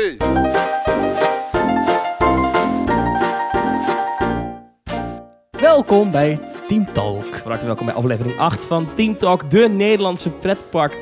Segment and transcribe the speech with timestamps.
[0.00, 0.16] Hey.
[5.50, 6.38] Welkom bij
[6.68, 7.34] Team Talk.
[7.34, 10.98] Van harte welkom bij aflevering 8 van Team Talk, de Nederlandse pretpark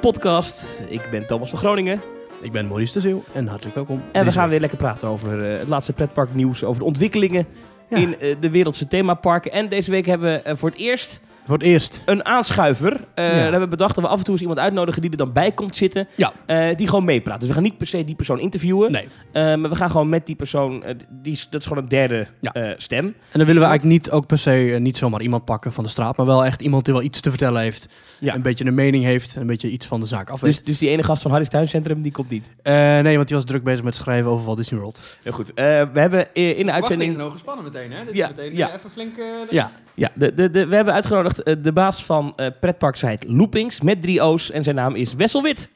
[0.00, 0.82] podcast.
[0.88, 2.02] Ik ben Thomas van Groningen
[2.40, 4.02] Ik ben Maurice de Zeeuw en hartelijk welkom.
[4.12, 7.46] en we gaan weer lekker praten over eh, het laatste pretparknieuws, over de ontwikkelingen
[7.88, 7.96] Ja.
[7.96, 9.52] in eh, de wereldse themaparken.
[9.52, 12.02] En deze week hebben we eh, voor het eerst Voor het eerst.
[12.04, 13.04] een aanschuiver.
[13.14, 13.30] Eh Ja.
[13.44, 15.52] We hebben bedacht dat we af en toe eens iemand uitnodigen die er dan bij
[15.52, 16.32] komt zitten, Ja.
[16.46, 17.38] eh, die gewoon meepraat.
[17.38, 19.08] Dus we gaan niet per se die persoon interviewen, Nee.
[19.32, 22.52] eh, maar we gaan gewoon met die persoon, die, dat is gewoon een derde Ja.
[22.52, 23.04] eh, stem.
[23.04, 25.90] En dan willen we eigenlijk niet ook per se niet zomaar iemand pakken van de
[25.90, 27.88] straat, maar wel echt iemand die wel iets te vertellen heeft.
[28.20, 28.34] Ja.
[28.34, 30.40] Een beetje een mening heeft, een beetje iets van de zaak af.
[30.40, 32.50] Dus, dus die ene gast van Harry's Tuincentrum, die komt niet.
[32.62, 35.18] Eh, nee, want die was druk bezig met schrijven over Walt Disney World.
[35.22, 35.54] Heel goed.
[35.54, 37.10] Eh, we hebben in de Uitzending uitzending...
[37.10, 38.04] is nou gespannen meteen, hè?
[38.04, 38.74] Dit Ja, is meteen ja.
[38.74, 39.16] even flink...
[39.18, 39.70] eh, Ja.
[39.94, 44.02] Ja, de, de, de, we hebben uitgenodigd eh, de baas van eh pretparksite Loopings met
[44.02, 45.70] drie O's en zijn naam is Wessel Wit.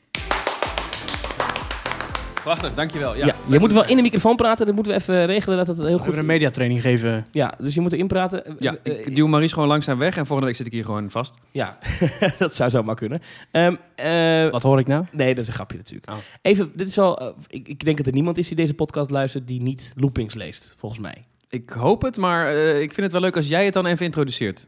[2.43, 3.17] Prachtig, dankjewel.
[3.17, 5.67] Ja, Ja, je moet wel in de microfoon praten, dat moeten we even regelen dat
[5.67, 7.27] het heel We goed hebben een mediatraining geven.
[7.31, 8.47] Ja, dus je moet erin praten.
[8.47, 10.85] Eh, Ja, eh, ik duw Maries gewoon langzaam weg en volgende week zit ik hier
[10.85, 11.35] gewoon vast.
[11.51, 11.79] ja.
[12.39, 13.21] dat zou zomaar kunnen.
[13.51, 15.05] Ehm, eh, Wat hoor ik nou?
[15.13, 16.11] nee, dat is een grapje natuurlijk.
[16.11, 16.17] Oh.
[16.43, 19.11] Even, dit is wel, eh, ik, ik denk dat er niemand is die deze podcast
[19.11, 21.25] luistert die niet Loopings leest, volgens mij.
[21.49, 24.05] Ik hoop het, maar eh, ik vind het wel leuk als jij het dan even
[24.05, 24.67] introduceert.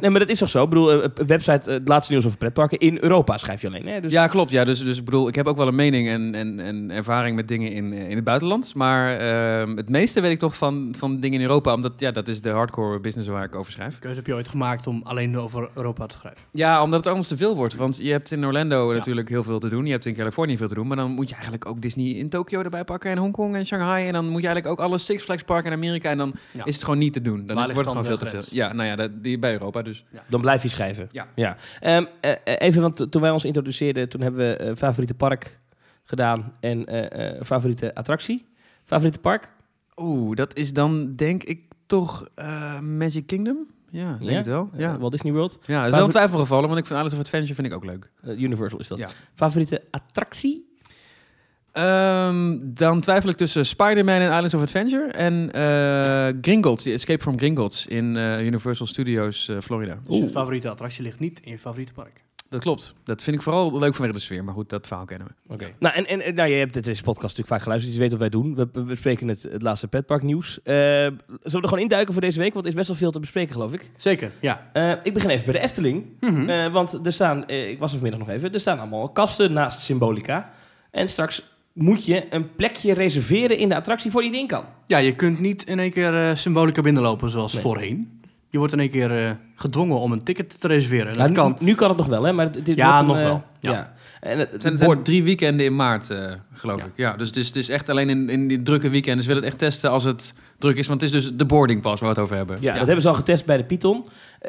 [0.00, 0.62] Nee, maar dat is toch zo?
[0.62, 3.66] Ik bedoel, eh, een website, eh, het laatste nieuws over pretparken in Europa schrijf je
[3.66, 3.86] alleen.
[3.86, 4.00] Hè?
[4.00, 4.50] Dus, Ja, klopt.
[4.50, 7.36] Ja, dus, dus ik bedoel, ik heb ook wel een mening en, en, en ervaring
[7.36, 8.74] met dingen in, eh, in het buitenland.
[8.74, 12.28] Maar ehm, het meeste weet ik toch van, van dingen in Europa, omdat ja, dat
[12.28, 13.98] is de hardcore business waar ik over schrijf.
[13.98, 16.40] keuze heb je ooit gemaakt om alleen over Europa te schrijven?
[16.50, 17.74] Ja, omdat het anders te veel wordt.
[17.74, 19.84] Want je hebt in Orlando natuurlijk heel veel te doen.
[19.86, 20.86] Je hebt in Californië veel te doen.
[20.86, 23.10] Maar dan moet je eigenlijk ook Disney in Tokio erbij pakken.
[23.10, 24.06] En Hongkong en Shanghai.
[24.06, 26.10] En dan moet je eigenlijk ook alle Six Flags parken in Amerika.
[26.10, 26.64] En dan Ja.
[26.64, 27.46] is het gewoon niet te doen.
[27.46, 28.42] Dan is, wordt het gewoon veel te veel.
[28.50, 30.04] Ja, nou ja, dat, die bij Europa dus.
[30.28, 31.08] Dan blijf je schrijven.
[31.12, 31.26] Ja.
[31.34, 31.56] ja.
[31.80, 35.58] Ehm, eh, eh, even, want toen wij ons introduceerden, toen hebben we eh, favoriete park
[36.02, 38.46] gedaan en eh, eh, favoriete attractie.
[38.84, 39.50] Favoriete park?
[39.96, 43.66] Oeh, dat is dan denk ik toch eh, Magic Kingdom?
[43.90, 44.36] Ja, denk Ja?
[44.36, 44.70] het wel.
[44.76, 45.52] Ja, Walt Disney World.
[45.52, 46.66] ja dat is wel Favori- een twijfel gevallen.
[46.68, 48.10] Want ik vind Alice of Adventure vind ik ook leuk.
[48.38, 48.98] Universal is dat.
[48.98, 49.08] Ja.
[49.34, 50.72] Favoriete attractie?
[51.74, 55.06] Ehm, dan twijfel ik tussen Spider-Man en Islands of Adventure.
[55.06, 59.98] En eh Gringotts, Escape from Gringotts in eh, Universal Studios eh, Florida.
[60.04, 62.24] Dus je favoriete attractie ligt niet in je favoriete park.
[62.48, 62.94] Dat klopt.
[63.04, 64.44] Dat vind ik vooral leuk vanwege de sfeer.
[64.44, 65.52] Maar goed, dat verhaal kennen we.
[65.52, 65.74] Oké.
[65.78, 68.30] Nou, en, en nou, je hebt deze podcast natuurlijk vaak geluisterd, dus je weet wat
[68.30, 68.54] wij doen.
[68.54, 70.62] We, we bespreken het, het laatste pretparknieuws.
[70.62, 72.52] Eh zullen we er gewoon induiken voor deze week?
[72.52, 73.90] Want er is best wel veel te bespreken, geloof ik.
[73.96, 74.70] Zeker, ja.
[74.72, 76.04] Eh, ik begin even bij de Efteling.
[76.20, 76.70] Mhm.
[76.70, 80.50] Want er staan, ik was er vanmiddag nog even, er staan allemaal kasten naast Symbolica.
[80.90, 84.64] En straks moet je een plekje reserveren in de attractie voor je erin kan.
[84.86, 87.62] Ja, je kunt niet in één keer eh, symbolica binnenlopen zoals Nee.
[87.62, 88.20] voorheen.
[88.50, 91.06] Je wordt in één keer eh, gedwongen om een ticket te reserveren.
[91.08, 91.56] En Nou, dat kan.
[91.58, 92.32] nu, nu kan het nog wel, hè?
[92.32, 93.42] Maar dit dit Ja, wordt een, nog eh, wel.
[93.60, 93.70] Ja.
[93.72, 93.92] Ja.
[94.20, 96.86] En het, Het zijn, het het zijn board- drie weekenden in maart, eh, geloof Ja.
[96.86, 96.92] ik.
[96.96, 99.22] Ja, dus het is, het is echt alleen in, in die drukke weekenden.
[99.22, 100.86] Ze willen het echt testen als het druk is.
[100.86, 102.56] Want het is dus de boarding pass waar we het over hebben.
[102.60, 104.04] ja, dat hebben ze al getest bij de Python.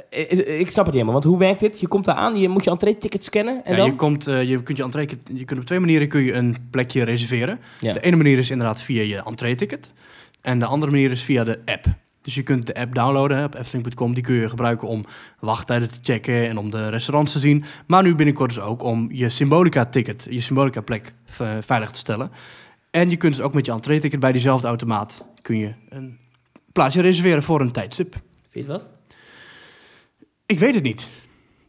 [0.10, 1.80] Eh, eh, ik snap het niet helemaal, want hoe werkt dit?
[1.80, 3.86] Je komt daar aan, je moet je entree-ticket scannen en Ja, dan?
[3.86, 6.56] je, komt, eh, je, kunt je, entree, je kunt op twee manieren kun je een
[6.72, 7.60] plekje reserveren.
[7.80, 7.94] Ja.
[7.94, 9.90] De ene manier is inderdaad via je entree-ticket.
[10.42, 11.86] En de andere manier is via de app.
[12.22, 14.14] Dus je kunt de app downloaden op efteling.com.
[14.14, 15.06] Die kun je gebruiken om
[15.40, 17.64] wachttijden te checken en om de restaurants te zien.
[17.88, 21.14] Maar nu binnenkort dus ook om je Symbolica-ticket, je Symbolica-plek
[21.60, 22.32] veilig te stellen.
[22.92, 26.18] En je kunt dus ook met je entree-ticket bij diezelfde automaat kun je een
[26.72, 28.14] plaatsje reserveren voor een tijdstip.
[28.50, 28.90] Vind je het wat?
[30.46, 31.08] Ik weet het niet.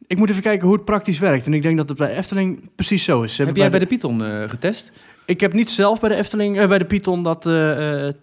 [0.07, 1.47] Ik moet even kijken hoe het praktisch werkt.
[1.47, 3.35] En ik denk dat het bij Efteling precies zo is.
[3.35, 4.93] Ze Heb jij bij de Python eh, getest?
[5.27, 8.15] Ik heb niet zelf bij de Efteling, eh, bij de Python, dat eh, eh, eh,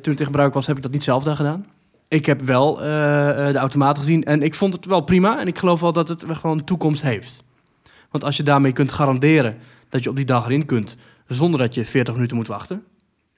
[0.00, 1.66] toen het in gebruik was, heb ik dat niet zelf daar gedaan.
[2.08, 5.40] Ik heb wel eh, eh, de automaat gezien en ik vond het wel prima.
[5.40, 7.44] En ik geloof wel dat het wel gewoon een toekomst heeft.
[8.10, 9.56] Want als je daarmee kunt garanderen
[9.88, 10.96] dat je op die dag erin kunt,
[11.26, 12.84] zonder dat je 40 minuten moet wachten.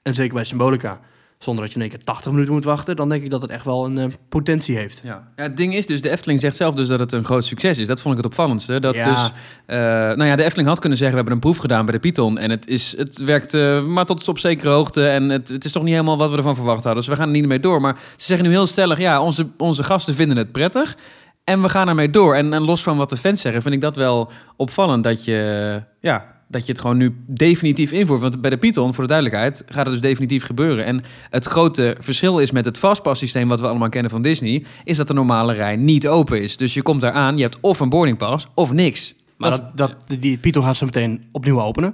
[0.01, 0.99] En zeker bij Symbolica,
[1.39, 3.51] zonder dat je in één keer 80 minuten moet wachten, dan denk ik dat het
[3.51, 5.01] echt wel een eh, potentie heeft.
[5.03, 5.27] Ja.
[5.35, 7.77] ja, het ding is dus, de Efteling zegt zelf dus dat het een groot succes
[7.77, 7.87] is.
[7.87, 8.79] Dat vond ik het opvallendste.
[8.79, 9.09] Dat Ja.
[9.09, 9.31] dus,
[9.65, 11.99] eh, nou ja, de Efteling had kunnen zeggen, we hebben een proef gedaan bij de
[11.99, 12.37] Python.
[12.37, 15.07] En het, is, het werkt eh, maar tot op zekere hoogte.
[15.07, 17.03] En het, het is toch niet helemaal wat we ervan verwacht hadden.
[17.03, 17.81] Dus we gaan er niet mee door.
[17.81, 20.97] Maar ze zeggen nu heel stellig, ja, onze, onze gasten vinden het prettig.
[21.43, 22.35] En we gaan ermee door.
[22.35, 25.81] En, en los van wat de fans zeggen, vind ik dat wel opvallend dat je,
[25.99, 28.21] ja, dat je het gewoon nu definitief invoert.
[28.21, 30.85] Want bij de Python, voor de duidelijkheid, gaat het dus definitief gebeuren.
[30.85, 34.63] En het grote verschil is met het fastpass systeem wat we allemaal kennen van Disney,
[34.83, 36.57] is dat de normale rij niet open is.
[36.57, 39.15] Dus je komt daar aan, je hebt of een boardingpass of niks.
[39.37, 41.93] Maar Dat dat, dat, die Python gaat zo meteen opnieuw openen.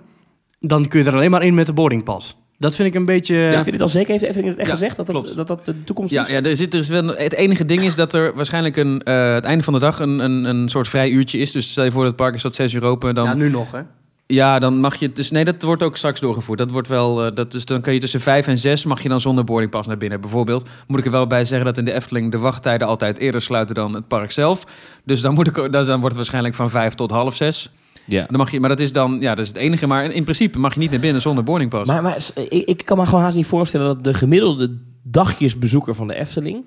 [0.60, 2.36] Dan kun je er alleen maar in met de boardingpas.
[2.58, 3.36] Dat vind ik een beetje...
[3.36, 3.50] Ja.
[3.52, 4.12] Vind je dit al zeker?
[4.12, 6.30] Heeft Efteling het echt Ja, gezegd dat dat, dat dat de toekomst Ja, is?
[6.30, 9.34] ja er zit er is wel, het enige ding is dat er waarschijnlijk een, eh,
[9.34, 11.52] het einde van de dag een, een, een soort vrij uurtje is.
[11.52, 13.16] Dus stel je voor dat het park is tot zes uur open.
[13.16, 13.82] Dan, Ja, nu nog, hè?
[14.28, 15.12] Ja, dan mag je.
[15.12, 16.58] Dus nee, dat wordt ook straks doorgevoerd.
[16.58, 17.26] Dat wordt wel.
[17.26, 19.88] eh, dat, dus dan kan je tussen vijf en zes mag je dan zonder boardingpas
[19.88, 20.22] naar binnen.
[20.22, 23.42] Bijvoorbeeld moet ik er wel bij zeggen dat in de Efteling de wachttijden altijd eerder
[23.42, 24.64] sluiten dan het park zelf.
[25.04, 27.70] Dus dan, moet ik, dan wordt het waarschijnlijk van vijf tot half zes.
[28.06, 28.26] Ja.
[28.28, 29.88] Dan mag je, maar dat is dan, ja, dat is het enige.
[29.88, 31.88] Maar in, in principe mag je niet naar binnen zonder boardingpas.
[31.88, 36.08] Maar, maar ik, ik kan me gewoon haast niet voorstellen dat de gemiddelde dagjesbezoeker van
[36.08, 36.66] de Efteling...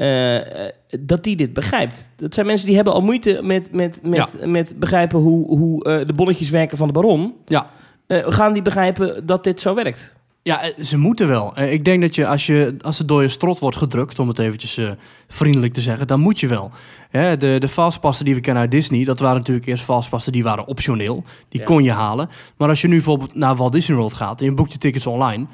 [0.00, 2.10] eh, eh, dat die dit begrijpt.
[2.16, 6.06] Dat zijn mensen die hebben al moeite met, met, met, met begrijpen hoe, hoe eh,
[6.06, 7.34] de bonnetjes werken van de baron.
[7.46, 7.70] Ja.
[8.08, 10.16] Gaan die begrijpen dat dit zo werkt?
[10.42, 11.60] Ja, ze moeten wel.
[11.60, 14.38] Ik denk dat je als, je, als het door je strot wordt gedrukt, om het
[14.38, 14.80] eventjes
[15.28, 16.70] vriendelijk te zeggen, dan moet je wel.
[17.10, 20.42] Hè, de, de fastpassen die we kennen uit Disney, dat waren natuurlijk eerst fastpassen die
[20.42, 21.24] waren optioneel.
[21.48, 21.66] Die Ja.
[21.66, 22.28] kon je halen.
[22.56, 25.06] Maar als je nu bijvoorbeeld naar Walt Disney World gaat en je boekt je tickets
[25.06, 25.46] online,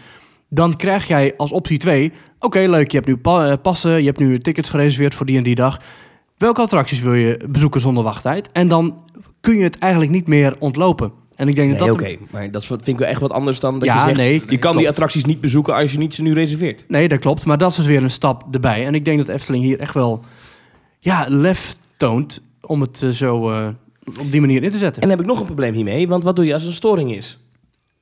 [0.48, 4.06] dan krijg jij als optie 2, oké leuk, je hebt nu pa- eh, passen, je
[4.06, 5.80] hebt nu tickets gereserveerd voor die en die dag.
[6.36, 8.48] Welke attracties wil je bezoeken zonder wachttijd?
[8.52, 9.02] En dan
[9.40, 11.12] kun je het eigenlijk niet meer ontlopen.
[11.34, 12.04] En ik denk Nee, dat oké.
[12.04, 12.30] dat...
[12.30, 14.16] Maar dat vind ik wel echt wat anders dan dat Ja, je zegt...
[14.16, 14.78] nee, je kan klopt.
[14.78, 16.84] die attracties niet bezoeken als je niet ze nu reserveert.
[16.88, 17.44] Nee, dat klopt.
[17.44, 18.86] Maar dat is dus weer een stap erbij.
[18.86, 20.24] En ik denk dat Efteling hier echt wel
[20.98, 23.68] ja, lef toont om het eh, zo eh,
[24.20, 25.02] op die manier in te zetten.
[25.02, 26.74] En dan heb ik nog een probleem hiermee, want wat doe je als er een
[26.74, 27.38] storing is?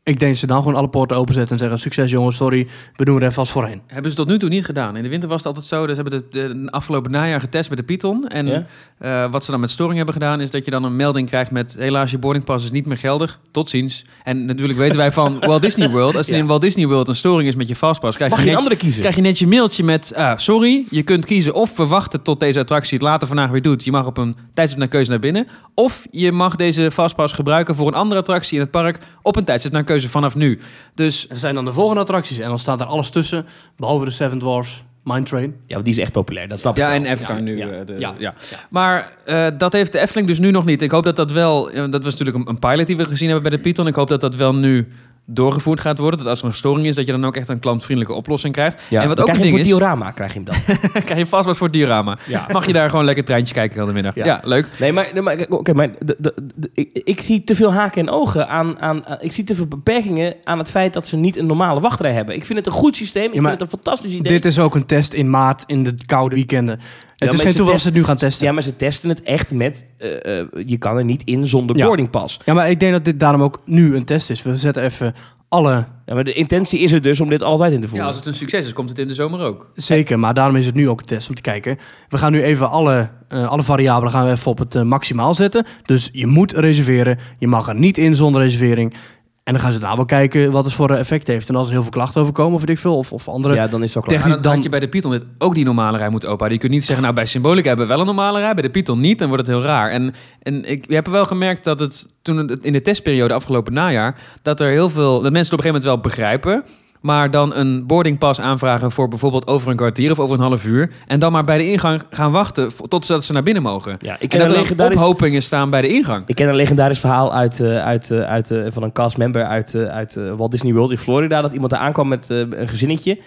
[0.05, 1.79] Ik denk dat ze dan gewoon alle poorten openzetten en zeggen...
[1.79, 2.67] succes jongens, sorry,
[2.97, 3.83] we doen er even als voorheen.
[3.87, 4.97] Hebben ze tot nu toe niet gedaan.
[4.97, 5.87] In de winter was het altijd zo.
[5.87, 8.29] Dus ze hebben het de, de afgelopen najaar getest bij de Python.
[8.29, 8.67] En Ja?
[8.99, 10.41] eh, wat ze dan met storing hebben gedaan...
[10.41, 11.77] is dat je dan een melding krijgt met...
[11.79, 13.41] helaas, je boardingpas is niet meer geldig.
[13.51, 14.05] Tot ziens.
[14.25, 16.17] En natuurlijk weten wij van Walt Disney World...
[16.17, 16.39] als er Ja.
[16.39, 18.17] in Walt Disney World een storing is met je fastpass...
[18.17, 19.01] krijg Mag je, net, andere kiezen?
[19.01, 20.12] krijg je net je mailtje met...
[20.17, 23.62] ah, sorry, je kunt kiezen of we wachten tot deze attractie het later vandaag weer
[23.62, 23.85] doet.
[23.85, 25.47] Je mag op een tijdstip naar keuze naar binnen.
[25.75, 28.99] Of je mag deze fastpass gebruiken voor een andere attractie in het park...
[29.23, 30.58] op een tijdstip naar keuze vanaf nu.
[30.94, 33.46] Dus Er zijn dan de volgende attracties en dan staat er alles tussen...
[33.76, 35.55] behalve de Seven Dwarfs, Mine Train.
[35.67, 37.11] Ja, want die is echt populair, dat snap Ja, ik wel.
[37.11, 37.56] en Avatar nu.
[37.56, 37.69] ja.
[37.69, 38.14] eh, de- Ja.
[38.19, 38.35] ja.
[38.70, 40.82] Maar eh, dat heeft de Efteling dus nu nog niet.
[40.82, 41.70] Ik hoop dat dat wel...
[41.70, 43.87] eh, dat was natuurlijk een, een pilot die we gezien hebben bij de Python.
[43.87, 44.88] Ik hoop dat dat wel nu
[45.26, 46.19] doorgevoerd gaat worden.
[46.19, 48.82] Dat als er een storing is, dat je dan ook echt een klantvriendelijke oplossing krijgt.
[48.88, 49.79] Ja, en wat ook een krijg je ding voor is...
[49.79, 50.47] diorama krijg je hem
[50.93, 51.03] dan.
[51.05, 52.19] krijg je vast wat voor het diorama.
[52.26, 52.47] Ja.
[52.53, 54.15] Mag je daar gewoon lekker treintje kijken aan de middag.
[54.15, 54.25] Ja.
[54.25, 54.67] Ja, leuk.
[54.79, 58.00] Nee, maar, nee, maar, oké, maar de, de, de- ik, ik zie te veel haken
[58.00, 61.17] en ogen aan, aan, aan- Ik zie te veel beperkingen aan het feit dat ze
[61.17, 62.35] niet een normale wachtrij hebben.
[62.35, 63.25] Ik vind het een goed systeem.
[63.25, 64.32] Ik vind het een fantastisch idee.
[64.32, 66.81] Dit is ook een test in maart in de koude weekenden.
[67.15, 68.47] Het is geen ze toeval dat ze het nu gaan testen.
[68.47, 69.87] Ja, maar ze testen het echt met...
[69.99, 71.87] eh, eh, je kan er niet in zonder Ja.
[71.87, 72.41] boardingpas.
[72.44, 74.43] Ja, maar ik denk dat dit daarom ook nu een test is.
[74.43, 75.13] We zetten even
[75.55, 75.85] alle...
[76.06, 78.06] Ja, maar de intentie is er dus om dit altijd in te Ja, voeren.
[78.06, 79.71] als het een succes is, komt het in de zomer ook.
[79.75, 81.79] Zeker, maar daarom is het nu ook een test om te kijken.
[82.09, 85.35] We gaan nu even alle, eh, alle variabelen gaan we even op het eh, maximaal
[85.35, 85.67] zetten.
[85.83, 87.19] Dus je moet reserveren.
[87.39, 88.95] Je mag er niet in zonder reservering.
[89.44, 91.49] En dan gaan ze daarna wel kijken wat het voor eh, effect heeft.
[91.49, 93.55] En als er heel veel klachten over komen, of weet ik veel, of, of andere...
[93.55, 94.20] ja, dan is klaar.
[94.20, 96.52] Maar dan, dan- had je bij de Python dit ook die normale rij moeten openhouden.
[96.52, 98.70] Je kunt niet zeggen, nou bij Symbolica hebben we wel een normale rij, bij de
[98.70, 99.19] Python niet.
[99.19, 99.91] Dan wordt het heel raar.
[99.91, 104.61] En, en ik heb wel gemerkt dat het toen in de testperiode afgelopen najaar, dat
[104.61, 106.64] er heel veel, dat mensen het op een gegeven moment wel begrijpen.
[107.05, 110.91] Maar dan een boardingpas aanvragen voor bijvoorbeeld over een kwartier of over een half uur.
[111.06, 113.97] En dan maar bij de ingang gaan wachten totdat ze naar binnen mogen.
[113.99, 116.23] Ja, ik En ken, dat een er dan ophopingen staan bij de ingang.
[116.27, 119.75] ik ken een legendarisch verhaal uit, eh, uit, eh, uit, eh, van een castmember uit,
[119.75, 121.43] uit Walt Disney World in Florida.
[121.43, 123.19] Dat iemand daar aankwam met een gezinnetje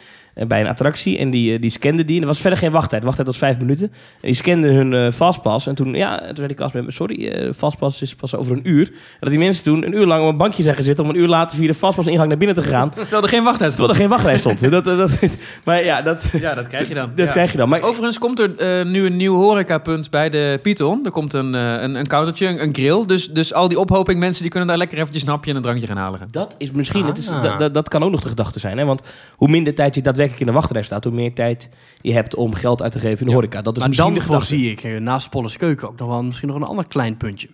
[0.47, 1.17] bij een attractie.
[1.17, 2.15] En die, eh, die scande die.
[2.15, 3.03] En er was verder geen wachttijd.
[3.03, 3.87] Wachttijd was vijf minuten.
[3.91, 5.67] En die scande hun eh, fastpass.
[5.67, 8.87] En toen, ja, toen zei die castmember, sorry, eh fastpass is pas over een uur.
[8.87, 11.03] En dat die mensen toen een uur lang op een bankje zijn gezeten...
[11.03, 12.89] om een uur later via de fastpass ingang naar binnen te gaan.
[12.95, 14.71] Terwijl er geen wachttijd terwijl er geen wachtrij stond.
[14.71, 15.11] dat, dat,
[15.63, 17.09] maar ja, dat, Ja, dat krijg je dan.
[17.15, 17.31] dat Ja.
[17.31, 17.69] krijg je dan.
[17.69, 21.05] Maar Overigens komt er eh, nu een nieuw horecapunt bij de Python.
[21.05, 23.05] Er komt een, eh, een, een countertje, een, een grill.
[23.05, 25.61] Dus, dus al die ophoping mensen die kunnen daar lekker eventjes een hapje en een
[25.61, 26.19] drankje gaan halen.
[26.31, 27.43] Dat is misschien, het is, Ah.
[27.43, 28.77] dat, dat, dat kan ook nog de gedachte zijn.
[28.77, 28.85] Hè?
[28.85, 29.01] Want
[29.35, 31.69] hoe minder tijd je daadwerkelijk in de wachtrij staat, hoe meer tijd
[32.01, 33.35] je hebt om geld uit te geven in de Ja.
[33.35, 33.61] horeca.
[33.61, 36.47] Dat is maar misschien dan voorzie ik eh, naast Polles Keuken ook nog wel misschien
[36.47, 37.47] nog een ander klein puntje.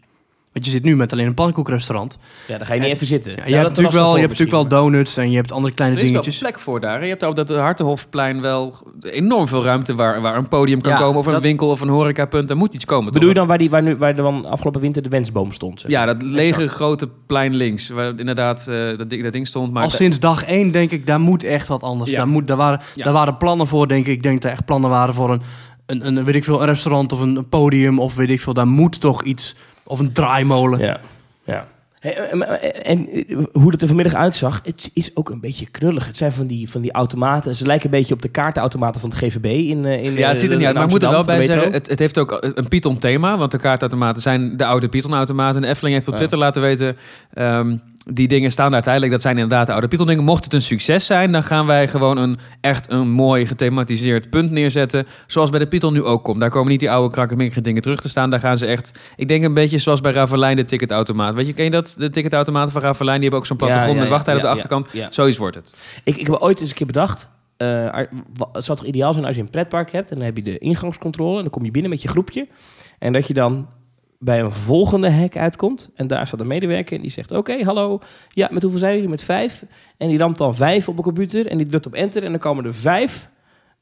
[0.54, 2.18] Want je zit nu met alleen een pannenkoekrestaurant.
[2.48, 3.32] Ja, dan ga je niet even zitten.
[3.32, 5.74] Ja, je, hebt dat natuurlijk wel, je hebt natuurlijk wel donuts en je hebt andere
[5.74, 6.42] kleine Er is wel dingetjes.
[6.44, 7.02] plek voor daar.
[7.02, 10.92] Je hebt daar op dat Hartenhofplein wel enorm veel ruimte waar, waar een podium kan
[10.92, 11.20] Ja, komen.
[11.20, 12.50] Of een winkel of een horecapunt.
[12.50, 13.14] Er moet iets komen.
[13.14, 15.80] Bedoel je dan waar, die, waar, nu, waar dan afgelopen winter de wensboom stond?
[15.80, 16.72] zeg Ja, dat lege Exact.
[16.72, 17.90] grote plein links.
[17.90, 19.74] Waar inderdaad eh, dat, ding, dat ding stond.
[19.74, 22.10] Maar Al sinds dag één denk ik, daar moet echt wat anders.
[22.10, 22.18] Ja.
[22.18, 23.04] Daar, moet, daar, waren, Ja.
[23.04, 24.14] daar waren plannen voor, denk ik.
[24.14, 25.42] Ik denk dat er echt plannen waren voor een,
[25.86, 28.00] een, een, weet ik veel, een restaurant of een podium.
[28.00, 29.56] Of weet ik veel, daar moet toch iets...
[29.86, 30.80] Of een draaimolen.
[30.80, 31.00] Ja,
[31.44, 31.68] ja.
[32.04, 36.06] Eh, eh, en eh, hoe het er vanmiddag uitzag, het is ook een beetje knullig.
[36.06, 37.56] Het zijn van die, van die automaten.
[37.56, 40.52] Ze lijken een beetje op de kaartenautomaten van het GVB in, in Ja, het ziet
[40.52, 40.76] er niet uit.
[40.76, 43.38] Maar ik moet er wel bij zeggen, het, het heeft ook een Python thema.
[43.38, 45.56] Want de kaartautomaten zijn de oude Python-automaten.
[45.56, 46.20] En de Efteling heeft op Ja.
[46.20, 46.98] Twitter laten weten...
[47.34, 49.14] ehm, die dingen staan daar uiteindelijk.
[49.14, 50.24] Dat zijn inderdaad de oude Python dingen.
[50.24, 54.52] Mocht het een succes zijn, dan gaan wij gewoon een echt een mooi gethematiseerd punt
[54.52, 55.08] neerzetten.
[55.28, 56.40] Zoals bij de Python nu ook komt.
[56.40, 58.30] Daar komen niet die oude krakkemikkige dingen terug te staan.
[58.30, 61.34] Daar gaan ze echt, ik denk een beetje zoals bij Ravelijn de ticketautomaat.
[61.34, 61.96] Weet je, ken je dat?
[61.98, 64.88] De ticketautomaten van Ravelijn, die hebben ook zo'n plattegrond met wachttijd op de achterkant.
[65.10, 65.74] Zoiets wordt het.
[66.04, 67.30] Ik, ik heb ooit eens een keer bedacht.
[67.58, 67.98] eh,
[68.54, 70.58] het zou toch ideaal zijn als je een pretpark hebt en dan heb je de
[70.58, 72.48] ingangscontrole en dan kom je binnen met je groepje
[73.00, 73.68] en dat je dan
[74.24, 75.90] bij een volgende hek uitkomt.
[75.96, 78.00] En daar staat een medewerker en die zegt oké hallo.
[78.30, 79.10] Ja met hoeveel zijn jullie?
[79.10, 79.66] Met vijf.
[79.98, 82.24] En die ramt dan vijf op een computer en die drukt op enter.
[82.24, 83.30] En dan komen er vijf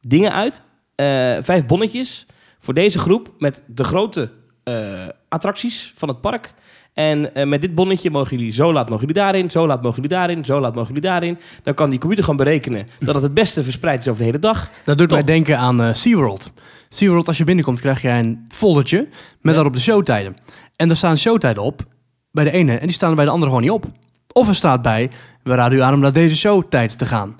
[0.01, 0.63] dingen uit.
[0.95, 2.25] Eh, vijf bonnetjes
[2.59, 4.31] voor deze groep met de grote
[4.63, 6.53] eh, attracties van het park
[6.93, 9.95] en eh, met dit bonnetje mogen jullie zo laat mogen jullie daarin, zo laat mogen
[10.01, 11.37] jullie daarin, zo laat mogen jullie daarin.
[11.63, 14.39] Dan kan die computer gaan berekenen dat het het beste verspreid is over de hele
[14.39, 14.69] dag.
[14.85, 15.17] Dat doet Top.
[15.17, 16.51] mij denken aan eh, SeaWorld.
[16.89, 19.09] SeaWorld, als je binnenkomt, krijg jij een foldertje met
[19.41, 19.51] Ja.
[19.51, 20.35] daarop de showtijden.
[20.75, 21.85] En daar staan showtijden op
[22.31, 23.85] bij de ene en die staan er bij de andere gewoon niet op.
[24.33, 25.09] Of er staat bij,
[25.43, 27.35] we raden u aan om naar deze showtijd te gaan.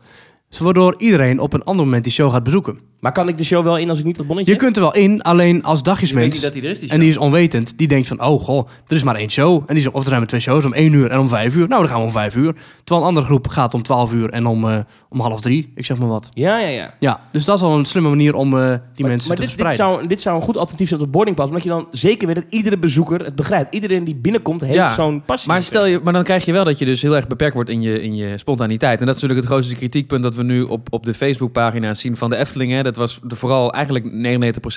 [0.50, 2.80] Dus waardoor iedereen op een ander moment die show gaat bezoeken.
[3.02, 4.66] Maar kan ik de show wel in als ik niet dat bonnetje Je heb?
[4.66, 6.42] kunt er wel in, alleen als weet dagjesmens...
[6.42, 7.78] dat hij er is, die En die is onwetend.
[7.78, 9.64] Die denkt van, oh goh, er is maar één show.
[9.66, 11.56] En die zegt, of er zijn maar twee shows, om één uur en om vijf
[11.56, 11.68] uur.
[11.68, 12.54] Nou, dan gaan we om vijf uur.
[12.84, 14.78] Terwijl een andere groep gaat om twaalf uur en om, eh,
[15.10, 15.72] om half drie.
[15.76, 16.30] Ik zeg maar wat.
[16.34, 16.94] Ja, ja, ja.
[17.00, 19.28] Ja, dus dat is al een slimme manier om eh, die maar mensen maar te
[19.28, 19.86] dit, dit, verspreiden.
[19.86, 21.48] zou, dit zou een goed alternatief zijn op het boardingpas.
[21.48, 23.74] Omdat je dan zeker weet dat iedere bezoeker het begrijpt.
[23.74, 25.52] Iedereen die binnenkomt heeft Ja, zo'n passie.
[25.52, 27.70] Maar, stel je, maar dan krijg je wel dat je dus heel erg beperkt wordt
[27.70, 29.00] in je, in je spontaniteit.
[29.00, 32.18] En dat is natuurlijk het grootste kritiekpunt dat we nu op, op de Facebookpagina zien
[32.18, 32.72] van de Efteling.
[32.72, 32.84] Hè.
[32.94, 34.06] Dat was de, vooral eigenlijk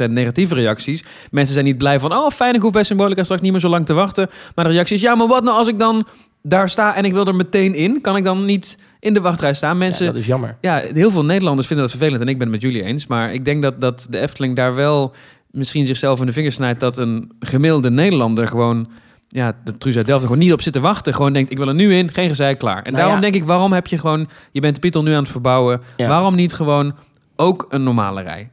[0.09, 1.05] 99% negatieve reacties.
[1.31, 3.69] Mensen zijn niet blij van, oh fijn, ik hoef bij Symbolica straks niet meer zo
[3.69, 4.31] lang te wachten.
[4.55, 6.07] Maar de reactie is, ja, maar wat nou als ik dan
[6.43, 8.01] daar sta en ik wil er meteen in?
[8.01, 9.79] Kan ik dan niet in de wachtrij staan?
[9.79, 10.57] Mensen, Ja, dat is jammer.
[10.61, 13.07] ja, heel veel Nederlanders vinden dat vervelend en ik ben het met jullie eens.
[13.07, 15.15] Maar ik denk dat, dat de Efteling daar wel
[15.51, 16.81] misschien zichzelf in de vingers snijdt...
[16.81, 18.89] dat een gemiddelde Nederlander gewoon...
[19.29, 21.15] Ja, de Truus uit Delft gewoon niet op zit te wachten.
[21.15, 22.77] Gewoon denkt, ik wil er nu in, geen gezeik, klaar.
[22.77, 23.21] En Nou daarom ja.
[23.21, 24.29] denk ik, waarom heb je gewoon...
[24.53, 25.81] Je bent de Python nu aan het verbouwen.
[25.97, 26.09] Ja.
[26.09, 26.95] Waarom niet gewoon
[27.37, 28.51] ook een normale rij?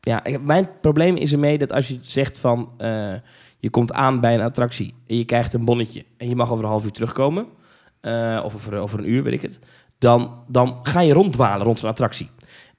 [0.00, 2.70] Ja, mijn probleem is ermee dat als je zegt van...
[2.78, 3.14] eh,
[3.58, 6.04] je komt aan bij een attractie en je krijgt een bonnetje...
[6.16, 7.46] en je mag over een half uur terugkomen...
[8.00, 9.58] eh, of over, over een uur, weet ik het...
[9.98, 12.30] dan, dan ga je ronddwalen rond zo'n attractie.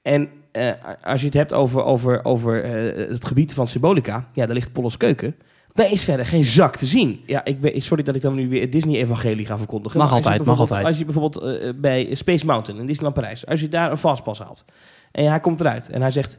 [0.02, 0.72] En eh,
[1.04, 2.64] als je het hebt over, over, over
[3.10, 4.30] het gebied van Symbolica...
[4.34, 5.36] ja, daar ligt Pollos Keuken...
[5.78, 7.24] Daar is verder geen zak te zien.
[7.26, 10.00] Ja, ik weet, sorry dat ik dan nu weer het Disney-evangelie ga verkondigen.
[10.00, 10.86] Mag altijd, mag altijd.
[10.86, 13.46] Als je bijvoorbeeld eh, bij Space Mountain in Disneyland Parijs...
[13.46, 14.66] als je daar een fastpass haalt
[15.12, 16.38] en hij komt eruit en hij zegt...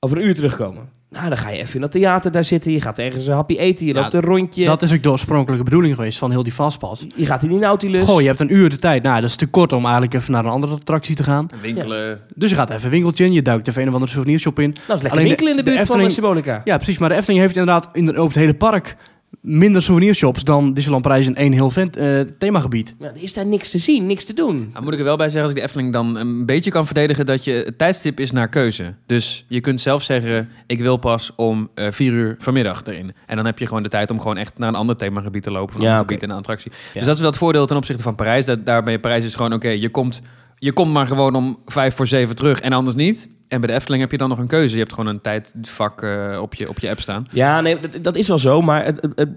[0.00, 0.96] over een uur terugkomen.
[1.10, 2.72] Nou, dan ga je even in dat theater daar zitten.
[2.72, 3.86] Je gaat ergens een happy eten.
[3.86, 4.64] Je Ja, loopt een rondje.
[4.64, 7.06] Dat is ook de oorspronkelijke bedoeling geweest van heel die fastpass.
[7.14, 8.04] Je gaat in die Nautilus.
[8.04, 9.02] Goh, je hebt een uur de tijd.
[9.02, 11.46] Nou, dat is te kort om eigenlijk even naar een andere attractie te gaan.
[11.62, 12.20] Winkelen.
[12.34, 14.70] Dus je gaat even een winkeltje in, je duikt even een of andere souvenirshop in.
[14.70, 16.60] Dat is lekker Alleen de- winkelen in de de buurt van Efteling- Symbolica.
[16.64, 16.98] Ja, precies.
[16.98, 18.96] Maar de Efteling heeft inderdaad in, over het hele park
[19.40, 22.94] minder souvenirshops dan Disneyland Parijs in één heel vent, eh, themagebied.
[22.98, 24.68] Ja, er is daar niks te zien, niks te doen.
[24.72, 26.86] Nou, moet ik er wel bij zeggen, als ik de Efteling dan een beetje kan
[26.86, 28.94] verdedigen, dat je het tijdstip is naar keuze.
[29.06, 33.12] Dus je kunt zelf zeggen, ik wil pas om eh, vier uur vanmiddag erin.
[33.26, 35.50] En dan heb je gewoon de tijd om gewoon echt naar een ander themagebied te
[35.50, 35.74] lopen.
[35.74, 36.72] Van Ja, een gebied en een attractie.
[36.72, 36.92] Ja.
[36.92, 38.44] Dus dat is wel het voordeel ten opzichte van Parijs.
[38.44, 40.22] Dat, daar bij Parijs is gewoon, oké, je, komt,
[40.58, 43.28] je komt maar gewoon om vijf voor zeven terug en anders niet.
[43.48, 44.74] En bij de Efteling heb je dan nog een keuze.
[44.74, 47.24] Je hebt gewoon een tijdvak eh, op, je, op je app staan.
[47.30, 48.62] Ja, nee, dat, dat is wel zo.
[48.62, 49.28] Maar het, het,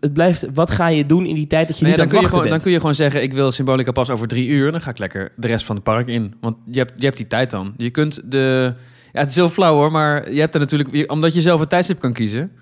[0.00, 0.46] het, blijft...
[0.54, 2.40] Wat ga je doen in die tijd dat je Nee, niet dan, kun je gewoon,
[2.40, 2.62] dan bent?
[2.62, 4.70] kun je gewoon zeggen, ik wil Symbolica pas over drie uur.
[4.70, 6.34] Dan ga ik lekker de rest van het park in.
[6.40, 7.74] Want je hebt, je hebt die tijd dan.
[7.76, 8.74] Je kunt de...
[9.12, 11.10] Ja, het is heel flauw hoor, maar je hebt er natuurlijk...
[11.10, 12.52] Omdat je zelf een tijdstip kan kiezen,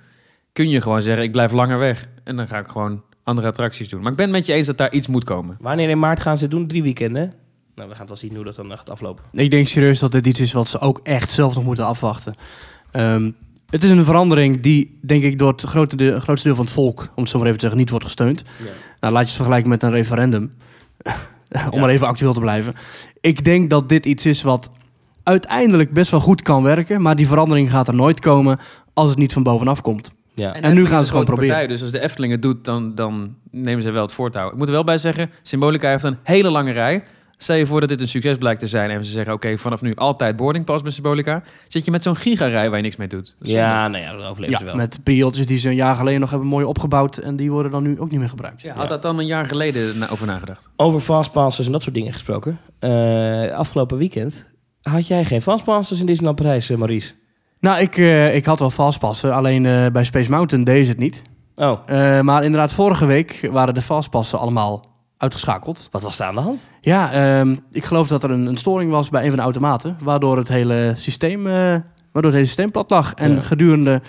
[0.53, 2.09] kun je gewoon zeggen, ik blijf langer weg.
[2.25, 4.03] En dan ga ik gewoon andere attracties doen.
[4.03, 5.57] Maar ik ben het met je eens dat daar iets moet komen.
[5.61, 6.67] Wanneer in maart gaan ze doen?
[6.67, 7.31] Drie weekenden?
[7.83, 9.25] Nou, we gaan het wel zien hoe dat dan gaat aflopen.
[9.33, 12.35] Ik denk serieus dat dit iets is wat ze ook echt zelf nog moeten afwachten.
[12.91, 13.31] Ehm,
[13.71, 16.75] het is een verandering die, denk ik, door het grote deel, grootste deel van het
[16.75, 18.43] volk, om het zo maar even te zeggen, niet wordt gesteund.
[19.01, 20.43] Nou, laat je het vergelijken met een referendum.
[21.71, 21.81] om Ja.
[21.81, 22.75] maar even actueel te blijven.
[23.21, 24.71] Ik denk dat dit iets is wat
[25.23, 27.03] uiteindelijk best wel goed kan werken.
[27.03, 28.59] Maar die verandering gaat er nooit komen
[28.93, 30.13] als het niet van bovenaf komt.
[30.35, 30.55] Ja.
[30.55, 31.51] En de nu gaan ze gewoon proberen.
[31.51, 34.49] Partij, dus als de Efteling het doet, dan, dan nemen ze wel het voortouw.
[34.49, 37.05] Ik moet er wel bij zeggen, Symbolica heeft een hele lange rij.
[37.37, 39.81] Stel je voor dat dit een succes blijkt te zijn en ze zeggen, oké, vanaf
[39.83, 41.43] nu altijd boardingpass bij Symbolica.
[41.69, 43.37] Zit je met zo'n gigarij waar je niks mee doet.
[43.41, 44.77] Ja, nou ja, dat overleven ze Ja, wel.
[44.77, 47.17] met periodjes die ze een jaar geleden nog hebben mooi opgebouwd.
[47.17, 48.61] En die worden dan nu ook niet meer gebruikt.
[48.63, 50.69] Ja, had dat dan een jaar geleden na- over nagedacht?
[50.77, 52.59] Over fastpasses en dat soort dingen gesproken.
[52.79, 54.51] Eh, afgelopen weekend
[54.83, 57.13] had jij geen fastpasses in Disneyland Parijs, eh, Maurice?
[57.61, 59.35] Nou, ik, eh, ik had wel fastpassen.
[59.35, 61.23] Alleen eh, bij Space Mountain deed ze het niet.
[61.57, 64.87] Oh, Eh, maar inderdaad, vorige week waren de fastpassen allemaal
[65.23, 65.89] uitgeschakeld.
[65.91, 66.69] wat was daar aan de hand?
[66.81, 69.97] Ja, ehm, ik geloof dat er een, een storing was bij een van de automaten.
[70.01, 71.53] Waardoor het hele systeem, eh,
[72.13, 73.15] waardoor het hele systeem plat lag.
[73.15, 73.41] En Ja.
[73.41, 74.03] gedurende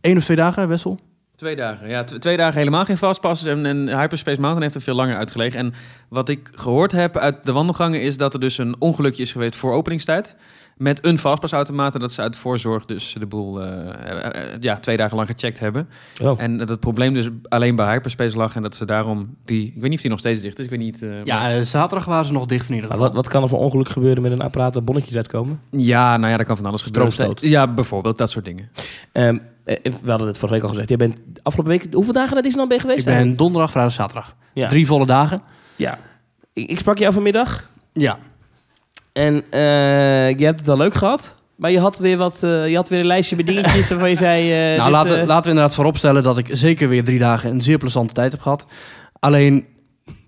[0.00, 0.98] één of twee dagen, Wessel,
[1.36, 2.04] Twee dagen, ja.
[2.04, 3.44] tw- twee dagen helemaal geen fastpass.
[3.44, 5.58] En, en Hyperspace Mountain heeft er veel langer uitgelegen.
[5.58, 5.72] En
[6.08, 8.02] wat ik gehoord heb uit de wandelgangen...
[8.02, 10.36] is dat er dus een ongelukje is geweest voor openingstijd.
[10.76, 11.94] Met een fastpassautomaat.
[11.94, 15.28] En dat ze uit voorzorg dus de boel eh, eh, eh, ja, twee dagen lang
[15.28, 15.88] gecheckt hebben.
[16.22, 16.42] Oh.
[16.42, 18.54] En dat het probleem dus alleen bij Hyperspace lag.
[18.54, 19.66] En dat ze daarom die...
[19.66, 20.64] Ik weet niet of die nog steeds dicht is.
[20.64, 21.06] Ik weet niet...
[21.24, 23.04] Ja, zaterdag waren ze nog dicht in ieder geval.
[23.04, 25.60] wat, wat kan er voor ongeluk gebeuren met een apparaat waar bonnetjes uitkomen?
[25.70, 27.12] Ja, nou ja, daar kan van alles gebeuren.
[27.12, 27.50] Stroomstoot.
[27.50, 28.70] Ja, bijvoorbeeld dat soort dingen.
[29.12, 30.88] Ehm, eh, we hadden het vorige week al gezegd.
[30.88, 31.94] Je bent afgelopen week...
[31.94, 33.06] Hoeveel dagen naar Disneyland ben je geweest?
[33.06, 34.34] Ik ben donderdag, vrijdag, zaterdag.
[34.52, 34.68] Ja.
[34.68, 35.40] Drie volle dagen.
[35.76, 35.98] Ja.
[36.52, 37.68] Ik, ik sprak jou vanmiddag.
[37.92, 38.18] Ja.
[39.16, 41.36] En eh, je hebt het al leuk gehad.
[41.56, 44.16] Maar je had weer, wat, eh, je had weer een lijstje met dingetjes waarvan je
[44.16, 44.52] zei...
[44.52, 47.60] eh, nou, dit, laten, laten we inderdaad vooropstellen dat ik zeker weer drie dagen een
[47.60, 48.66] zeer plezante tijd heb gehad.
[49.18, 49.64] Alleen,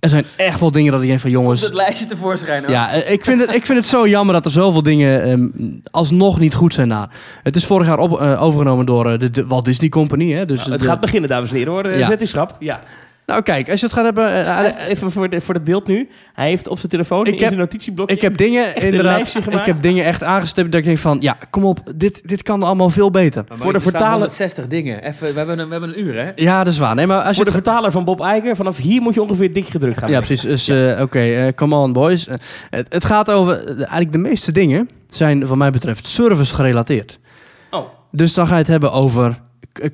[0.01, 1.61] er zijn echt wel dingen dat ik denk van jongens...
[1.61, 2.71] het lijstje tevoorschijn ook.
[2.71, 5.49] Ja, ik vind, het, ik vind het zo jammer dat er zoveel dingen ehm,
[5.91, 7.09] alsnog niet goed zijn daar.
[7.43, 10.33] Het is vorig jaar op, overgenomen door de, de Walt Disney Company.
[10.33, 10.47] Hè?
[10.47, 11.73] Dus nou, het de- gaat beginnen, dames en heren.
[11.73, 11.97] Hoor.
[11.97, 12.07] Ja.
[12.07, 12.57] Zet u schrap.
[12.59, 12.81] Ja.
[13.29, 14.47] Nou kijk, als je het gaat hebben...
[14.47, 16.09] eh, even voor, de, voor het beeld nu.
[16.33, 18.15] Hij heeft op zijn telefoon Ik in heb- zijn notitieblokje...
[18.15, 19.17] ik heb dingen een inderdaad...
[19.17, 19.67] lijstje gemaakt.
[19.67, 21.17] Ik heb dingen echt aangestipt dat ik denk van...
[21.21, 23.45] Ja, kom op, dit, dit kan allemaal veel beter.
[23.49, 25.03] Voor de vertaler- 160 dingen.
[25.03, 26.31] Even, we, hebben een, we hebben een uur, hè?
[26.35, 26.95] Ja, dat is waar.
[26.95, 29.23] Nee, maar als je voor de het vertaler van Bob Iger, vanaf hier moet je
[29.23, 30.11] ongeveer dik gedrukt gaan.
[30.11, 30.41] Ja, precies.
[30.43, 32.27] Dus eh, oké, eh, come on boys.
[32.71, 33.67] Het, het gaat over...
[33.77, 37.19] eigenlijk de meeste dingen zijn wat mij betreft service gerelateerd.
[37.71, 37.87] Oh.
[38.11, 39.39] Dus dan ga je het hebben over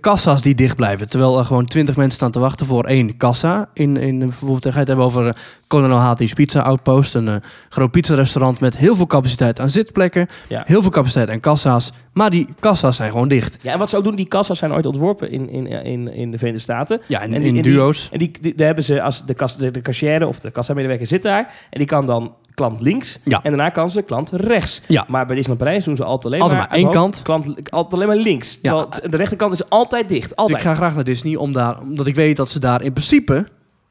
[0.01, 1.09] kassa's die dicht blijven.
[1.09, 3.69] Terwijl er gewoon twintig mensen staan te wachten voor één kassa.
[3.75, 5.33] In, in, eh, bijvoorbeeld, ga je het hebben over eh,
[5.67, 7.15] Colonel Hati's Pizza Outpost.
[7.15, 7.35] Een eh,
[7.69, 10.27] groot pizzarestaurant met heel veel capaciteit aan zitplekken.
[10.49, 10.63] Ja.
[10.67, 11.93] Heel veel capaciteit aan kassa's.
[12.13, 13.57] Maar die kassa's zijn gewoon dicht.
[13.63, 16.31] Ja, en wat ze ook doen, die kassa's zijn ooit ontworpen in, in, in, in
[16.31, 17.01] de Verenigde Staten.
[17.07, 18.09] Ja, in, En die- in die- duo's.
[18.13, 21.07] En die, die, daar hebben ze, als de, kas, de, de cashier of de kassamedewerker
[21.07, 21.53] zit daar.
[21.71, 23.19] En die kan dan klant links.
[23.25, 23.43] Ja.
[23.43, 24.81] En daarna kan ze klant rechts.
[24.89, 25.05] Ja.
[25.09, 27.23] Maar bij Disneyland Parijs doen ze altijd alleen Altijd maar, maar één hoofd, kant.
[27.23, 28.59] Klant, altijd alleen maar links.
[28.63, 28.87] Ja.
[29.11, 30.37] De rechterkant is altijd dicht.
[30.37, 30.59] Altijd.
[30.59, 33.47] Ik ga graag naar Disney om daar, omdat ik weet dat ze daar in principe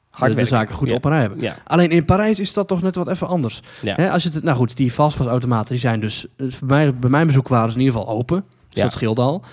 [0.10, 0.96] Hard de, zaken goed Ja.
[0.96, 1.42] op rij hebben.
[1.42, 1.56] Ja.
[1.68, 3.62] Alleen in Parijs is dat toch net wat even anders.
[3.82, 4.10] Ja.
[4.10, 6.26] Als je het, nou goed, die fastpassautomaten die zijn dus...
[6.38, 8.44] eh, Bij, mij, bij mijn bezoek waren ze in ieder geval open.
[8.48, 8.84] Dus Ja.
[8.84, 9.44] dat scheelde al.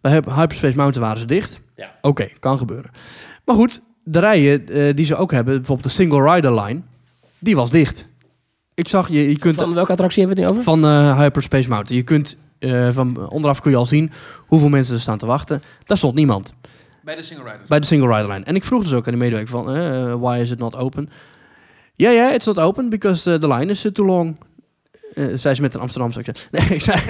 [0.00, 1.60] Bij Hyp- Hyperspace Mountain waren ze dicht.
[1.76, 1.94] Ja.
[2.02, 2.90] Oké, kan gebeuren.
[3.44, 6.80] Maar goed, de rijen eh, die ze ook hebben, bijvoorbeeld de Single Rider Line,
[7.38, 8.06] die was dicht.
[8.74, 10.72] Ik zag, je, je kunt Van welke attractie hebben we het nu over?
[10.80, 14.10] van eh, Hyperspace Mountain, je kunt eh, van onderaf kun je al zien
[14.46, 15.62] hoeveel mensen er staan te wachten.
[15.84, 16.54] Daar stond niemand.
[17.04, 17.68] Bij de single riders.
[17.68, 18.44] Bij de single rider line.
[18.44, 21.08] En ik vroeg dus ook aan de medewerker van, eh, why is it not open?
[21.96, 24.36] Ja, ja, it's not open because uh, the line is uh, too long.
[25.14, 26.48] Eh, zei ze met een Amsterdamse accent.
[26.50, 27.00] Nee, ik zei,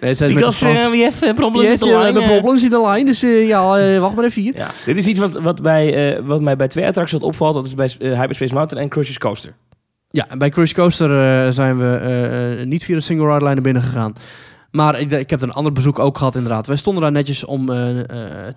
[0.00, 0.78] nee, zei ze met een Because Frans.
[0.78, 2.20] uh, we have uh, problems Yes, with the uh, line.
[2.20, 2.26] uh.
[2.26, 3.04] problems in the line.
[3.04, 4.56] Dus eh, ja, eh, wacht maar even hier.
[4.56, 4.70] Ja.
[4.84, 7.54] Dit is iets wat, wat, bij, eh, wat mij bij twee attracties wat opvalt.
[7.54, 9.54] Dat is bij Hyperspace Mountain en Cruises Coaster.
[10.10, 13.54] Ja, bij Cruise Coaster eh, zijn we eh, eh, niet via de single rider line
[13.54, 14.12] naar binnen gegaan.
[14.70, 16.66] Maar ik, ik heb een ander bezoek ook gehad inderdaad.
[16.66, 17.66] Wij stonden daar netjes om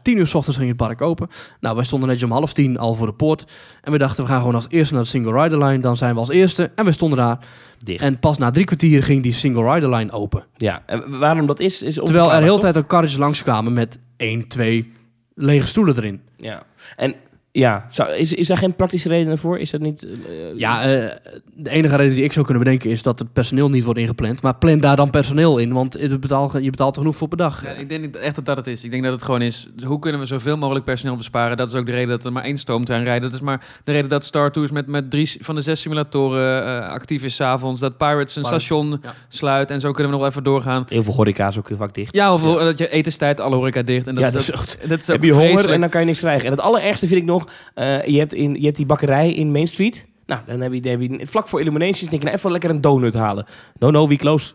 [0.01, 1.27] tien uur s ochtends ging het park open.
[1.59, 3.45] Nou, wij stonden netjes om half tien al voor de poort.
[3.81, 5.79] En we dachten, we gaan gewoon als eerste naar de single rider line.
[5.79, 6.71] Dan zijn we als eerste.
[6.75, 7.39] En we stonden daar.
[7.83, 8.01] Dicht.
[8.01, 10.45] En pas na drie kwartier ging die single rider line open.
[10.57, 13.73] ja, en waarom dat is, is Terwijl er de hele onverklaarbaar, tijd ook karretjes langskwamen
[13.73, 14.91] met één, twee
[15.35, 16.21] lege stoelen erin.
[16.37, 16.63] Ja.
[16.95, 17.15] En
[17.51, 19.59] ja, zou, is, is daar geen praktische reden voor?
[19.59, 20.03] Is dat niet...
[20.05, 20.11] eh,
[20.55, 21.15] Ja, eh,
[21.53, 24.41] de enige reden die ik zou kunnen bedenken is dat het personeel niet wordt ingepland.
[24.41, 27.63] Maar plan daar dan personeel in, want je betaalt, je betaalt genoeg voor per dag.
[27.63, 28.83] Ja, ik denk niet echt dat dat het is.
[28.83, 31.57] Ik denk dat het gewoon is, hoe kunnen we zoveel mogelijk personeel besparen?
[31.57, 33.23] Dat is ook de reden dat er maar één stoomtrein rijdt.
[33.23, 36.65] Dat is maar de reden dat Star Tours met, met drie van de zes simulatoren
[36.65, 37.79] eh, actief is s'avonds.
[37.79, 39.13] Dat Pirates een Pirates, station ja.
[39.27, 39.71] sluit.
[39.71, 40.85] En zo kunnen we nog wel even doorgaan.
[40.87, 42.15] Heel veel horeca is ook heel vaak dicht.
[42.15, 44.07] Ja, of dat je etenstijd, alle horeca dicht.
[44.07, 45.89] En dat, Ja, is, dat dat, is dat is ook Heb je honger en dan
[45.89, 46.45] kan je niks krijgen.
[46.45, 47.40] En het allerergste vind ik nog,
[47.73, 50.07] eh, je, hebt in, je hebt die bakkerij in Main Street.
[50.25, 52.69] Nou, dan heb je, dan heb je vlak voor Illuminations, denk je nou even lekker
[52.69, 53.45] een donut halen.
[53.79, 54.53] No, no, we close.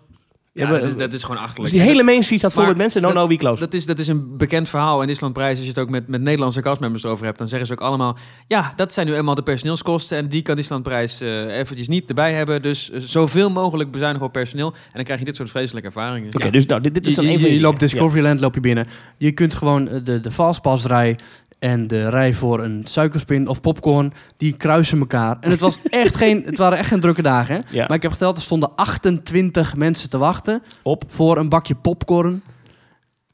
[0.52, 1.74] Ja, hebben- dat, is, dat is gewoon Dus achterlijk.
[1.74, 3.02] die hele Main Street staat vol met mensen.
[3.02, 3.60] No, dat- no, we close.
[3.60, 5.54] Dat is, dat is een bekend verhaal in Island Prijs.
[5.54, 8.16] Als je het ook met, met Nederlandse castmembers over hebt, dan zeggen ze ook allemaal...
[8.46, 10.18] Ja, dat zijn nu eenmaal de personeelskosten.
[10.18, 12.62] En die kan Island Prijs eh eventjes niet erbij hebben.
[12.62, 14.72] Dus eh, zoveel mogelijk bezuinigen op personeel.
[14.72, 16.34] En dan krijg je dit soort vreselijke ervaringen.
[16.34, 16.50] Oké, Ja.
[16.52, 17.80] dus nou, dit, dit is je, dan een je, van je loopt.
[17.80, 18.86] Discoveryland, loop je binnen.
[19.16, 21.18] Je kunt gewoon de, de fastpassrij
[21.66, 25.36] en de rij voor een suikerspin of popcorn, die kruisen elkaar.
[25.40, 27.54] En het, was echt geen, het waren echt geen drukke dagen.
[27.54, 27.60] Hè?
[27.76, 27.84] Ja.
[27.86, 31.04] Maar ik heb geteld, er stonden 28 mensen te wachten Op.
[31.08, 32.42] voor een bakje popcorn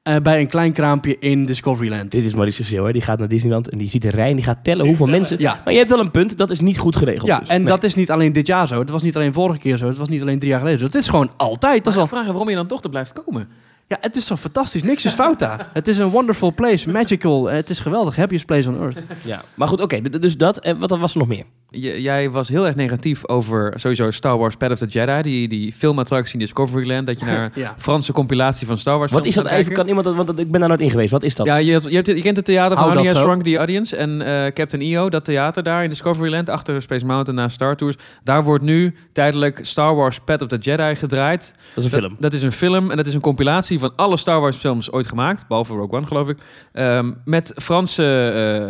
[0.02, 2.10] eh, bij een klein kraampje in Discoveryland.
[2.10, 2.92] Dit is Maurice Geel, hè.
[2.92, 5.38] die gaat naar Disneyland en die ziet de rij en die gaat tellen hoeveel mensen...
[5.40, 5.60] Ja.
[5.64, 7.26] Maar je hebt wel een punt, dat is niet goed geregeld.
[7.26, 7.48] Ja, dus.
[7.48, 7.70] en Nee.
[7.72, 8.78] dat is niet alleen dit jaar zo.
[8.78, 9.86] Het was niet alleen vorige keer zo.
[9.86, 10.84] Het was niet alleen drie jaar geleden zo.
[10.86, 11.74] Het is gewoon altijd.
[11.74, 12.06] Dat Dat is al...
[12.06, 13.48] vragen waarom je dan toch er blijft komen.
[13.92, 14.82] Ja, het is zo fantastisch.
[14.82, 15.68] Niks is fout daar.
[15.72, 17.46] Het is een wonderful place, magical.
[17.46, 18.16] Het is geweldig.
[18.16, 19.02] Happiest place on earth.
[19.24, 20.58] Ja, maar goed, oké, dus dat.
[20.58, 21.44] En wat was er nog meer?
[21.70, 25.22] J- jij was heel erg negatief over sowieso Star Wars Path of the Jedi.
[25.22, 27.06] Die, die filmattractie in Discoveryland.
[27.06, 27.74] Dat je naar Ja.
[27.78, 29.72] Franse compilatie van Star Wars Wat is dat kijken.
[29.72, 31.10] Kan iemand dat, want ik ben daar nooit in geweest.
[31.10, 31.46] Wat is dat?
[31.46, 33.20] Ja, je, je, hebt, je kent het theater van Honey zo.
[33.20, 37.40] Shrunk the Audience en eh, Captain EO, dat theater daar in Discoveryland achter Space Mountain
[37.40, 37.96] na Star Tours.
[38.24, 41.52] Daar wordt nu tijdelijk Star Wars Path of the Jedi gedraaid.
[41.74, 42.10] dat is een film.
[42.12, 44.92] Dat, dat is een film en dat is een compilatie van alle Star Wars films
[44.92, 46.38] ooit gemaakt, behalve Rogue One geloof ik,
[46.72, 48.04] Ehm, met Franse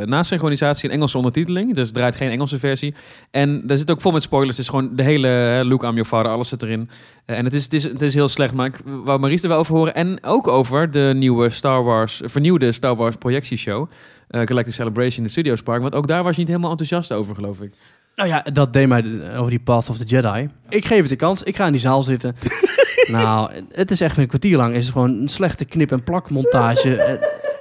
[0.01, 1.75] eh nasynchronisatie en Engelse ondertiteling.
[1.75, 2.95] Dus het draait geen Engelse versie.
[3.31, 4.57] En daar zit ook vol met spoilers.
[4.57, 6.91] Het is gewoon de hele eh, Luke, I'm your father, alles zit erin.
[7.25, 9.49] Eh, en het is, het, is, het is heel slecht, maar ik wou Maries er
[9.49, 9.95] wel over horen.
[9.95, 13.91] En ook over de nieuwe Star Wars, vernieuwde Star Wars projectieshow.
[14.29, 15.83] Galactic Celebration in de Studios Park.
[15.83, 17.73] Want ook daar was je niet helemaal enthousiast over, geloof ik.
[18.17, 19.05] Nou ja, dat deed mij
[19.37, 20.49] over die Path of the Jedi.
[20.69, 21.43] Ik geef het de kans.
[21.43, 22.37] Ik ga in die zaal zitten.
[23.09, 24.75] nou, het is echt een kwartier lang.
[24.75, 26.91] Is het gewoon een slechte knip- en plakmontage.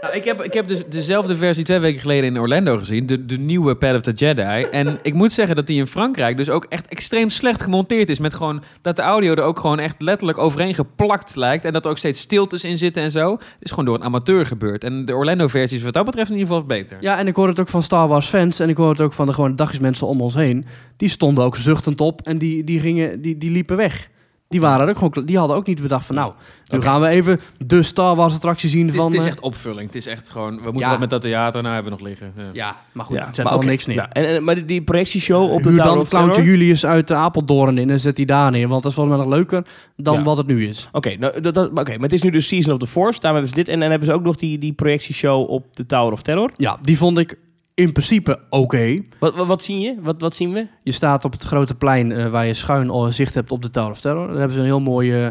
[0.01, 3.05] Eh, Nou, ik heb, ik heb dus dezelfde versie twee weken geleden in Orlando gezien.
[3.05, 4.63] De, de nieuwe Path of the Jedi.
[4.71, 8.19] En ik moet zeggen dat die in Frankrijk dus ook echt extreem slecht gemonteerd is.
[8.19, 11.65] Met gewoon dat de audio er ook gewoon echt letterlijk overheen geplakt lijkt.
[11.65, 13.31] En dat er ook steeds stiltes in zitten en zo.
[13.31, 14.83] Het is gewoon door een amateur gebeurd.
[14.83, 16.97] En de Orlando versie is wat dat betreft in ieder geval beter.
[16.99, 18.59] Ja, en ik hoor het ook van Star Wars fans.
[18.59, 20.65] En ik hoor het ook van de gewone dagjesmensen om ons heen.
[20.97, 24.09] Die stonden ook zuchtend op en die, die, gingen, die, die liepen weg.
[24.51, 26.33] Die, waren er ook gewoon, die hadden ook niet bedacht van nou,
[26.71, 29.09] nu gaan we even de Star Wars attractie zien Het is, van...
[29.11, 29.85] het is eh, echt opvulling.
[29.85, 30.89] Het is echt gewoon, we moeten Ja.
[30.89, 31.61] wat met dat theater.
[31.61, 32.33] Nou, hebben we nog liggen.
[32.35, 32.43] Ja.
[32.53, 34.07] Ja, maar goed, Ja, het zet maar al niks neer.
[34.11, 36.29] En, en- maar die, projectieshow op de Huur dan of Terror?
[36.29, 38.67] Clowntje Julius uit de Apeldoorn in en zet die daar neer.
[38.67, 40.23] Want dat is volgens mij nog leuker dan Ja.
[40.23, 40.87] wat het nu is.
[40.91, 43.19] Oké, nou, dat, dat, oké, maar het is nu de Season of the Force.
[43.19, 43.73] Daarom hebben ze dit.
[43.73, 46.51] En dan hebben ze ook nog die, die projectieshow op de Tower of Terror.
[46.57, 47.35] Ja, die vond ik
[47.81, 49.01] in principe oké.
[49.19, 49.95] Wat, wat, wat zie je?
[50.01, 50.67] Wat, wat zien we?
[50.83, 53.69] Je staat op het grote plein eh, waar je schuin al zicht hebt op de
[53.69, 54.27] Tower of Terror.
[54.27, 55.27] Daar hebben ze een heel mooi eh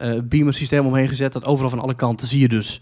[0.00, 1.32] eh, beamersysteem omheen gezet.
[1.32, 2.80] Dat overal van alle kanten zie je dus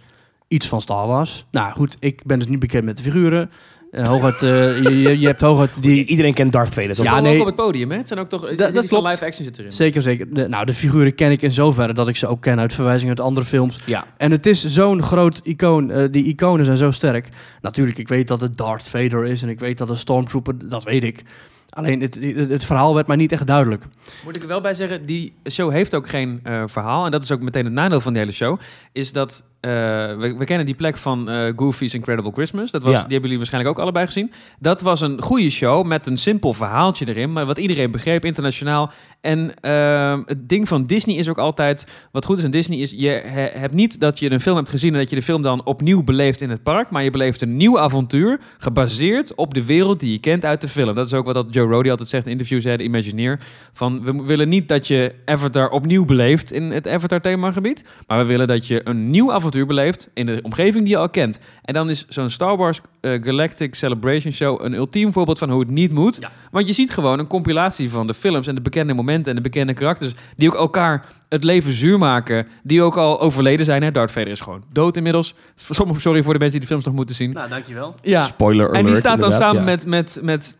[0.49, 1.47] iets van Star Wars.
[1.51, 3.51] Nou goed, ik ben dus niet bekend met de figuren.
[3.91, 6.05] Eh, hooguit, eh, je, je, hebt hooguit die...
[6.05, 6.95] Iedereen kent Darth Vader.
[6.95, 7.05] toch?
[7.05, 7.35] Ja, nee.
[7.35, 7.97] ook op het podium, hè?
[7.97, 8.55] Het zijn ook toch...
[8.57, 9.07] Dat- Dat, klopt.
[9.07, 9.73] live action zit erin.
[9.73, 10.35] Zeker, zeker.
[10.35, 13.17] De, nou, de figuren ken ik in zoverre dat ik ze ook ken uit verwijzingen
[13.17, 13.79] uit andere films.
[13.87, 14.05] Ja.
[14.17, 15.91] En het is zo'n groot icoon.
[15.91, 17.29] eh, die iconen zijn zo sterk.
[17.61, 20.85] Natuurlijk, ik weet dat het Darth Vader is en ik weet dat het Stormtrooper, dat
[20.85, 21.23] weet ik.
[21.71, 23.85] Alleen het, het, het verhaal werd mij niet echt duidelijk.
[24.25, 27.05] Moet ik er wel bij zeggen, die show heeft ook geen eh, verhaal.
[27.05, 28.59] En dat is ook meteen het nadeel van die hele show.
[28.93, 29.71] Is dat, eh,
[30.17, 32.71] we, we kennen die plek van eh, Goofy's Incredible Christmas.
[32.71, 32.99] Dat was, Ja.
[32.99, 34.33] Die hebben jullie waarschijnlijk ook allebei gezien.
[34.59, 37.33] Dat was een goede show met een simpel verhaaltje erin.
[37.33, 38.91] Maar wat iedereen begreep, internationaal.
[39.21, 42.91] En ehm, het ding van Disney is ook altijd, wat goed is aan Disney is,
[42.91, 45.43] je he- hebt niet dat je een film hebt gezien en dat je de film
[45.43, 46.91] dan opnieuw beleeft in het park.
[46.91, 50.69] Maar je beleeft een nieuw avontuur gebaseerd op de wereld die je kent uit de
[50.69, 50.95] film.
[50.95, 53.41] Dat is ook wat dat Joe Roddy altijd zegt in interviews, hè, de Imagineer.
[53.73, 57.85] Van, we willen niet dat je Avatar opnieuw beleeft in het Avatar themagebied.
[58.07, 61.11] Maar we willen dat je een nieuw avontuur beleeft in de omgeving die je al
[61.11, 61.39] kent.
[61.69, 65.61] En dan is zo'n Star Wars eh, Galactic Celebration Show een ultiem voorbeeld van hoe
[65.61, 66.17] het niet moet.
[66.21, 66.31] Ja.
[66.51, 69.43] Want je ziet gewoon een compilatie van de films en de bekende momenten en de
[69.43, 70.13] bekende karakters.
[70.37, 72.47] Die ook elkaar het leven zuur maken.
[72.63, 73.83] Die ook al overleden zijn.
[73.83, 73.91] Hè?
[73.91, 75.35] Darth Vader is gewoon dood inmiddels.
[75.97, 77.33] Sorry voor de mensen die de films nog moeten zien.
[77.33, 77.95] Nou, dankjewel.
[78.03, 78.25] Ja.
[78.25, 78.85] Spoiler alert.
[78.85, 79.65] En die staat dan samen ja.
[79.65, 80.57] met, met, met,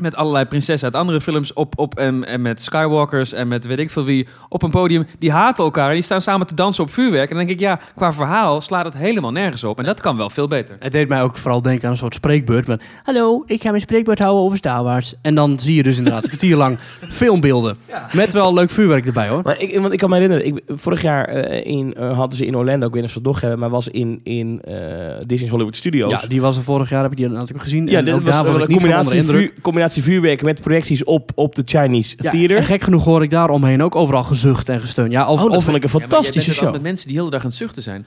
[0.00, 3.78] met allerlei prinsessen uit andere films op, op en, en met Skywalkers en met weet
[3.78, 5.06] ik veel wie op een podium.
[5.18, 7.30] Die haten elkaar en die staan samen te dansen op vuurwerk.
[7.30, 9.78] En dan denk ik, ja, qua verhaal slaat het helemaal nergens op.
[9.78, 10.76] En dat kan wel veel beter.
[10.78, 12.66] Het deed mij ook vooral denken aan een soort spreekbeurt.
[12.66, 15.14] Met, Hallo, ik ga mijn spreekbeurt houden over Star Wars.
[15.22, 17.76] En dan zie je dus inderdaad een kwartier lang filmbeelden.
[18.12, 19.40] Met wel leuk vuurwerk erbij hoor.
[19.44, 22.46] Maar ik, want ik kan me herinneren, ik, vorig jaar eh, in, eh, hadden ze
[22.46, 24.74] in Orlando, ik weet niet of ze het nog hebben, maar was in, in eh,
[25.26, 26.20] Disney's Hollywood Studios.
[26.20, 27.86] Ja, die was er vorig jaar, heb ik die natuurlijk gezien.
[27.86, 31.54] Ja, en dit ook was, was een combinatie, vuur, combinatie vuurwerk met projecties op, op
[31.54, 32.56] de Chinese Ja, theater.
[32.56, 35.12] en gek genoeg hoor ik daar omheen ook overal gezucht en gesteund.
[35.12, 36.72] Ja, of, oh, dat of, vond ik een Ja, maar fantastische show.
[36.72, 38.06] met mensen die de hele dag aan het zuchten zijn.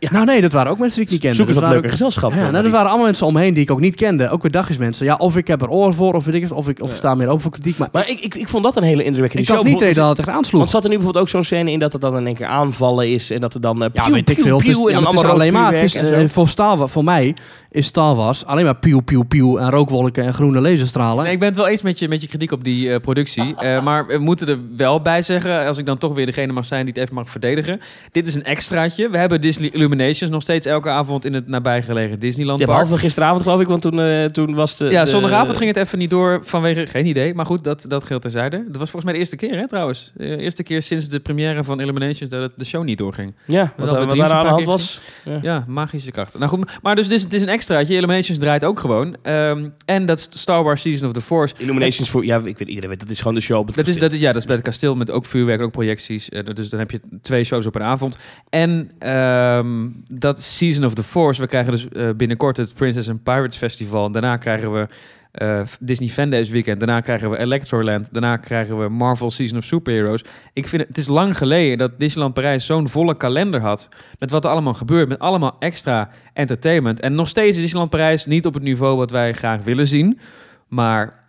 [0.00, 1.36] Nou nee, dat waren ook mensen die ik niet kende.
[1.36, 2.30] Zoek eens Dat wat leuke ook- gezelschap.
[2.30, 2.72] Ja, nou, er Maurice.
[2.74, 4.30] waren allemaal mensen omheen die ik ook niet kende.
[4.30, 5.06] Ook weer dagjesmensen.
[5.06, 6.96] Ja, of ik heb er oor voor, of weet ik het, of ik of Ja.
[6.96, 7.78] sta meer open voor kritiek.
[7.78, 9.56] Maar, Maar ik, ik, ik vond dat een hele indrukwekkende ik show.
[9.56, 10.58] niet weten Bijvoorbeeld- dat het echt aansloeg.
[10.60, 12.46] Want zat er nu bijvoorbeeld ook zo'n scène in dat het dan in één keer
[12.46, 14.58] aanvallen is en dat er dan uh, Ja, weet ik veel.
[14.58, 17.04] Het is, en ja, dan allemaal alleen maar, het is, eh, voor, Star, Wa- voor
[17.04, 17.34] mij
[17.70, 21.24] is Star Wars alleen maar pieuw, pieuw, pieuw en rookwolken en groene laserstralen.
[21.24, 23.54] Nee, ik ben het wel eens met je, met je kritiek op die eh, productie.
[23.66, 26.64] Eh, maar we moeten er wel bij zeggen, als ik dan toch weer degene mag
[26.64, 27.80] zijn die het even mag verdedigen.
[28.12, 29.08] Dit is een extraatje.
[29.10, 32.98] We hebben Disney Illumination Illuminations nog steeds elke avond in het nabijgelegen Disneyland Ja, behalve
[32.98, 34.84] gisteravond geloof ik, want toen, eh, toen was de...
[34.84, 36.86] Ja, de- zondagavond ging het even niet door vanwege...
[36.86, 38.56] Geen idee, maar goed, dat, dat geldt terzijde.
[38.56, 40.12] Dat was volgens mij de eerste keer, hè, trouwens.
[40.14, 43.34] De eerste keer sinds de première van Illuminations dat het de show niet doorging.
[43.44, 45.00] Ja, wat, Wel, wat daar aan de hand was.
[45.24, 45.38] Ja.
[45.42, 46.40] Ja, magische krachten.
[46.40, 47.94] Nou goed, maar dus dit is, het is een extraatje.
[47.94, 49.16] Illuminations draait ook gewoon.
[49.22, 51.54] Ehm, en dat is Star Wars Season of the Force.
[51.58, 52.24] Illuminations voor...
[52.24, 53.58] Ja, ik weet iedereen weet, dat is gewoon de show.
[53.58, 55.60] op het Dat is, dat is, ja, dat is bij het kasteel met ook vuurwerk,
[55.60, 56.28] ook projecties.
[56.28, 58.18] Eh, dus dan heb je twee shows op een avond.
[58.50, 58.90] En
[59.76, 61.40] ehm, dat Season of the Force.
[61.40, 64.10] We krijgen dus eh, binnenkort het Princess and Pirates Festival.
[64.10, 64.88] Daarna krijgen we
[65.36, 66.80] eh, Disney Fan Days Weekend.
[66.80, 68.08] Daarna krijgen we Electroland.
[68.12, 70.24] Daarna krijgen we Marvel Season of Superheroes.
[70.52, 73.88] Ik vind het, het is lang geleden dat Disneyland Parijs zo'n volle kalender had.
[74.18, 75.08] Met wat er allemaal gebeurt.
[75.08, 77.00] Met allemaal extra entertainment.
[77.00, 80.18] En nog steeds is Disneyland Parijs niet op het niveau wat wij graag willen zien.
[80.68, 81.24] Maar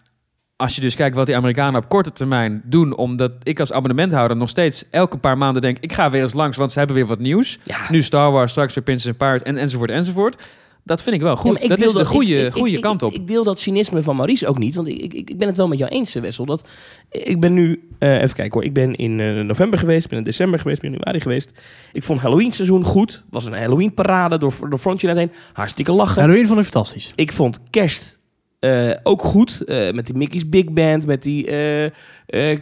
[0.57, 4.37] als je dus kijkt wat die Amerikanen op korte termijn doen, omdat ik als abonnementhouder
[4.37, 7.05] nog steeds elke paar maanden denk, ik ga weer eens langs, want ze hebben weer
[7.05, 7.59] wat nieuws.
[7.63, 10.41] Ja, Nu Star Wars, straks weer Princess and Pirates en enzovoort enzovoort.
[10.83, 11.63] Dat vind ik wel goed.
[11.63, 13.11] ik dat is de goede, ik- goede ik- kant op.
[13.13, 14.75] Ik, ik deel dat cynisme van Maurice ook niet.
[14.75, 16.45] Want ik, ik, ik ben het wel met jou eens, Wessel.
[16.45, 16.67] Dat,
[17.09, 17.87] ik ben nu...
[17.99, 18.63] eh, even kijken hoor.
[18.63, 20.03] Ik ben in eh, november geweest.
[20.03, 20.77] Ik ben in december geweest.
[20.77, 21.51] Ik ben in januari geweest.
[21.93, 23.23] Ik vond Halloween seizoen goed.
[23.29, 25.31] was een Halloween parade door, door Frontje heen.
[25.53, 26.21] Hartstikke lachen.
[26.21, 27.11] Halloween vond ik fantastisch.
[27.15, 28.16] Ik vond kerst
[28.59, 29.61] eh, ook goed.
[29.61, 31.05] eh, met die Mickey's Big Band.
[31.05, 31.91] Met die eh, eh,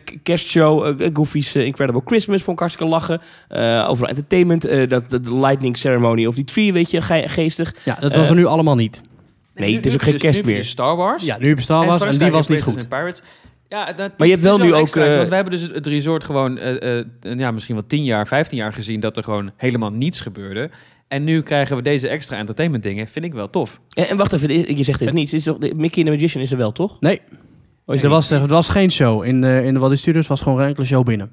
[0.04, 1.02] k- kerstshow.
[1.02, 2.42] eh, Goofy's eh, Incredible Christmas.
[2.44, 3.22] Vond ik hartstikke lachen.
[3.48, 4.66] Eh, overal entertainment.
[4.66, 7.02] eh, dat, dat, de lightning ceremony of die tree, weet je.
[7.02, 7.76] ge- geestig.
[7.84, 9.02] Ja, dat was Eh, er nu allemaal niet.
[9.56, 10.56] Nee, het is ook geen Dus kerst meer.
[10.56, 11.24] dus Star Wars.
[11.26, 12.90] Ja, nu heb je Star Wars en, die was niet goed.
[12.90, 13.22] Pirates.
[13.70, 15.88] Ja, dat Maar je hebt wel nu ook, extra's, eh, want we hebben dus het-
[15.88, 19.52] resort gewoon, eh, eh, ja, misschien wel 10 jaar, 15 jaar gezien dat er gewoon
[19.58, 20.70] helemaal niets gebeurde.
[21.16, 23.08] En nu krijgen we deze extra entertainment dingen.
[23.08, 23.80] Vind ik wel tof.
[23.94, 25.34] En, en wacht even, je zegt er is niets.
[25.34, 27.00] Is toch, de Mickey and the Magician is er wel, toch?
[27.00, 27.22] Nee,
[27.86, 29.24] Oh, is er was, er was geen show.
[29.24, 31.32] In, de in de Walt Disney Studios was gewoon geen enkele show binnen.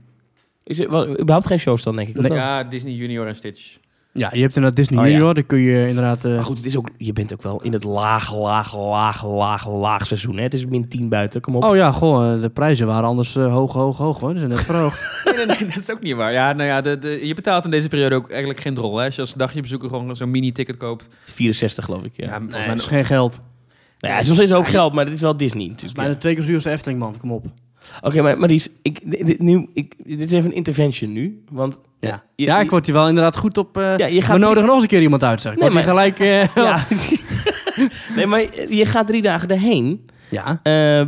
[0.64, 2.28] Is er wel, überhaupt geen shows dan, denk ik?
[2.28, 3.76] Ja, Disney Junior en Stitch.
[4.14, 5.10] Ja, je hebt inderdaad Disney Oh, ja.
[5.12, 5.34] Junior.
[5.34, 6.24] Daar kun je inderdaad...
[6.24, 9.26] eh, Maar goed, het is ook, je bent ook wel in het laag, laag, laag,
[9.26, 10.36] laag, laag seizoen.
[10.36, 10.42] Hè?
[10.42, 11.64] Het is min 10 buiten, kom op.
[11.64, 14.30] Oh ja, goh, eh, de prijzen waren anders eh, hoog, hoog, hoog hoor.
[14.30, 15.04] Die zijn net verhoogd.
[15.24, 16.32] Nee, nee, nee, dat is ook niet waar.
[16.32, 18.96] Ja, nou ja, de, de, je betaalt in deze periode ook eigenlijk geen drol.
[18.96, 19.04] Hè?
[19.04, 21.08] Als je als dagjebezoeker gewoon zo'n mini-ticket koopt.
[21.24, 22.26] 64 geloof ik, ja.
[22.26, 22.38] Ja, ja.
[22.58, 23.32] Nee, dat is geen geld.
[23.32, 23.44] Nou
[23.98, 25.62] ja, het is nog steeds ook geld, maar dit is wel Disney.
[25.62, 26.18] Het is natuurlijk, bijna ja.
[26.18, 27.14] twee keer zo duur als de Efteling, man.
[27.18, 27.44] Kom op.
[28.00, 31.42] Oké, maar Maries, ik, dit, dit- nu, ik, dit is even een intervention nu.
[31.50, 33.76] Want Ja, je- ja ik word hier wel inderdaad goed op...
[33.76, 35.52] eh Ja, je gaat we nodigen nog eens een keer iemand uit, zeg.
[35.52, 36.18] Ik Nee, hier gelijk...
[36.20, 36.84] eh, Ja.
[38.16, 38.40] nee, maar
[38.74, 40.06] je gaat drie dagen erheen.
[40.30, 40.60] ja.
[40.62, 41.06] eh,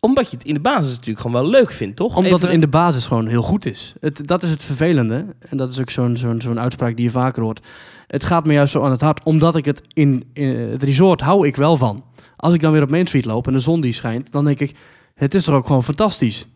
[0.00, 2.16] omdat je het in de basis natuurlijk gewoon wel leuk vindt, toch?
[2.16, 3.94] Omdat Even- het in de basis gewoon heel goed is.
[4.00, 5.26] Het, dat is het vervelende.
[5.48, 7.66] En dat is ook zo'n zo'n zo'n uitspraak die je vaker hoort.
[8.06, 9.22] Het gaat me juist zo aan het hart.
[9.24, 12.04] Omdat ik het in, in het resort hou ik wel van.
[12.36, 14.32] Als ik dan weer op Main Street loop en de zon die schijnt...
[14.32, 14.74] dan denk ik,
[15.14, 16.46] het is er ook gewoon fantastisch.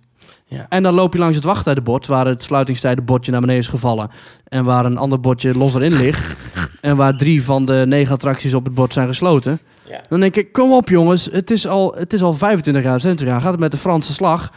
[0.47, 0.67] Ja.
[0.69, 2.07] En dan loop je langs het wachttijdenbord...
[2.07, 4.11] waar het sluitingstijdenbordje naar beneden is gevallen...
[4.45, 6.37] en waar een ander bordje los erin ligt...
[6.81, 9.61] en waar drie van de negen attracties op het bord zijn gesloten...
[9.89, 10.03] Ja.
[10.09, 13.27] Dan denk ik, kom op jongens, het is al, het is al 25 jaar, 20
[13.27, 14.53] jaar, gaat het met de Franse slag.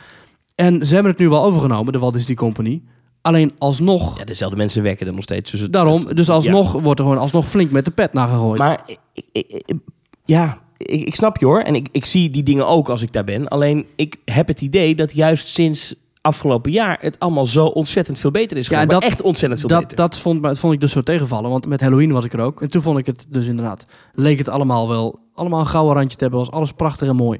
[0.56, 2.82] En ze hebben het nu wel overgenomen, de Walt Disney Company.
[3.22, 5.52] Alleen alsnog, Ja, dezelfde mensen werken er nog steeds.
[5.52, 6.34] Dus het- daarom, dus ja.
[6.34, 8.58] alsnog wordt er gewoon alsnog flink met de pet nagegooid.
[8.60, 8.98] Maar ik,
[9.32, 9.78] ik- ik-
[10.26, 11.60] ja, ik, ik snap je hoor.
[11.62, 13.48] En ik, ik zie die dingen ook als ik daar ben.
[13.48, 18.32] Alleen ik heb het idee dat juist sinds afgelopen jaar het allemaal zo ontzettend veel
[18.32, 18.90] beter is Ja, geworden.
[18.94, 19.98] dat- Maar echt ontzettend veel dat, beter.
[19.98, 22.62] dat vond, dat vond ik dus zo tegenvallen, want met Halloween was ik er ook.
[22.62, 26.18] En toen vond ik het dus inderdaad, leek het allemaal wel, allemaal een gouden randje
[26.18, 27.40] te hebben, was alles prachtig en mooi.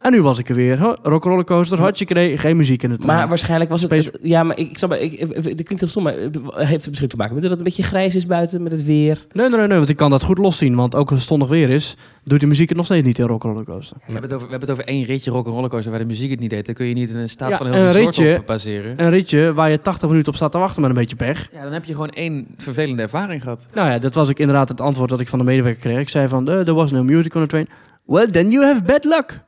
[0.00, 3.04] En nu was ik er weer, huh, rock'n'roller coaster, hartje idee, geen muziek in het
[3.04, 3.90] maar eh, waarschijnlijk was het...
[3.92, 4.92] Space- het- ja, maar ik, ik snap...
[4.94, 7.60] Ik, ik, dit klinkt heel stom, maar het heeft misschien te maken met dat het
[7.60, 9.26] een beetje grijs is buiten met het weer.
[9.32, 11.48] Nee, nee, nee, nee, want ik kan dat goed loszien, want ook als het zonnig
[11.48, 13.96] weer is, doet de muziek het nog steeds niet in rock'n'roller coaster.
[13.96, 16.30] We hebben, het over, we hebben het over één ritje rock rollercoaster waar de muziek
[16.30, 16.66] het niet deed.
[16.66, 18.92] Dan kun je niet in een staat Ja, van heel een resort ritje- op baseren.
[19.02, 21.48] Een ritje waar je 80 minuten op staat te wachten met een beetje pech.
[21.52, 23.66] Ja, dan heb je gewoon één vervelende ervaring gehad.
[23.74, 25.98] Nou ja, dat was ook inderdaad het antwoord dat ik van de medewerker kreeg.
[26.00, 27.68] Ik zei van, eh, there was no music on the train.
[28.04, 29.40] Well, then you have bad luck.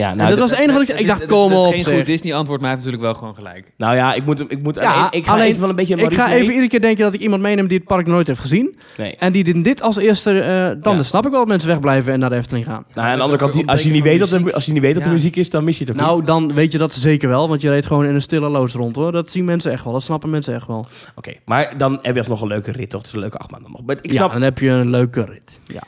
[0.00, 0.98] Ja, Nou, dat was het enige wat ik...
[0.98, 1.96] Ik dacht, is- kom het is op geen zeg.
[1.96, 3.72] goed Disney antwoord, maar hij heeft natuurlijk wel gewoon gelijk.
[3.76, 5.76] nou ja, ik moet, hem- ik moet Ja, alleen, ik ga alleen- even wel een
[5.76, 5.96] beetje...
[5.96, 6.34] Ik ga mee.
[6.34, 8.76] even iedere keer denken dat ik iemand meeneem die het park nooit heeft gezien.
[8.96, 9.16] Nee.
[9.16, 10.40] En die dit- dit als eerste...
[10.40, 11.02] eh, dan Ja.
[11.02, 12.84] snap ik wel dat mensen wegblijven en naar de Efteling gaan.
[12.94, 14.82] Nou, aan de andere kant, die- als je niet weet dat er, als je niet
[14.82, 16.26] weet dat er muziek is, dan mis je het ook Nou, niet.
[16.26, 17.48] dan weet je dat zeker wel.
[17.48, 19.12] Want je reed gewoon in een stille loods rond hoor.
[19.12, 19.92] Dat zien mensen echt wel.
[19.92, 20.86] Dat snappen mensen echt wel.
[21.14, 22.98] Oké, maar dan heb je alsnog een leuke rit, toch?
[23.00, 23.82] Het is een leuke achtbaan dan nog.
[23.86, 24.32] Maar ik ja, snap...
[24.32, 25.58] dan heb je een leuke rit.
[25.64, 25.82] Ja.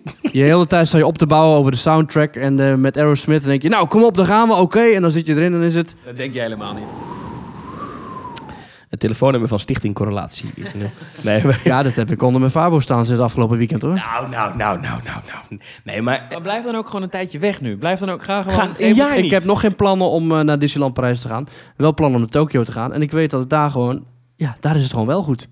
[0.32, 2.36] je hele tijd sta je op te bouwen over de soundtrack.
[2.36, 3.68] En eh, met Aerosmith dan denk je...
[3.68, 4.54] Nou, kom op, dan gaan we.
[4.54, 4.80] Oké.
[4.80, 5.94] En dan zit je erin en dan is het...
[6.04, 6.84] Dat denk jij helemaal niet.
[8.88, 10.86] Het telefoonnummer van Stichting Correlatie is nu...
[11.24, 11.60] Nee, maar...
[11.64, 13.94] Ja, dat heb ik onder mijn Fabo staan sinds afgelopen weekend hoor.
[13.94, 15.60] Nou, nou, nou, nou, nou, nou.
[15.84, 16.26] Nee, maar...
[16.30, 17.76] Maar blijf dan ook gewoon een tijdje weg nu.
[17.76, 18.58] Blijf dan ook graag gewoon...
[18.58, 21.28] Ga- geef- een jaar ik heb nog geen plannen om eh, naar Disneyland Parijs te
[21.28, 21.46] gaan.
[21.76, 22.92] Wel plannen om naar Tokio te gaan.
[22.92, 24.04] En ik weet dat het daar gewoon...
[24.36, 25.48] Ja, daar is het gewoon wel goed.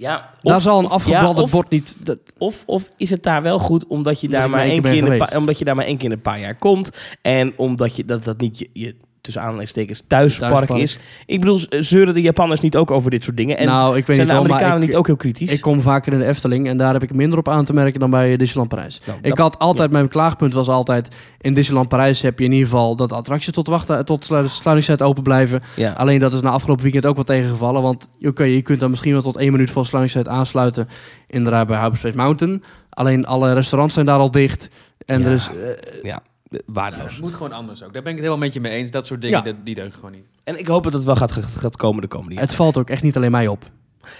[0.00, 1.96] Ja, Daar of- zal een of- afgebrand ja, of, bord niet...
[1.98, 4.92] Dat, Of, of is het daar wel goed omdat je, Omdat daar maar één keer
[4.92, 5.30] in een geweest.
[5.30, 6.90] paar, omdat je daar maar één keer in een paar jaar komt.
[7.22, 8.96] En omdat je, dat, dat niet je, je
[9.28, 10.80] tussen aanhalingstekens thuispark, Thuispark.
[10.80, 10.98] is.
[11.26, 13.58] Ik bedoel, z- zeuren de Japanners niet ook over dit soort dingen?
[13.58, 15.52] En nou, ik weet zijn niet de wel, Amerikanen ik, niet ook heel kritisch?
[15.52, 18.00] ik kom vaker in de Efteling en daar heb ik minder op aan te merken
[18.00, 19.00] dan bij Disneyland Parijs.
[19.06, 21.08] Nou, Ik dat- had altijd, mijn klaagpunt was altijd,
[21.40, 24.48] in Disneyland Parijs heb je in ieder geval dat de attracties tot, wachten, tot slu-
[24.48, 25.62] sluitingstijd open blijven.
[25.76, 25.92] ja.
[25.92, 29.12] Alleen dat is na afgelopen weekend ook wel tegengevallen, want oké, je kunt dan misschien
[29.12, 30.88] wel tot één minuut voor sluitingstijd aansluiten,
[31.26, 32.62] inderdaad bij Hyperspace Mountain.
[32.90, 34.68] Alleen alle restaurants zijn daar al dicht
[35.06, 35.26] en Ja.
[35.26, 35.48] er is...
[35.48, 36.20] eh, ja,
[36.66, 37.12] waardeloos.
[37.12, 37.92] Het moet gewoon anders ook.
[37.92, 38.90] Daar ben ik het helemaal met je mee eens.
[38.90, 39.44] Dat soort dingen, Ja.
[39.44, 40.24] dat- die deugen gewoon niet.
[40.44, 42.48] En ik hoop dat het wel gaat, gaat komen de komende jaren.
[42.48, 43.64] het valt ook echt niet alleen mij op.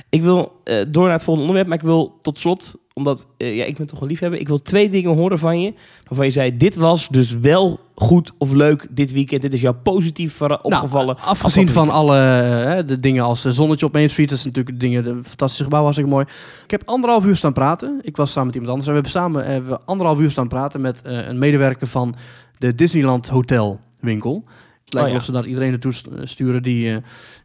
[0.08, 3.54] Ik wil eh, door naar het volgende onderwerp, maar ik wil tot slot, omdat eh,
[3.54, 5.74] ja, ik ben toch een liefhebber, ik wil twee dingen horen van je.
[6.04, 9.42] Waarvan je zei, dit was dus wel goed of leuk dit weekend.
[9.42, 11.16] Dit is jou positief verra- opgevallen.
[11.16, 14.80] Nou, afgezien van alle eh, de dingen als zonnetje op Main Street, dat is natuurlijk
[14.80, 16.24] de dingen, de fantastische gebouw was ik mooi.
[16.64, 17.98] Ik heb anderhalf uur staan praten.
[18.02, 20.80] Ik was samen met iemand anders en we hebben samen hebben anderhalf uur staan praten
[20.80, 22.14] met een medewerker van
[22.58, 24.44] de Disneyland Hotel winkel.
[24.88, 25.16] Het lijkt Oh, wel ja.
[25.16, 26.96] of ze daar iedereen naartoe st- sturen die eh,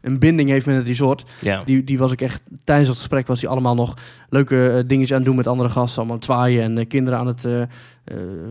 [0.02, 1.24] een binding heeft met het resort.
[1.40, 1.62] Ja.
[1.64, 3.94] Die, die was ik echt, tijdens het gesprek was hij allemaal nog
[4.28, 5.98] leuke eh, dingetjes aan het doen met andere gasten.
[6.02, 7.68] Allemaal zwaaien en eh, kinderen aan het, eh, eh,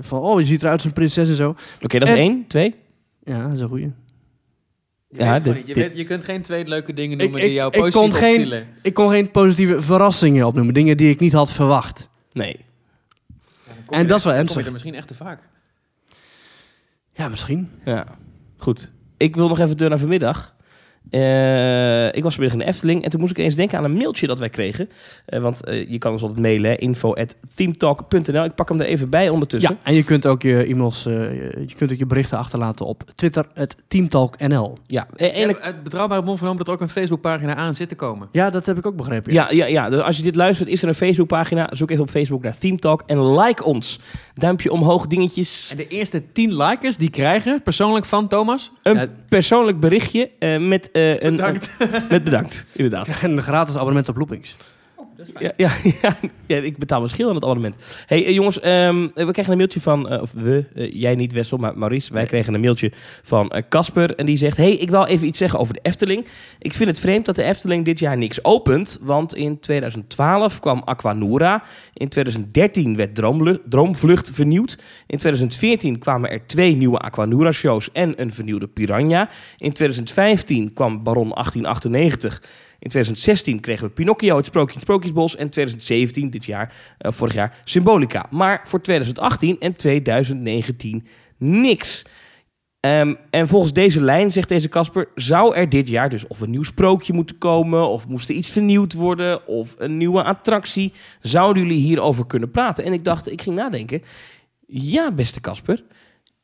[0.02, 1.56] van oh je ziet eruit als een prinses en zo.
[1.82, 2.46] Oké, dat is En- één.
[2.48, 2.76] Twee?
[3.24, 3.84] Ja, dat is een goeie.
[5.10, 5.76] Je, Ja, weet gewoon dit- niet.
[5.76, 8.18] je, weet- je kunt geen twee leuke dingen noemen ik- die jou ik kon positief
[8.18, 8.68] geen- opvielen.
[8.82, 10.74] Ik kon geen positieve verrassingen opnoemen.
[10.74, 12.10] Dingen die ik niet had verwacht.
[12.34, 12.60] Nee.
[13.90, 14.48] Ja, En dat is wel er- dan ernstig.
[14.48, 15.40] kom je er misschien echt te vaak.
[17.16, 17.70] Ja, misschien.
[17.86, 18.06] Ja,
[18.63, 18.91] goed.
[19.17, 20.56] Ik wil nog even door naar vanmiddag.
[21.10, 23.94] Eh, ik was vanmiddag in de Efteling en toen moest ik eens denken aan een
[23.94, 24.89] mailtje dat wij kregen.
[25.26, 28.44] Eh, want eh, je kan ons altijd mailen, hè, info at themetalk.nl.
[28.44, 29.72] Ik pak hem er even bij ondertussen.
[29.80, 31.13] Ja, en je kunt ook je e-mails, eh,
[31.68, 34.78] je kunt ook je berichten achterlaten op Twitter, het teamtalknl.
[34.88, 37.96] Ja, en ik- uit betrouwbare bron vernomen dat er ook een Facebookpagina aan zit te
[37.96, 38.28] komen.
[38.32, 39.34] Ja, dat heb ik ook begrepen.
[39.34, 39.89] ja, ja, ja.
[39.89, 41.70] Dus als je dit luistert, is er een Facebookpagina.
[41.72, 44.00] Zoek even op Facebook naar Theme Talk en like ons.
[44.36, 45.68] Duimpje omhoog, dingetjes.
[45.72, 48.72] En de eerste 10 likers die krijgen, persoonlijk van Thomas.
[48.84, 49.08] Een Ja.
[49.30, 51.36] persoonlijk berichtje eh, met een...
[51.36, 51.74] Bedankt.
[52.10, 53.08] met bedankt, inderdaad.
[53.22, 54.56] En een gratis abonnement op Loopings.
[55.40, 57.78] Ja, ja, ja, ja, ik betaal een schil aan het abonnement.
[58.06, 61.34] hey, eh, jongens, ehm, we kregen een mailtje van, eh, of we, eh, jij niet
[61.34, 62.14] Wessel, maar Maurice.
[62.14, 62.92] Wij kregen een mailtje
[63.24, 64.58] van eh, Casper en die zegt...
[64.58, 66.26] hey, ik wil even iets zeggen over de Efteling.
[66.60, 70.82] Ik vind het vreemd dat de Efteling dit jaar niks opent, want in 2012 kwam
[70.86, 71.64] Aquanura.
[71.94, 74.78] In 2013 werd Droomlu- Droomvlucht vernieuwd.
[75.08, 79.30] In 2014 kwamen er twee nieuwe Aquanura-shows en een vernieuwde Piranha.
[79.58, 82.42] In 2015 kwam Baron 1898...
[82.84, 85.36] In 2016 kregen we Pinocchio, het sprookje in het Sprookjesbos.
[85.36, 88.26] En 2017, dit jaar, eh, vorig jaar, Symbolica.
[88.30, 92.06] Maar voor 2018 en 2019 niks.
[92.80, 96.50] Ehm, en volgens deze lijn, zegt deze Casper, zou er dit jaar dus of een
[96.50, 100.93] nieuw sprookje moeten komen, of moest er iets vernieuwd worden, of een nieuwe attractie.
[101.22, 102.84] Zouden jullie hierover kunnen praten?
[102.84, 104.04] En ik dacht, ik ging nadenken.
[104.67, 105.84] Ja, beste Casper,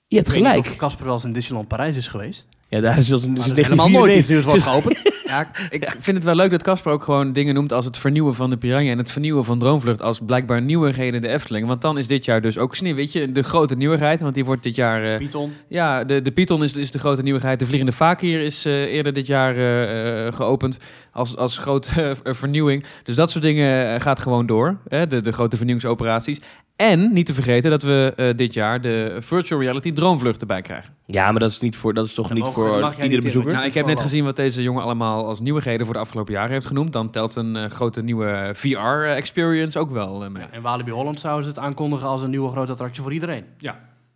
[0.08, 0.60] je hebt gelijk.
[0.60, 2.47] of Casper wel eens in Disneyland Parijs is geweest.
[2.69, 5.17] Ja, daar is is helemaal nooit iets nieuws wordt 1994 geopend.
[5.29, 8.36] Ja, ik vind het wel leuk dat Casper ook gewoon dingen noemt als het vernieuwen
[8.36, 11.67] van de Piranha en het vernieuwen van Droomvlucht als blijkbaar nieuwigheden in de Efteling.
[11.67, 14.75] Want dan is dit jaar dus ook Sneeuwwitje de grote nieuwigheid, want die wordt dit
[14.75, 15.03] jaar...
[15.03, 15.53] eh, Python.
[15.67, 17.60] ja, de, de Python is, is de grote nieuwigheid.
[17.60, 20.77] De Vliegende Fakir is eh, eerder dit jaar eh, geopend
[21.12, 22.84] als, als grote eh, vernieuwing.
[23.04, 26.39] Dus dat soort dingen eh, gaat gewoon door, hè, de, de grote vernieuwingsoperaties.
[26.76, 30.93] En niet te vergeten dat we eh, dit jaar de virtual reality droomvlucht erbij krijgen.
[31.06, 33.54] Ja, maar dat is, niet voor, dat is toch niet voor iedere niet bezoeker?
[33.54, 36.52] Nou, ik heb net gezien wat deze jongen allemaal als nieuwigheden voor de afgelopen jaren
[36.52, 36.93] heeft genoemd.
[36.93, 40.43] Dan telt een grote nieuwe VR-experience ook wel eh, mee.
[40.43, 43.45] Ja, en Walibi Holland zouden ze het aankondigen als een nieuwe grote attractie voor iedereen.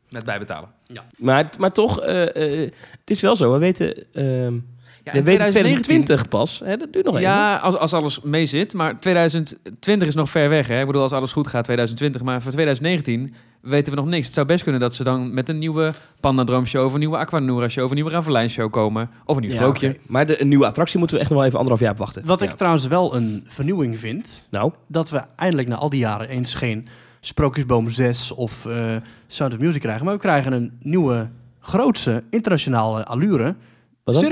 [0.10, 0.70] Met bijbetalen.
[1.18, 3.54] Maar, maar toch, eh, eh, het is wel zo.
[3.54, 4.54] We weten, ehm
[5.04, 6.62] Ja, we weten 2020 pas.
[6.66, 7.28] Hè, dat duurt nog even.
[7.30, 8.74] Ja, als, als alles mee zit.
[8.74, 10.68] Maar 2020 is nog ver weg.
[10.68, 10.80] Hè?
[10.80, 12.22] Ik bedoel, als alles goed gaat, 2020.
[12.24, 14.26] Maar voor 2019 weten we nog niks.
[14.26, 16.86] Het zou best kunnen dat ze dan met een nieuwe Panda Droom Show...
[16.86, 19.10] of een nieuwe Aquanura Show of een nieuwe Ravelijn Show komen.
[19.26, 19.98] Of een nieuw Ja, sprookje.
[20.08, 22.26] Maar de, een nieuwe attractie moeten we echt nog wel even anderhalf jaar op wachten.
[22.26, 22.46] Wat Ja.
[22.50, 26.54] ik trouwens wel een vernieuwing vind, Nou, dat we eindelijk na al die jaren eens
[26.56, 26.88] geen
[27.20, 28.96] Sprookjesboom 6 of eh
[29.28, 30.06] Sound of Music krijgen.
[30.06, 31.28] Maar we krijgen een nieuwe,
[31.60, 33.56] grootse, internationale allure
[34.04, 34.24] wat dan?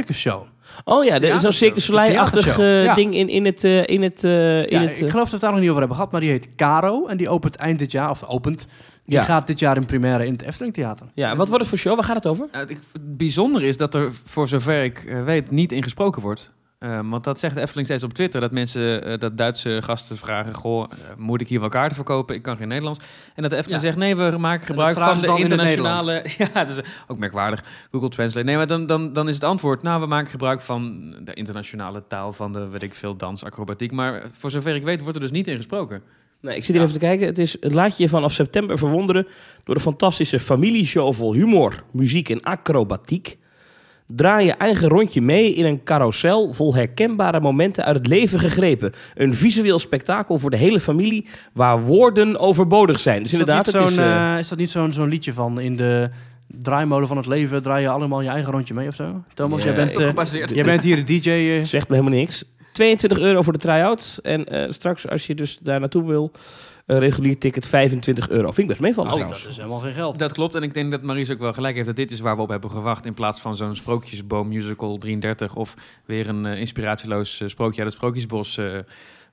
[0.84, 1.51] Oh ja, er is zo'n.
[1.51, 2.55] Cirque du Soleil-achtig
[2.95, 3.63] ding in, in het...
[3.63, 5.60] eh, in het, eh, in Ja, het ik eh, geloof dat we het daar nog
[5.60, 7.05] niet over hebben gehad, maar die heet Caro.
[7.07, 8.67] En die opent eind dit jaar, of opent,
[9.05, 9.23] die Ja.
[9.23, 11.07] gaat dit jaar in première in het Efteling Theater.
[11.13, 11.95] ja, wat wordt het voor show?
[11.95, 12.47] Waar gaat het over?
[12.55, 16.51] Uh, ik, het bijzondere is dat er, voor zover ik weet, niet in gesproken wordt.
[16.82, 18.41] Ehm, want dat zegt de Efteling steeds op Twitter.
[18.41, 20.54] Dat mensen, eh, dat Duitse gasten vragen...
[20.54, 22.36] Goh, eh, moet ik hier wel kaarten verkopen?
[22.36, 23.00] Ik kan geen Nederlands.
[23.36, 23.88] En dat de Efteling Ja.
[23.88, 24.00] zegt...
[24.00, 26.13] Nee, we maken gebruik van de in internationale...
[26.38, 27.63] ja, het is ook merkwaardig.
[27.91, 28.46] Google Translate.
[28.46, 29.84] Nee, maar dan, dan, dan is het antwoord...
[29.84, 32.34] Nou, we maken gebruik van de internationale taal...
[32.34, 33.91] van de, weet ik veel, dans, acrobatiek.
[33.91, 36.02] Maar voor zover ik weet wordt er dus niet in gesproken.
[36.39, 37.28] Nee, ik zit hier even te kijken.
[37.28, 39.28] Het is, laat je je vanaf september verwonderen
[39.63, 43.38] door de fantastische familieshow vol humor, muziek en acrobatiek.
[44.15, 48.93] Draai je eigen rondje mee in een carousel vol herkenbare momenten uit het leven gegrepen.
[49.15, 53.24] Een visueel spektakel voor de hele familie waar woorden overbodig zijn.
[53.24, 55.09] Dus Is dat inderdaad, niet het is, zo'n, eh, eh, is dat niet zo'n zo'n
[55.09, 56.09] liedje van in de
[56.47, 59.24] draaimolen van het leven draai je allemaal je eigen rondje mee of zo?
[59.34, 61.64] Thomas, jij, bent, jij bent hier de DJ.
[61.64, 62.43] zegt me helemaal niks.
[62.72, 64.20] 22 euro voor de try-out.
[64.22, 66.32] En eh, straks, als je dus daar naartoe wil,
[66.92, 68.46] een regulier ticket 25 euro.
[68.46, 69.42] Vind ik best meevallen oh, trouwens.
[69.44, 70.20] dat is helemaal geen geld.
[70.20, 70.56] Dat klopt.
[70.56, 72.50] En ik denk dat Maries ook wel gelijk heeft dat dit is waar we op
[72.50, 73.06] hebben gewacht.
[73.06, 75.74] In plaats van zo'n sprookjesboom musical 33 of
[76.06, 78.58] weer een eh, inspiratieloos eh, sprookje uit het Sprookjesbos.
[78.58, 78.78] eh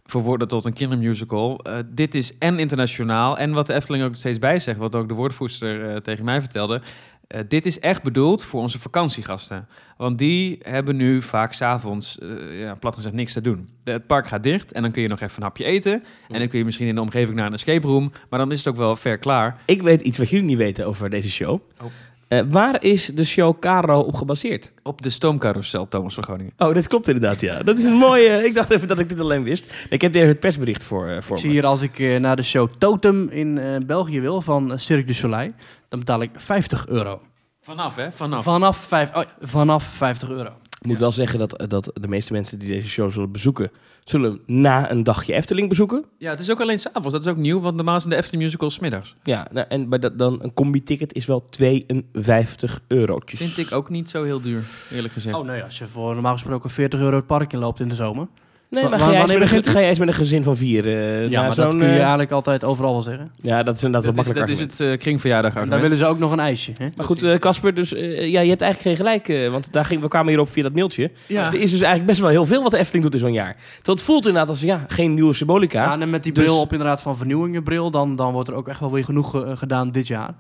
[0.05, 1.59] verwoorden tot een kindermusical.
[1.59, 3.39] Eh, dit is en internationaal.
[3.39, 6.81] En wat de Efteling ook steeds bij zegt, wat ook de woordvoerster tegen mij vertelde.
[7.29, 9.69] Eh, dit is echt bedoeld voor onze vakantiegasten.
[9.97, 13.69] Want die hebben nu vaak s'avonds, uh, ja, plat gezegd, niks te doen.
[13.83, 16.05] De, het park gaat dicht en dan kun je nog even een hapje eten.
[16.29, 18.13] En dan kun je misschien in de omgeving naar een escape room.
[18.31, 19.61] Maar dan is het ook wel ver klaar.
[19.65, 21.61] Ik weet iets wat jullie niet weten over deze show.
[21.81, 21.87] Oh.
[22.29, 24.73] Eh, waar is de show Caro op gebaseerd?
[24.83, 26.53] Op de stoomcarousel, Thomas van Groningen.
[26.59, 27.63] Oh, dat klopt inderdaad, ja.
[27.63, 28.29] Dat is een mooie...
[28.49, 29.87] ik dacht even dat ik dit alleen wist.
[29.91, 31.55] Ik heb hier even het persbericht voor, eh, voor Ik zie me.
[31.55, 35.15] hier als ik eh, naar de show Totem in eh, België wil van Cirque du
[35.15, 35.51] Soleil,
[35.89, 37.21] dan betaal ik 50 euro.
[37.61, 38.13] Vanaf, hè?
[38.13, 38.45] Vanaf.
[38.45, 40.53] Vanaf, vijf, oh, vanaf 50 euro.
[40.81, 43.71] Ik moet wel zeggen dat, dat de meeste mensen die deze show zullen bezoeken...
[44.05, 46.05] zullen na een dagje Efteling bezoeken.
[46.19, 47.13] Ja, het is ook alleen s'avonds.
[47.13, 49.15] Dat is ook nieuw, want normaal zijn de Efteling musicals middags.
[49.23, 53.41] Ja, nou, en bij dat, dan een combi-ticket is wel 52 eurotjes.
[53.41, 54.63] Vind ik ook niet zo heel duur,
[54.93, 55.37] eerlijk gezegd.
[55.37, 58.27] Oh nee, als je voor normaal gesproken 40 euro het park inloopt in de zomer.
[58.71, 60.43] Nee, maar ga jij, eens wanneer met een, begint ga jij eens met een gezin
[60.43, 63.03] van vier eh, ja, naar maar dat zo'n, kun je eh, eigenlijk altijd overal wel
[63.03, 63.31] zeggen.
[63.41, 65.81] Ja, dat is inderdaad dat wel makkelijk dat is het eh, kringverjaardag argument.
[65.83, 66.73] willen ze ook nog een ijsje.
[66.79, 66.89] Hè?
[66.97, 69.29] Maar goed, eh, Casper, dus ja, je hebt eigenlijk geen gelijk.
[69.29, 71.11] eh, want daar ging, we kwamen hierop via dat mailtje.
[71.27, 71.47] Ja.
[71.47, 73.55] Er is dus eigenlijk best wel heel veel wat de Efteling doet in zo'n jaar.
[73.55, 75.83] Terwijl het voelt inderdaad als ja, geen nieuwe symbolica.
[75.83, 78.69] Ja, en met die Dus- bril op inderdaad van vernieuwingenbril, dan, dan wordt er ook
[78.69, 80.35] echt wel weer genoeg gedaan dit jaar.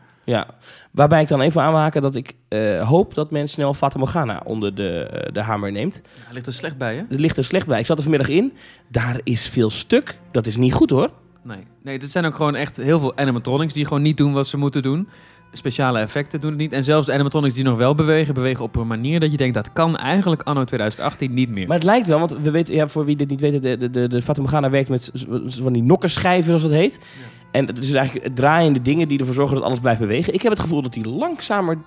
[0.91, 3.99] Waarbij ik dan even aan wil haken dat ik eh, hoop dat men snel Fata
[3.99, 6.03] Morgana onder de, eh, de hamer neemt.
[6.25, 7.03] Hij ligt er slecht bij, hè?
[7.11, 7.81] Er ligt er slecht bij.
[7.81, 8.53] Ik zat er vanmiddag in.
[8.89, 10.19] Daar is veel stuk.
[10.31, 11.11] Dat is niet goed hoor.
[11.43, 11.67] Nee.
[11.83, 14.57] Nee, dit zijn ook gewoon echt heel veel animatronics die gewoon niet doen wat ze
[14.57, 15.09] moeten doen.
[15.53, 16.73] Speciale effecten doen het niet.
[16.73, 19.55] En zelfs de animatronics die nog wel bewegen, bewegen op een manier dat je denkt
[19.55, 21.67] dat kan eigenlijk anno 2018 niet meer.
[21.67, 23.91] Maar het lijkt wel, want we weten, ja, voor wie dit niet weet, de, de,
[23.91, 25.11] de, de Fata Morgana werkt met
[25.47, 26.99] van die nokkenschijven, zoals het heet.
[27.59, 30.35] En het is eigenlijk het draaiende dingen die ervoor zorgen dat alles blijft bewegen.
[30.35, 31.79] Ik heb het gevoel dat die langzamer...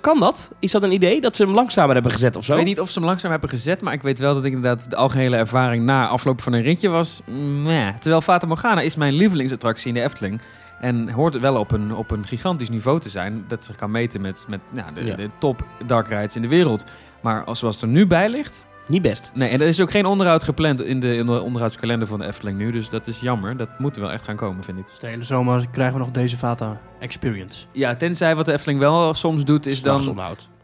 [0.00, 0.52] Kan, dat?
[0.58, 1.20] Is dat een idee?
[1.20, 2.52] Dat ze hem langzamer hebben gezet of zo?
[2.52, 4.52] Ik weet niet of ze hem langzaam hebben gezet, maar ik weet wel dat ik
[4.52, 7.20] inderdaad de algehele ervaring na afloop van een ritje was.
[7.62, 7.88] meh.
[8.00, 10.40] Terwijl Fata Morgana is mijn lievelingsattractie in de Efteling.
[10.80, 13.44] En hoort wel op een, op een gigantisch niveau te zijn.
[13.48, 15.16] Dat zich kan meten met, met nou, de, Ja.
[15.16, 16.84] de top dark rides in de wereld.
[17.22, 18.66] Maar als, zoals het er nu bij ligt.
[18.86, 19.30] Niet best.
[19.34, 22.26] Nee, en er is ook geen onderhoud gepland in de, in de onderhoudskalender van de
[22.26, 22.70] Efteling nu.
[22.70, 23.56] Dus dat is jammer.
[23.56, 24.86] Dat moet er wel echt gaan komen, vind ik.
[24.88, 27.66] Dus de hele zomer krijgen we nog deze Vata Experience.
[27.72, 30.16] Ja, tenzij wat de Efteling wel soms doet, is dan.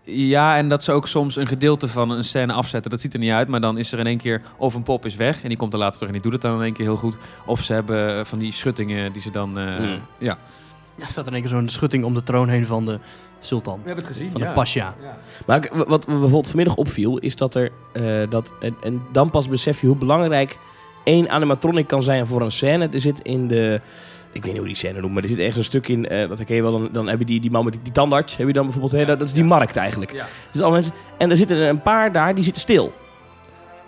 [0.02, 2.90] Ja, en dat ze ook soms een gedeelte van een scène afzetten.
[2.90, 5.06] Dat ziet er niet uit, maar dan is er in één keer of een pop
[5.06, 6.72] is weg en die komt er later terug en die doet het dan in één
[6.72, 7.16] keer heel goed.
[7.46, 9.50] Of ze hebben eh, van die schuttingen die ze dan.
[9.50, 10.00] Mm.
[10.18, 10.38] Ja.
[10.96, 12.98] Ja, staat er in één keer zo'n schutting om de troon heen van de
[13.40, 13.74] sultan.
[13.82, 14.30] We hebben het gezien.
[14.30, 14.94] Van de pasja.
[15.46, 18.52] Maar ik- wat me bijvoorbeeld vanmiddag opviel, is dat er eh, dat.
[18.60, 20.58] En, en dan pas besef je hoe belangrijk
[21.04, 22.88] één animatronic kan zijn voor een scène.
[22.92, 23.80] Er zit in de.
[24.32, 26.08] Ik weet niet hoe die scène noemt, maar er zit ergens een stuk in.
[26.08, 26.72] eh, dat ken je wel.
[26.72, 28.36] Dan, dan heb je die, die man met die, die tandarts.
[28.36, 28.92] Heb je dan bijvoorbeeld.
[28.92, 29.48] hè, dat, dat is die ja.
[29.48, 30.12] markt eigenlijk.
[30.12, 30.26] Ja.
[30.52, 32.92] Dus alle mensen, en er zitten er een paar daar die zitten stil.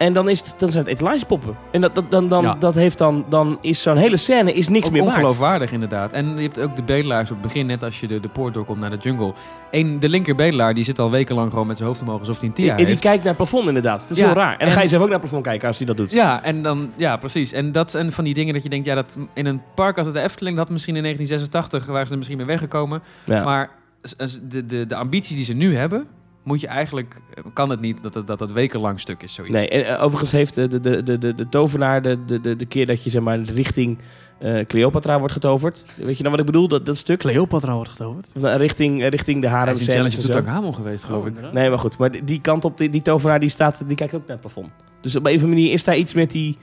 [0.03, 1.57] En dan, is het, dan zijn het etalagepoppen.
[1.73, 2.55] En dat, dat, dan, dan, Ja.
[2.59, 5.17] dat heeft dan, dan is zo'n hele scène is niks Ook meer waard.
[5.17, 6.13] ongeloofwaardig inderdaad.
[6.13, 8.55] En je hebt ook de bedelaars op het begin, net als je de, de poort
[8.55, 9.33] doorkomt naar de jungle.
[9.71, 12.49] Eén, de linker bedelaar die zit al wekenlang gewoon met zijn hoofd omhoog alsof hij
[12.49, 13.01] een tia En die heeft.
[13.01, 14.01] kijkt naar het plafond inderdaad.
[14.01, 14.53] Dat is Ja, heel raar.
[14.53, 16.13] En dan en- ga je zelf ook naar het plafond kijken als hij dat doet.
[16.13, 17.53] Ja, en dan, ja, precies.
[17.53, 20.07] En dat zijn van die dingen dat je denkt, ja, dat in een park als
[20.07, 23.03] het de Efteling, dat misschien in 1986 waren ze er misschien mee weggekomen.
[23.25, 23.45] Ja.
[23.45, 23.71] Maar
[24.03, 26.07] s- s- de, de, de ambities die ze nu hebben,
[26.43, 27.21] moet je eigenlijk,
[27.53, 29.55] kan het niet dat het, dat het wekenlang stuk is, zoiets.
[29.55, 32.67] Nee, en eh, overigens heeft de, de, de, de, de tovenaar de, de, de, de
[32.67, 33.99] keer dat je zeg maar richting
[34.39, 35.85] eh, Cleopatra wordt getoverd.
[35.97, 36.69] Weet je nou wat ik bedoel?
[36.69, 37.19] Dat, dat stuk?
[37.19, 38.29] Cleopatra wordt getoverd.
[38.43, 40.55] Eh, Richting, richting de Hij harem is in scènes Challenge en to zo.
[40.55, 41.53] Hamel geweest, geloof ik.
[41.53, 41.99] Nee, maar goed.
[41.99, 44.41] Maar die- die kant op, die, die tovenaar die staat, die kijkt ook naar het
[44.41, 44.71] plafond.
[45.01, 46.59] Dus op een of andere manier is daar iets met die,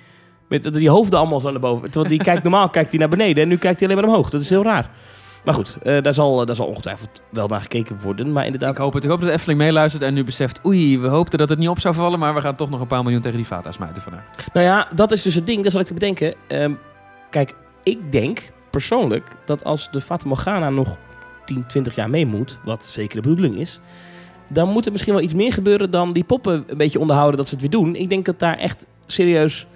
[0.47, 1.91] met dat die hoofden allemaal zo naar boven.
[1.91, 4.29] Terwijl die kijkt normaal kijkt hij naar beneden en nu kijkt hij alleen maar omhoog.
[4.29, 4.89] Dat is heel raar.
[5.43, 8.31] Maar goed, eh, daar, zal, daar zal ongetwijfeld wel naar gekeken worden.
[8.31, 9.03] Maar inderdaad, Ik hoop het.
[9.03, 10.65] Ik hoop dat de Efteling meeluistert en nu beseft...
[10.65, 12.19] Oei, we hoopten dat het niet op zou vallen...
[12.19, 14.23] maar we gaan toch nog een paar miljoen tegen die Vata smijten vandaag.
[14.53, 16.35] Nou ja, dat is dus het ding, dat zal ik te bedenken.
[16.47, 16.73] Ehm,
[17.29, 20.97] kijk, ik denk persoonlijk dat als de Fata Morgana nog
[21.45, 23.79] 10, 20 jaar mee moet, wat zeker de bedoeling is,
[24.51, 27.47] dan moet er misschien wel iets meer gebeuren dan die poppen een beetje onderhouden dat
[27.47, 27.95] ze het weer doen.
[27.95, 29.67] Ik denk dat daar echt serieus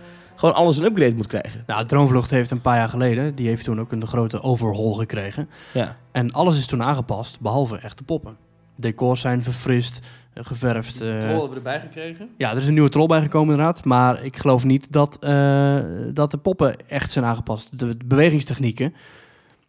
[0.43, 1.63] gewoon alles een upgrade moet krijgen.
[1.67, 5.49] Nou, Droomvlucht heeft een paar jaar geleden, die heeft toen ook een grote overhaul gekregen.
[5.73, 5.97] Ja.
[6.11, 8.37] En alles is toen aangepast, behalve echt de poppen.
[8.75, 9.99] Decors zijn verfrist,
[10.33, 11.01] eh, geverfd.
[11.01, 12.29] eh, hebben we erbij gekregen.
[12.37, 13.85] ja, er is een nieuwe troll bijgekomen inderdaad.
[13.85, 15.79] Maar ik geloof niet dat, eh,
[16.13, 17.79] dat de poppen echt zijn aangepast.
[17.79, 18.93] De bewegingstechnieken,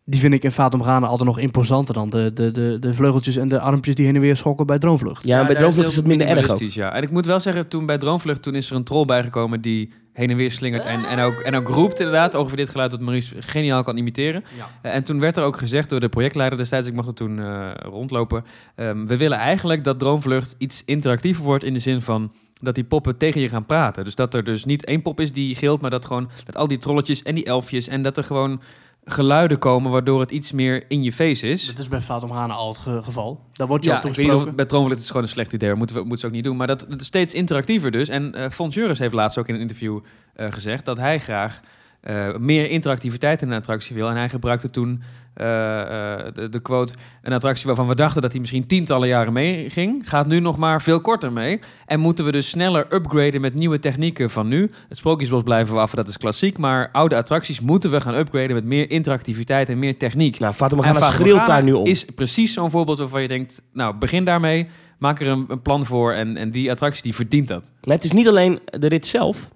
[0.05, 3.49] die vind ik in Morgana altijd nog imposanter dan de, de, de, de vleugeltjes en
[3.49, 5.27] de armpjes die heen en weer schokken bij Droomvlucht.
[5.27, 6.61] Ja, bij Droomvlucht is het minder erg ook.
[6.61, 6.93] Ja.
[6.95, 9.93] En ik moet wel zeggen, toen bij Droomvlucht toen is er een troll bijgekomen die
[10.13, 12.35] heen en weer slingert en, en, ook, en ook roept inderdaad.
[12.35, 14.45] Ongeveer dit geluid dat Maurice geniaal kan imiteren.
[14.57, 14.69] Ja.
[14.83, 17.39] Eh, En toen werd er ook gezegd door de projectleider destijds, ik mocht er toen
[17.39, 18.45] eh, rondlopen.
[18.75, 22.85] ehm, we willen eigenlijk dat Droomvlucht iets interactiever wordt in de zin van dat die
[22.85, 24.05] poppen tegen je gaan praten.
[24.05, 26.67] Dus dat er dus niet één pop is die gilt, maar dat gewoon dat al
[26.69, 28.61] die trolletjes en die elfjes en dat er gewoon
[29.05, 31.67] geluiden komen waardoor het iets meer in je face is.
[31.67, 33.41] Dat is bij Fata Morgana al het ge- geval.
[33.53, 34.69] Daar wordt je Ja, ik weet niet of toegesproken.
[34.81, 35.69] het bij is gewoon een slecht idee.
[35.69, 36.57] Dat moeten we moeten ze ook niet doen.
[36.57, 38.09] Maar dat is steeds interactiever dus.
[38.09, 40.01] En eh Fons Juris heeft laatst ook in een interview
[40.35, 41.61] eh, gezegd dat hij graag
[42.05, 44.09] eh, meer interactiviteit in een attractie wil.
[44.09, 45.03] En hij gebruikte toen
[45.35, 49.33] eh, eh, de, de quote: een attractie waarvan we dachten dat hij misschien tientallen jaren
[49.33, 51.61] mee ging, gaat nu nog maar veel korter mee.
[51.87, 54.71] En moeten we dus sneller upgraden met nieuwe technieken van nu.
[54.89, 56.59] Het Sprookjesbos blijven we af, dat is klassiek.
[56.59, 60.39] Maar oude attracties moeten we gaan upgraden met meer interactiviteit en meer techniek.
[60.39, 61.87] Nou, Fata En Morgana schreeuwt daar nu om.
[61.87, 63.63] is precies zo'n voorbeeld waarvan je denkt...
[63.73, 64.67] nou, begin daarmee,
[64.99, 66.13] maak er een, een plan voor...
[66.13, 67.73] En, en die attractie die verdient dat.
[67.85, 69.49] Maar het is niet alleen de rit zelf,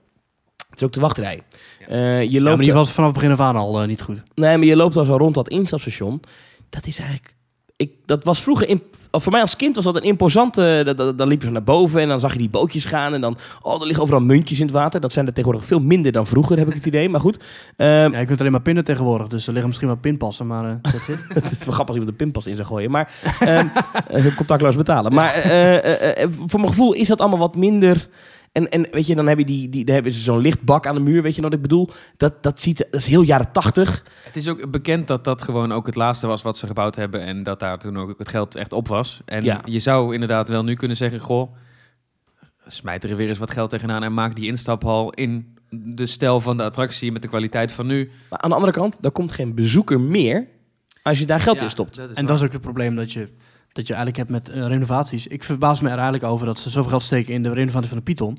[0.81, 1.43] is ook de wachtrij.
[1.89, 4.03] Eh, je Ja, loopt maar die was vanaf het begin af aan al eh, niet
[4.03, 4.22] goed.
[4.35, 6.20] Nee, maar je loopt al zo rond dat instapstation.
[6.70, 7.37] Dat is eigenlijk...
[7.76, 8.68] Ik, dat was vroeger...
[8.68, 10.83] In, of voor mij als kind was dat een imposante...
[10.97, 13.14] da- Dan liepen ze naar boven en dan zag je die bootjes gaan.
[13.14, 13.37] En dan...
[13.62, 15.01] Oh, er liggen overal muntjes in het water.
[15.01, 17.09] Dat zijn er tegenwoordig veel minder dan vroeger, heb ik het idee.
[17.09, 17.39] Maar goed.
[17.76, 20.64] Ehm, Ja, je kunt alleen maar pinnen tegenwoordig, dus er liggen misschien wel pinpassen, maar
[20.64, 21.18] eh that's it.
[21.35, 22.91] het is wel grappig als iemand een pinpas in zou gooien.
[22.91, 23.66] Maar ehm,
[24.09, 25.14] eh, contactloos betalen.
[25.14, 28.09] Maar eh, eh, eh, voor mijn gevoel is dat allemaal wat minder...
[28.59, 30.95] En, en weet je, dan heb je die, die, dan hebben ze zo'n lichtbak aan
[30.95, 31.89] de muur, weet je wat ik bedoel?
[32.17, 34.05] Dat, dat, ziet, dat is heel jaren tachtig.
[34.25, 37.21] Het is ook bekend dat dat gewoon ook het laatste was wat ze gebouwd hebben...
[37.21, 39.21] en dat daar toen ook het geld echt op was.
[39.25, 39.61] En Ja.
[39.65, 41.21] je zou inderdaad wel nu kunnen zeggen...
[41.21, 41.55] goh,
[42.67, 44.03] smijt er weer eens wat geld tegenaan...
[44.03, 47.13] en maak die instaphal in de stijl van de attractie...
[47.13, 48.11] met de kwaliteit van nu.
[48.31, 50.47] Maar aan de andere kant, er komt geen bezoeker meer
[51.03, 51.97] als je daar geld Ja, in stopt.
[51.97, 53.29] dat En dat is ook het probleem dat je,
[53.73, 55.27] dat je eigenlijk hebt met eh, renovaties.
[55.27, 57.99] Ik verbaas me er eigenlijk over dat ze zoveel geld steken in de renovatie van
[57.99, 58.39] de Python.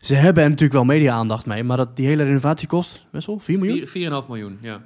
[0.00, 3.58] Ze hebben er natuurlijk wel media-aandacht mee, maar dat die hele renovatie kost, Wessel, 4
[3.58, 3.86] miljoen?
[3.86, 4.80] Vier- 4,5 miljoen, ja.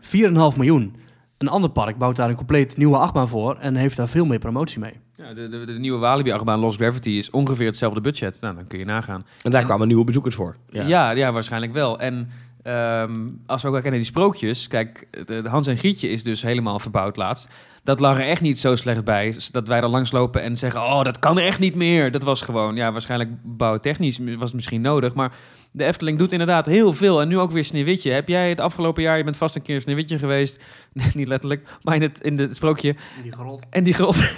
[0.53, 0.97] 4,5 miljoen.
[1.38, 4.38] Een ander park bouwt daar een compleet nieuwe achtbaan voor en heeft daar veel meer
[4.38, 4.93] promotie mee.
[5.16, 8.40] ja de, de, de nieuwe Walibi-achtbaan Lost Gravity is ongeveer hetzelfde budget.
[8.40, 9.26] Nou, dan kun je nagaan.
[9.43, 10.57] En daar En- kwamen nieuwe bezoekers voor.
[10.70, 11.99] Ja, ja, waarschijnlijk wel.
[12.01, 12.28] En
[12.62, 13.12] ehm,
[13.47, 16.78] als we ook kennen die sprookjes, kijk, de, de Hans en Grietje is dus helemaal
[16.78, 17.49] verbouwd laatst.
[17.85, 21.03] Dat lag er echt niet zo slecht bij, dat wij er langslopen en zeggen, oh,
[21.03, 22.11] dat kan echt niet meer.
[22.11, 25.33] Dat was gewoon, ja, waarschijnlijk bouwtechnisch was het misschien nodig, maar
[25.74, 27.20] de Efteling doet inderdaad heel veel.
[27.20, 28.11] En nu ook weer Sneeuwwitje.
[28.11, 30.62] Heb jij het afgelopen jaar, je bent vast een keer Sneeuwwitje geweest,
[31.14, 33.62] niet letterlijk, maar in het, in het sprookje, Die grot.
[33.70, 34.16] en die grot.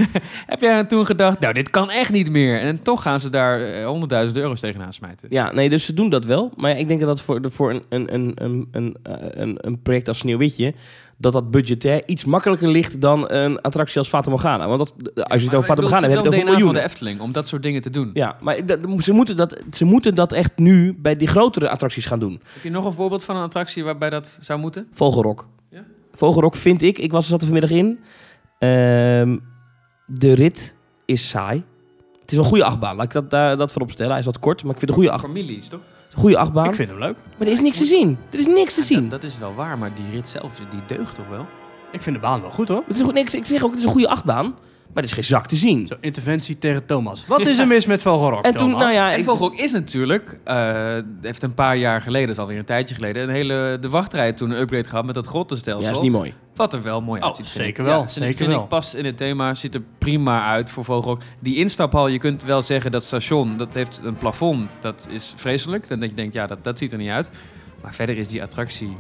[0.46, 2.60] heb jij toen gedacht, nou, dit kan echt niet meer.
[2.60, 5.28] En toch gaan ze daar eh, honderdduizend euro's tegenaan smijten.
[5.30, 6.52] Ja, nee, dus ze doen dat wel.
[6.56, 9.82] Maar ik denk dat dat voor, voor een, een, een, een, een, eh, een, een
[9.82, 10.74] project als Sneeuwwitje...
[11.18, 14.68] dat dat budgetair iets makkelijker ligt dan een attractie als Fata Morgana.
[14.68, 16.56] Want dat, als je het over Fata Morgana hebt, heb je het over van de
[16.56, 16.82] miljoenen.
[16.84, 18.10] Efteling om dat soort dingen te doen.
[18.14, 22.06] Ja, maar dat, ze, moeten dat, ze moeten dat echt nu bij die grotere attracties
[22.06, 22.40] gaan doen.
[22.52, 24.86] Heb je nog een voorbeeld van een attractie waarbij dat zou moeten?
[24.92, 25.48] Vogelrok.
[25.70, 25.84] Ja?
[26.12, 27.98] Vogelrok vind ik, ik was zat er vanmiddag in...
[28.58, 29.36] ehm,
[30.06, 31.62] de rit is saai.
[32.20, 34.10] Het is een goede achtbaan, laat ik dat, daar- dat voorop stellen.
[34.10, 35.80] Hij is wat kort, maar ik vind het een goede, acht, Families, toch?
[36.14, 36.68] Goede achtbaan.
[36.68, 37.16] Ik vind hem leuk.
[37.36, 38.18] Maar er is niks te zien.
[38.30, 39.08] Er is niks te zien.
[39.08, 41.46] Dat, dat is wel waar, maar die rit zelf, die deugt toch wel?
[41.90, 42.82] Ik vind de baan wel goed hoor.
[42.86, 44.54] Het is een goed, nee, ik, ik zeg ook, het is een goede achtbaan.
[44.94, 45.86] Maar er is geen zak te zien.
[45.86, 47.26] Zo, interventie tegen Thomas.
[47.26, 48.82] Wat is er mis met Vogelrok, En toen, Thomas?
[48.82, 52.58] nou ja, En Vogelrok is natuurlijk, eh, heeft een paar jaar geleden, dat is alweer
[52.58, 55.84] een tijdje geleden, een hele, de wachtrij toen een upgrade gehad met dat grottenstelsel.
[55.84, 56.34] ja, is niet mooi.
[56.56, 57.46] Wat er wel mooi Oh, uitziet.
[57.46, 58.62] zeker wel, Ja, zeker vind wel.
[58.62, 61.20] ik past in het thema, ziet er prima uit voor Vogelrok.
[61.40, 65.88] Die instaphal, je kunt wel zeggen dat station, dat heeft een plafond, dat is vreselijk.
[65.88, 67.30] Dan denk je, denkt, ja, dat, dat ziet er niet uit.
[67.82, 68.96] Maar verder is die attractie,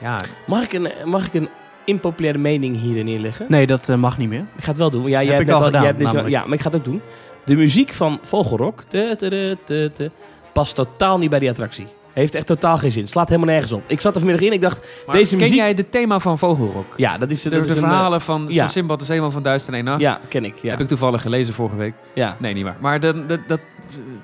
[0.00, 1.48] ja, Mag ik een, mag ik een
[1.84, 3.46] impopulaire mening hierin neerleggen?
[3.48, 4.44] Nee, dat eh, mag niet meer.
[4.56, 5.02] Ik ga het wel doen.
[5.02, 6.70] Ja, jij Heb hebt ik net al gedaan, jij hebt dit ja, maar ik ga
[6.70, 7.00] het ook doen.
[7.44, 10.10] De muziek van Vogelrok te, te, te, te, te,
[10.52, 11.86] past totaal niet bij die attractie.
[12.12, 13.08] Heeft echt totaal geen zin.
[13.08, 13.82] Slaat helemaal nergens op.
[13.86, 14.52] Ik zat er vanmiddag in.
[14.52, 15.56] Ik dacht, Maar deze ken muziek...
[15.56, 16.94] jij de thema van Vogelrok?
[16.96, 18.60] Ja, dat is, De, dat de is een, eh, verhalen van, ja.
[18.60, 20.00] van Simbad de Zeeman van Duister en één Nacht?
[20.00, 20.54] Ja, ken ik.
[20.62, 20.70] Ja.
[20.70, 21.94] Heb ik toevallig gelezen vorige week.
[22.14, 22.36] ja.
[22.38, 22.76] Nee, niet waar.
[22.80, 23.60] Maar dat, dat, dat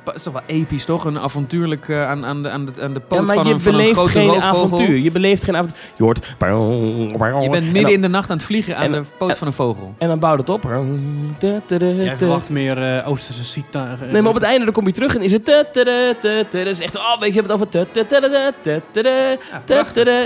[0.04, 1.04] dat is toch wel episch, toch?
[1.04, 4.98] Een avontuurlijk aan, aan, de, aan, de, aan de poot van, je een, geen avontuur.
[4.98, 5.78] Je beleeft geen avontuur.
[5.96, 6.26] Je hoort...
[7.42, 9.94] Je bent midden in de nacht aan het vliegen aan de poot van een vogel.
[9.98, 10.70] En dan bouwt het op.
[11.38, 13.96] Jij verwacht meer Oosterse sita.
[14.10, 15.46] Nee, maar op het einde dan kom je terug en is het...
[15.46, 16.96] Dat is echt...
[16.96, 17.66] Oh, weet je, je hebt het over...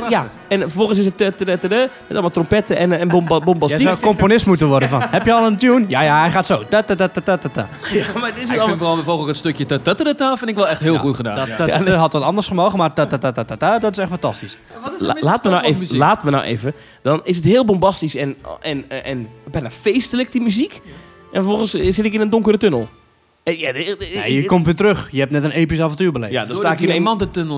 [0.09, 1.19] Ja, en vervolgens is het...
[1.39, 3.79] Met allemaal trompetten en, en bombastiek.
[3.79, 5.03] Je zou componist moeten worden van...
[5.11, 5.85] Heb je al een tune?
[5.89, 6.63] Ja, ja, hij gaat zo.
[6.71, 6.85] Ja,
[8.21, 8.51] maar dit is.
[8.51, 10.99] Ik vind vogel het stukje ta ta ta ta ta vind ik wel echt heel
[10.99, 11.37] goed gedaan.
[11.37, 11.79] Dat, Ja.
[11.79, 14.09] dat, had wat anders gemogen, maar ta ta ta ta ta ta, dat is echt
[14.09, 14.57] fantastisch.
[14.83, 15.99] Wat is La- laat, me nou even, muziek?
[15.99, 16.73] laat me nou even.
[17.03, 20.81] Dan is het heel bombastisch en, en, en, en bijna feestelijk, die muziek.
[21.33, 22.89] En vervolgens zit ik in een donkere tunnel.
[23.43, 25.09] En Ja, de- de- Ja, je komt weer terug.
[25.11, 26.33] Je hebt net een episch avontuur beleefd.
[26.33, 27.07] ja, dan sta ik in een,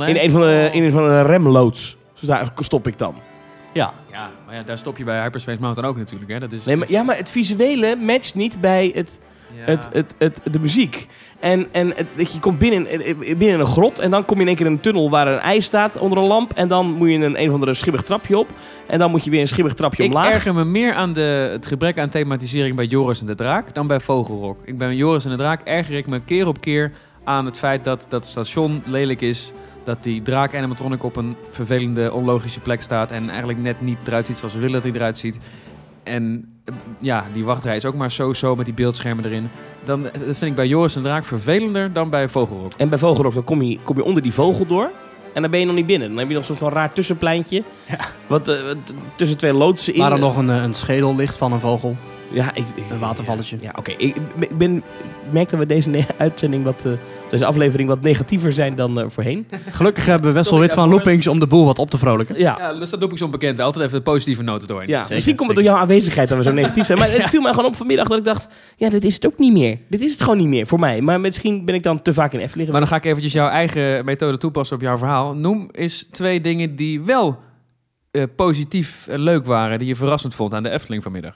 [0.00, 0.06] hè?
[0.08, 0.74] in een van de, Oh.
[0.74, 1.96] in een van de remloods.
[2.20, 3.14] Dus daar stop ik dan.
[3.72, 3.92] Ja.
[4.10, 6.38] Ja, maar ja, daar stop je bij Hyperspace Mountain ook natuurlijk, hè?
[6.38, 9.20] Dat is, Nee, maar, ja, maar het visuele matcht niet bij het.
[9.56, 11.06] Het, het, het, de muziek.
[11.40, 12.86] En, en het, dat je komt binnen,
[13.18, 15.38] binnen een grot en dan kom je in één keer in een tunnel waar een
[15.38, 16.52] ei staat onder een lamp.
[16.52, 18.48] En dan moet je een, een of andere schimmig trapje op.
[18.86, 20.32] En dan moet je weer een schimmig trapje Ik omlaag.
[20.32, 23.86] erger me meer aan de, het gebrek aan thematisering bij Joris en de Draak dan
[23.86, 24.58] bij Vogelrok.
[24.64, 26.92] Ik ben Joris en de Draak erger ik me keer op keer
[27.24, 29.52] aan het feit dat dat station lelijk is.
[29.84, 33.10] Dat die draak animatronic op een vervelende, onlogische plek staat.
[33.10, 35.38] En eigenlijk net niet eruit ziet zoals we willen dat hij eruit ziet.
[36.02, 39.48] En eh, ja, die wachtrij is ook maar zo-zo met die beeldschermen erin.
[39.84, 42.72] Dan, dat vind ik bij Joris en Draak vervelender dan bij Vogelrok.
[42.76, 44.90] En bij Vogelrok dan kom je, kom je onder die vogel door.
[45.32, 46.08] En dan ben je nog niet binnen.
[46.08, 47.62] Dan heb je nog zo'n van raar tussenpleintje.
[48.26, 48.76] Wat, eh, wat
[49.14, 50.00] tussen twee loodsen in.
[50.00, 51.96] Waar dan nog een, eh, een schedel ligt van een vogel.
[52.32, 53.56] Ja, ik, ik- Een watervalletje.
[53.60, 53.90] Ja, oké.
[53.96, 54.82] Ik ik ben, ik
[55.32, 56.92] merk dat we deze uitzending wat, eh,
[57.30, 59.46] deze aflevering wat negatiever zijn dan eh, voorheen.
[59.70, 62.38] Gelukkig hebben we Wessel Wit van Loopings om de boel wat op te vrolijken.
[62.38, 63.60] Ja, Ja, dus dat doe ik zo onbekend.
[63.60, 64.88] Altijd even de positieve noten doorheen.
[64.88, 64.98] ja.
[65.00, 66.98] zeker, misschien komt het door jouw aanwezigheid dat we zo negatief zijn.
[66.98, 68.48] Maar het viel mij gewoon op vanmiddag dat ik dacht...
[68.76, 69.78] Ja, dit is het ook niet meer.
[69.88, 71.00] Dit is het gewoon niet meer voor mij.
[71.00, 73.48] Maar misschien ben ik dan te vaak in Efteling Maar dan ga ik eventjes jouw
[73.48, 75.34] eigen methode toepassen op jouw verhaal.
[75.34, 77.38] Noem eens twee dingen die wel
[78.10, 81.34] eh, positief en leuk waren, die je verrassend vond aan de Efteling vanmiddag.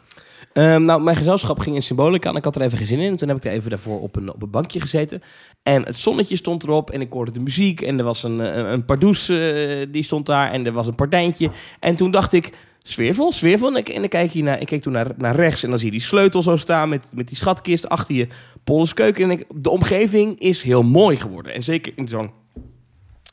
[0.56, 3.10] Ehm, nou, mijn gezelschap ging in Symbolica en ik had er even geen zin in.
[3.10, 5.22] En toen heb ik er even daarvoor op een, op een bankje gezeten.
[5.62, 7.80] En het zonnetje stond erop en ik hoorde de muziek.
[7.80, 10.94] En er was een, een, een pardoes eh, die stond daar en er was een
[10.94, 11.50] partijntje.
[11.80, 12.52] En toen dacht ik,
[12.82, 13.68] sfeervol, sfeervol.
[13.68, 15.78] En ik, en ik, kijk, hier naar, ik keek toen naar, naar rechts en dan
[15.78, 18.28] zie je die sleutel zo staan met, met die schatkist achter je
[18.64, 19.24] Polleskeuken.
[19.24, 21.54] En ik, de omgeving is heel mooi geworden.
[21.54, 22.30] En zeker in zo'n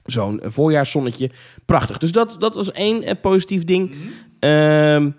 [0.05, 1.31] zo'n voorjaarszonnetje.
[1.65, 1.97] Prachtig.
[1.97, 3.95] Dus dat, dat was één eh, positief ding.
[4.39, 5.09] Ehm,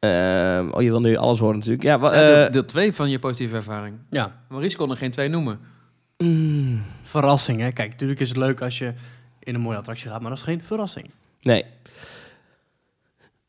[0.00, 1.82] ehm, oh, je wil nu alles horen natuurlijk.
[1.82, 3.96] Ja, eh, deel, deel twee van je positieve ervaring.
[4.10, 4.40] Ja.
[4.48, 5.58] Maurice kon er geen twee noemen.
[6.18, 7.72] mm, Verrassing, hè.
[7.72, 8.92] Kijk, natuurlijk is het leuk als je
[9.38, 11.10] in een mooie attractie gaat, maar dat is geen verrassing.
[11.42, 11.64] nee.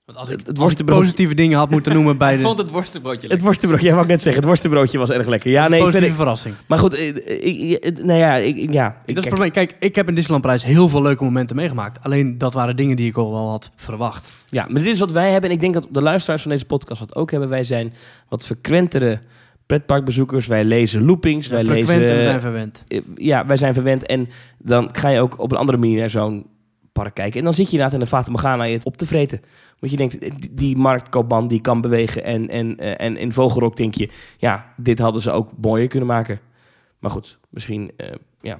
[0.05, 2.43] Want als ik, Het- het als ik positieve dingen had moeten noemen bij Ik de
[2.43, 3.45] vond het worstenbroodje Het lekker.
[3.47, 5.51] worstenbroodje, jij wou ik net zeggen, het worstenbroodje was erg lekker.
[5.51, 6.55] Ja, nee, positieve verrassing.
[6.67, 8.87] maar goed, eh, ik, ik- nou ja, ik, ik- ja.
[8.87, 9.51] Ik, dat is het kijk, probleem.
[9.51, 12.03] Kijk, ik heb in Disneyland Prijs heel veel leuke momenten meegemaakt.
[12.03, 14.29] Alleen dat waren dingen die ik al wel had verwacht.
[14.49, 15.49] ja, maar dit is wat wij hebben.
[15.49, 17.49] En ik denk dat de luisteraars van deze podcast dat ook hebben.
[17.49, 17.93] Wij zijn
[18.29, 19.19] wat frequentere
[19.65, 20.47] pretparkbezoekers.
[20.47, 22.07] Wij lezen loopings, wij lezen...
[22.09, 22.83] en zijn verwend.
[22.87, 24.05] eh, ja, wij zijn verwend.
[24.05, 26.45] En dan ga je ook op een andere manier naar zo'n
[26.91, 27.37] park kijken.
[27.39, 29.41] En dan zit je inderdaad in de Fata Morgana je het op te vreten.
[29.79, 32.23] Want je denkt, eh, die- marktkoopman die kan bewegen.
[32.23, 36.07] En, en, eh, en in Vogelrok denk je, ja, dit hadden ze ook mooier kunnen
[36.07, 36.39] maken.
[36.99, 38.07] Maar goed, misschien, eh,
[38.41, 38.59] ja.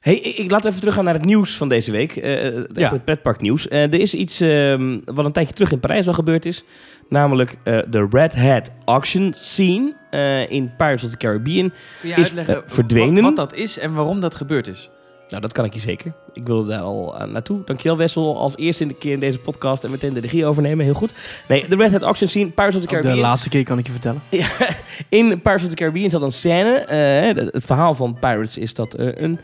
[0.00, 2.14] Hey, ik, laat even teruggaan naar het nieuws van deze week.
[2.14, 2.90] Ja.
[2.90, 3.68] Het pretparknieuws.
[3.68, 6.64] Eh, er is iets ehm, wat een tijdje terug in Parijs al gebeurd is.
[7.08, 9.94] Namelijk de Red Hat Auction Scene
[10.48, 11.72] in Pirates of the Caribbean.
[12.00, 13.14] Kun je is, uitleggen verdwenen?
[13.22, 14.90] Wat, wat dat is en waarom dat gebeurd is?
[15.28, 16.12] Nou, dat kan ik je zeker.
[16.32, 17.60] Ik wilde daar al aan naartoe.
[17.64, 20.84] Dankjewel Wessel, als eerste in de keer in deze podcast en meteen de regie overnemen.
[20.84, 21.12] Heel goed.
[21.48, 23.28] Nee, de Red Hat Auction Scene, Pirates of the Ook de Caribbean.
[23.28, 24.20] laatste keer kan ik je vertellen.
[25.08, 26.74] in Pirates of the Caribbean zat een scène.
[26.78, 29.38] eh, het verhaal van Pirates is dat een,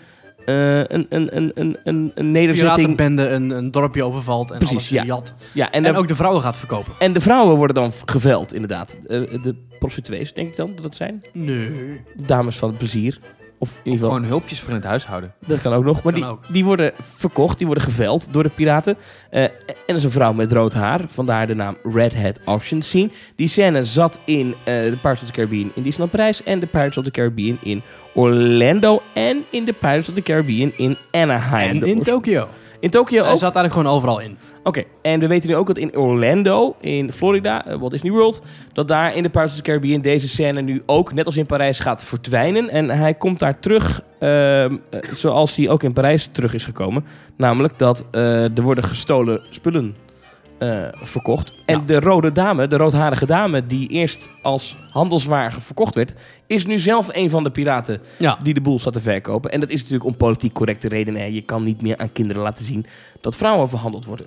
[0.45, 2.99] eh, een, een, een, een, een, een nederzetting...
[3.01, 5.05] Een, een dorpje overvalt en Precies, alles ja.
[5.05, 5.35] jat.
[5.53, 6.93] Ja, En, en, de, ook de vrouwen gaat verkopen.
[6.99, 8.99] en de vrouwen worden dan geveld, inderdaad.
[9.07, 11.23] Eh, de prostituees, denk ik dan dat het zijn.
[11.33, 12.01] Nee.
[12.27, 13.19] Dames van het plezier.
[13.63, 14.15] Of in ieder geval...
[14.15, 15.33] Gewoon hulpjes voor in het huishouden.
[15.47, 16.03] Dat kan ook nog.
[16.03, 16.43] Maar die, ook.
[16.49, 18.97] die worden verkocht, die worden geveld door de piraten.
[19.31, 19.51] Eh, en
[19.87, 23.11] dat is een vrouw met rood haar, vandaar de naam Red Hat Auction Scene.
[23.37, 26.67] Die scène zat in eh, de Pirates of the Caribbean in Disneyland Parijs en de
[26.67, 27.83] Pirates of the Caribbean in
[28.13, 31.83] Orlando en in de Pirates of the Caribbean in Anaheim.
[31.83, 32.49] En in Tokio.
[32.81, 33.39] In Tokio Hij ook?
[33.39, 34.39] zat eigenlijk gewoon overal in.
[34.63, 38.43] Oké, en we weten nu ook dat in Orlando, in Florida, eh, Walt Disney World,
[38.73, 41.47] dat daar in de Pirates of the Caribbean deze scène nu ook, net als in
[41.47, 42.69] Parijs, gaat verdwijnen.
[42.69, 47.05] En hij komt daar terug, ehm, eh, zoals hij ook in Parijs terug is gekomen.
[47.37, 49.97] Namelijk dat eh, er worden gestolen spullen
[50.61, 51.53] eh, verkocht.
[51.67, 51.85] En Ja.
[51.87, 56.15] de rode dame, de roodharige dame, die eerst als handelswaar verkocht werd,
[56.47, 58.39] is nu zelf een van de piraten Ja.
[58.43, 59.51] die de boel zat te verkopen.
[59.51, 61.33] En dat is natuurlijk om politiek correcte redenen.
[61.35, 62.87] Je kan niet meer aan kinderen laten zien
[63.21, 64.27] dat vrouwen verhandeld worden.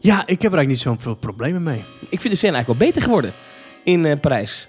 [0.00, 1.82] Ja, ik heb er eigenlijk niet zoveel problemen mee.
[2.08, 3.32] Ik vind de scène eigenlijk wel beter geworden
[3.84, 4.68] in eh, Parijs.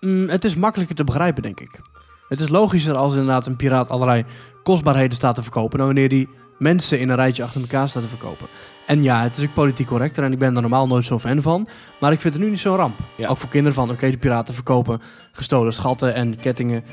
[0.00, 1.80] Mm, het is makkelijker te begrijpen, denk ik.
[2.28, 4.24] Het is logischer als inderdaad een piraat allerlei
[4.62, 5.78] kostbaarheden staat te verkopen...
[5.78, 6.28] dan wanneer die
[6.58, 8.46] mensen in een rijtje achter elkaar staat te verkopen.
[8.90, 11.42] En ja, het is ook politiek correcter en ik ben daar normaal nooit zo'n fan
[11.42, 11.68] van.
[11.98, 12.98] Maar ik vind het nu niet zo'n ramp.
[13.16, 13.28] Ja.
[13.28, 15.00] Ook voor kinderen van, oké, de piraten verkopen
[15.32, 16.84] gestolen schatten en kettingen.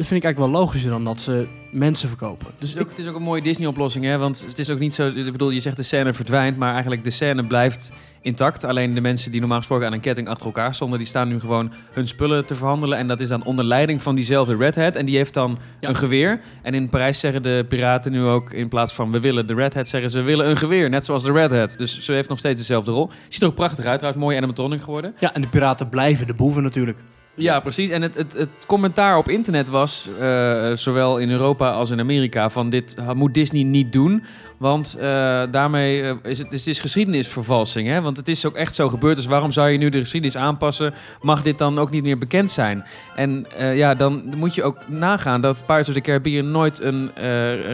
[0.00, 2.46] Dat vind ik eigenlijk wel logischer dan dat ze mensen verkopen.
[2.46, 4.18] Dus Het is, ik, ook, het is ook een mooie Disney-oplossing, hè?
[4.18, 5.06] Want het is ook niet zo...
[5.06, 8.64] Ik bedoel, je zegt de scène verdwijnt, maar eigenlijk de scène blijft intact.
[8.64, 10.98] Alleen de mensen die normaal gesproken aan een ketting achter elkaar stonden...
[10.98, 12.98] die staan nu gewoon hun spullen te verhandelen.
[12.98, 14.96] En dat is dan onder leiding van diezelfde Red Hat.
[14.96, 15.88] En die heeft dan Ja.
[15.88, 16.40] een geweer.
[16.62, 18.52] En in Parijs zeggen de piraten nu ook...
[18.52, 20.88] in plaats van we willen de Red Hat, zeggen ze we willen een geweer.
[20.90, 21.74] Net zoals de Red Hat.
[21.78, 23.10] Dus ze heeft nog steeds dezelfde rol.
[23.28, 23.98] Ziet er ook prachtig uit.
[23.98, 25.14] Trouwens, mooie animatronic geworden.
[25.18, 26.98] ja, en de piraten blijven de boeven natuurlijk.
[27.42, 27.90] Ja, precies.
[27.90, 32.50] En het, het, het commentaar op internet was, eh, zowel in Europa als in Amerika,
[32.50, 34.24] van dit moet Disney niet doen.
[34.60, 37.88] Want eh, daarmee eh, is het, het is geschiedenisvervalsing.
[37.88, 38.00] Hè?
[38.00, 39.16] Want het is ook echt zo gebeurd.
[39.16, 40.94] Dus waarom zou je nu de geschiedenis aanpassen?
[41.20, 42.84] Mag dit dan ook niet meer bekend zijn?
[43.16, 47.10] En eh, ja, dan moet je ook nagaan dat Pirates of the Caribbean nooit een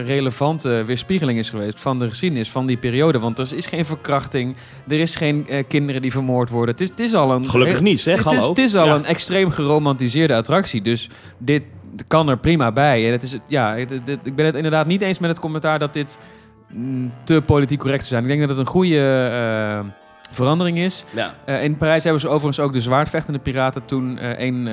[0.05, 3.19] relevante weerspiegeling is geweest van de geschiedenis van die periode.
[3.19, 4.55] Want er is geen verkrachting,
[4.87, 6.71] er is geen kinderen die vermoord worden.
[6.73, 8.23] Het is, het is al een Gelukkig niet, zeg.
[8.23, 8.95] het is, het is al Ja.
[8.95, 10.81] een extreem geromantiseerde attractie.
[10.81, 11.67] Dus dit
[12.07, 13.05] kan er prima bij.
[13.05, 13.91] En het is, ja, het-
[14.23, 16.17] ik ben het inderdaad niet eens met het commentaar dat dit
[17.23, 18.23] te politiek correct zou zijn.
[18.23, 19.79] Ik denk dat het een goede eh,
[20.31, 21.05] verandering is.
[21.15, 21.33] Ja.
[21.45, 24.65] Eh, in Parijs hebben ze overigens ook de zwaardvechtende piraten toen eh, een,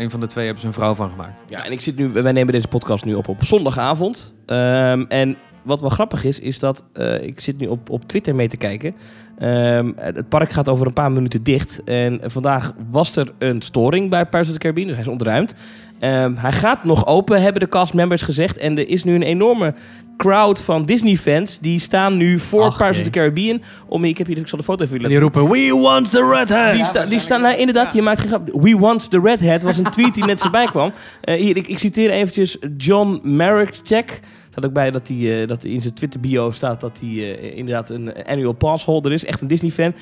[0.00, 1.42] een van de twee hebben ze een vrouw van gemaakt.
[1.46, 4.34] Ja, en ik zit nu, wij nemen deze podcast nu op op zondagavond.
[4.46, 6.84] Ehm, en wat wel grappig is, is dat
[7.20, 8.94] ik zit nu op, op Twitter mee te kijken.
[9.38, 11.80] Ehm, het park gaat over een paar minuten dicht.
[11.84, 15.54] En vandaag was er een storing bij Pirates of the Caribbean, dus hij is ontruimd.
[15.98, 18.56] Ehm, hij gaat nog open, hebben de castmembers gezegd.
[18.56, 19.74] En er is nu een enorme
[20.16, 21.58] crowd van Disney-fans.
[21.58, 23.06] Die staan nu voor Ach, Pirates jee.
[23.06, 23.62] of the Caribbean.
[23.88, 26.10] Om, ik heb hier, ik zal de foto even En laten die roepen, we want
[26.10, 26.72] the red hat!
[26.72, 28.50] die, sta, die staan, nou, inderdaad, je maakt geen grap.
[28.52, 30.92] We want the red hat was een tweet die net voorbij kwam.
[31.20, 34.20] Eh, hier, ik, ik citeer eventjes John Marek-Check.
[34.56, 37.56] Staat ook bij dat hij eh, dat in zijn Twitter bio staat dat hij eh,
[37.56, 39.24] inderdaad een annual pass holder is.
[39.24, 39.94] Echt een Disney fan.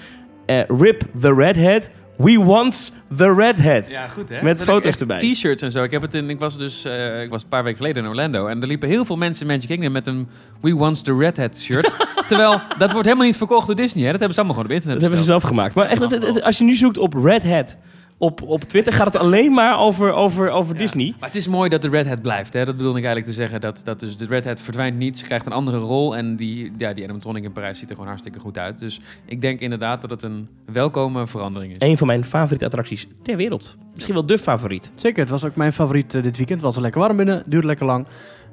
[0.46, 1.90] Eh, rip the red hat.
[2.16, 3.88] We want the red hat.
[3.90, 4.42] Ja, goed hè?
[4.42, 5.18] Met foto's erbij.
[5.18, 5.82] T-shirts en zo.
[5.82, 6.84] Ik, heb het in, ik was dus
[7.22, 8.46] ik was een paar weken geleden in Orlando.
[8.46, 10.28] En er liepen heel veel mensen in Magic Kingdom met een
[10.60, 11.96] We Want the Red Hat shirt.
[12.28, 14.04] Terwijl, dat wordt helemaal niet verkocht door Disney.
[14.04, 14.10] Hè?
[14.10, 15.74] Dat hebben ze allemaal gewoon op internet Dat hebben ze zelf gemaakt.
[15.74, 17.76] Maar echt, het- als je nu zoekt op red hat
[18.18, 20.78] op, op Twitter, gaat het alleen maar over, over, over Ja.
[20.78, 21.14] Disney.
[21.20, 22.52] Maar het is mooi dat de Red Hat blijft.
[22.52, 22.64] Hè?
[22.64, 23.60] Dat bedoelde ik eigenlijk te zeggen.
[23.60, 25.18] Dat, dat dus de Red Hat verdwijnt niet.
[25.18, 26.16] Ze krijgt een andere rol.
[26.16, 28.78] En die, ja, die animatronic in Parijs ziet er gewoon hartstikke goed uit.
[28.78, 31.76] Dus ik denk inderdaad dat het een welkome verandering is.
[31.78, 33.76] Een van mijn favoriete attracties ter wereld.
[33.94, 34.92] Misschien wel de favoriet.
[34.94, 36.60] Zeker, het was ook mijn favoriet eh, dit weekend.
[36.62, 38.06] Het was lekker warm binnen, duurde lekker lang.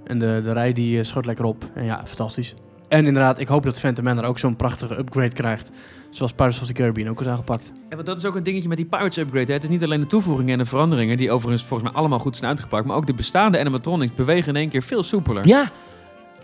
[0.04, 1.66] En de, de rij die eh, schoot lekker op.
[1.74, 2.56] En ja, fantastisch.
[2.92, 5.70] En inderdaad, ik hoop dat Phantom Manor ook zo'n prachtige upgrade krijgt.
[6.10, 7.72] Zoals Pirates of the Caribbean ook is aangepakt.
[7.90, 9.46] Ja, want dat is ook een dingetje met die Pirates upgrade.
[9.46, 9.54] Hè.
[9.54, 12.38] Het is niet alleen de toevoegingen en de veranderingen, die overigens volgens mij allemaal goed
[12.38, 15.48] zijn uitgepakt, maar ook de bestaande animatronics bewegen in één keer veel soepeler.
[15.48, 15.72] Ja.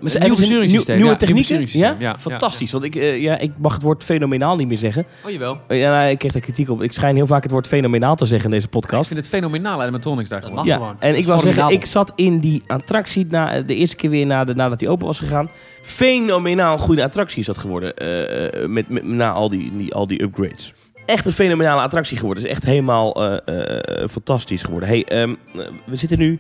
[0.02, 1.66] Maar ze Een nieuw hebben nieuwe ja, technieken.
[1.80, 1.96] Ja?
[2.00, 2.72] ja, fantastisch.
[2.72, 5.06] Want ik, eh, ja, ik mag het woord fenomenaal niet meer zeggen.
[5.26, 5.60] Oh jawel.
[5.68, 6.82] Eh, Ja, nou, ik kreeg daar kritiek op.
[6.82, 9.08] Ik schijn heel vaak het woord fenomenaal te zeggen in deze Ik podcast.
[9.08, 10.66] vind het fenomenaal animatronics daar Dat gewoon.
[10.66, 10.74] mag.
[10.76, 10.96] Ja, gewoon.
[11.00, 14.44] en ik wil zeggen, ik zat in die attractie na, de eerste keer weer na
[14.44, 15.50] de, nadat die open was gegaan.
[15.82, 17.96] Fenomenaal goede attractie is dat geworden.
[17.96, 20.74] eh, eh, met, met, na al die, die, al die upgrades.
[21.06, 22.44] Echt een fenomenale attractie geworden.
[22.44, 24.90] Het is echt helemaal eh, eh, fantastisch geworden.
[24.90, 26.40] Hey, ehm, eh, we zitten nu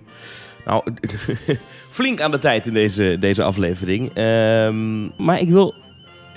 [0.68, 0.84] nou,
[1.90, 4.12] flink aan de tijd in deze, deze aflevering.
[4.14, 5.74] Ehm, maar ik wil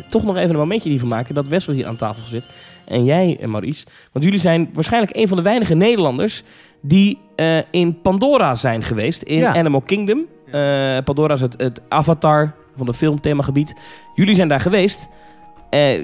[0.09, 2.49] toch nog even een momentje hiervan maken dat Wessel hier aan tafel zit.
[2.85, 3.87] En jij, eh, Maurice.
[4.13, 6.43] Want jullie zijn waarschijnlijk een van de weinige Nederlanders
[6.83, 9.23] die eh, in Pandora zijn geweest.
[9.23, 9.55] In Ja.
[9.55, 10.27] Animal Kingdom.
[10.47, 13.75] Eh, Pandora is het, het avatar van de filmthemagebied.
[14.15, 15.09] Jullie zijn daar geweest.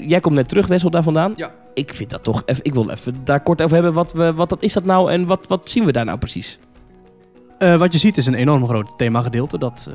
[0.06, 1.32] Jij komt net terug, Wessel, daar vandaan.
[1.36, 1.54] Ja.
[1.74, 2.64] Ik vind dat toch even...
[2.64, 3.92] Ik wil even daar kort over hebben.
[3.92, 6.58] Wat, we, wat dat is dat nou en wat, wat zien we daar nou precies?
[7.58, 9.94] Eh, wat je ziet is een enorm groot themagedeelte dat eh,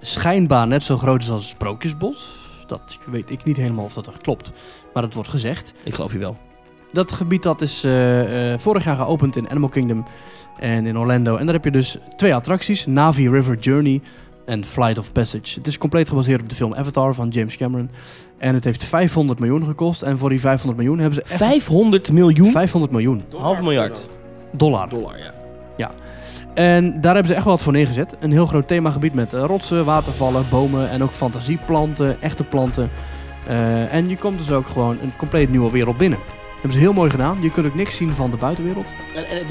[0.00, 2.42] schijnbaar net zo groot is als het Sprookjesbos.
[2.66, 4.52] Dat weet ik niet helemaal of dat er klopt,
[4.94, 5.74] maar dat wordt gezegd.
[5.82, 6.36] Ik geloof je wel.
[6.92, 10.04] dat gebied dat is eh, eh, vorig jaar geopend in Animal Kingdom
[10.58, 11.36] en in Orlando.
[11.36, 14.00] En daar heb je dus twee attracties, Navi River Journey
[14.46, 15.58] en Flight of Passage.
[15.58, 17.90] Het is compleet gebaseerd op de film Avatar van James Cameron.
[18.38, 20.02] En het heeft 500 miljoen gekost.
[20.02, 22.50] En voor die 500 miljoen hebben ze echt 500 miljoen?
[22.50, 24.08] 500 miljoen Half miljard.
[24.52, 24.88] dollar.
[24.88, 25.90] Dollar, ja.
[26.54, 28.16] En daar hebben ze echt wel wat voor neergezet.
[28.20, 32.90] Een heel groot themagebied met eh, rotsen, watervallen, bomen en ook fantasieplanten, echte planten.
[33.46, 36.18] Eh, en je komt dus ook gewoon een compleet nieuwe wereld binnen.
[36.18, 37.38] Dat hebben ze heel mooi gedaan.
[37.42, 38.92] Je kunt ook niks zien van de buitenwereld.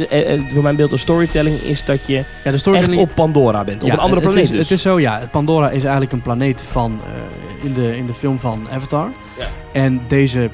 [0.10, 3.64] En, en voor mijn beeld, de storytelling is dat je Ja, de echt op Pandora
[3.64, 3.84] bent.
[3.84, 4.60] Op een andere het planeet is, dus.
[4.60, 5.22] Het is zo, ja.
[5.32, 9.10] Pandora is eigenlijk een planeet van, eh, in, de, in de film van Avatar.
[9.38, 9.46] Ja.
[9.74, 10.50] En deze,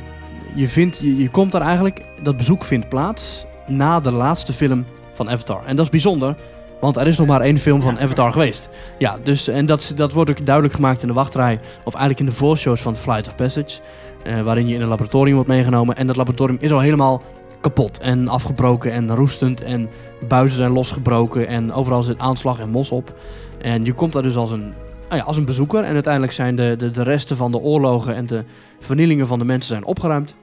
[0.54, 4.86] je, vindt, je, je komt daar eigenlijk, dat bezoek vindt plaats na de laatste film
[5.20, 5.62] van Avatar.
[5.66, 6.36] En dat is bijzonder,
[6.82, 8.70] want er is nog maar één film van Avatar geweest.
[8.98, 12.26] Ja, dus, en dat, dat wordt ook duidelijk gemaakt in de wachtrij, of eigenlijk in
[12.26, 13.80] de voorshows van Flight of Passage.
[14.24, 15.96] eh, waarin je in een laboratorium wordt meegenomen.
[15.96, 17.22] En dat laboratorium is al helemaal
[17.62, 19.62] kapot en afgebroken en roestend.
[19.62, 19.90] En
[20.28, 23.14] buizen zijn losgebroken en overal zit aanslag en mos op.
[23.62, 24.74] En je komt daar dus als een,
[25.10, 25.84] nou ja, als een bezoeker.
[25.84, 28.44] En uiteindelijk zijn de, de, de resten van de oorlogen en de
[28.80, 30.36] vernielingen van de mensen zijn opgeruimd.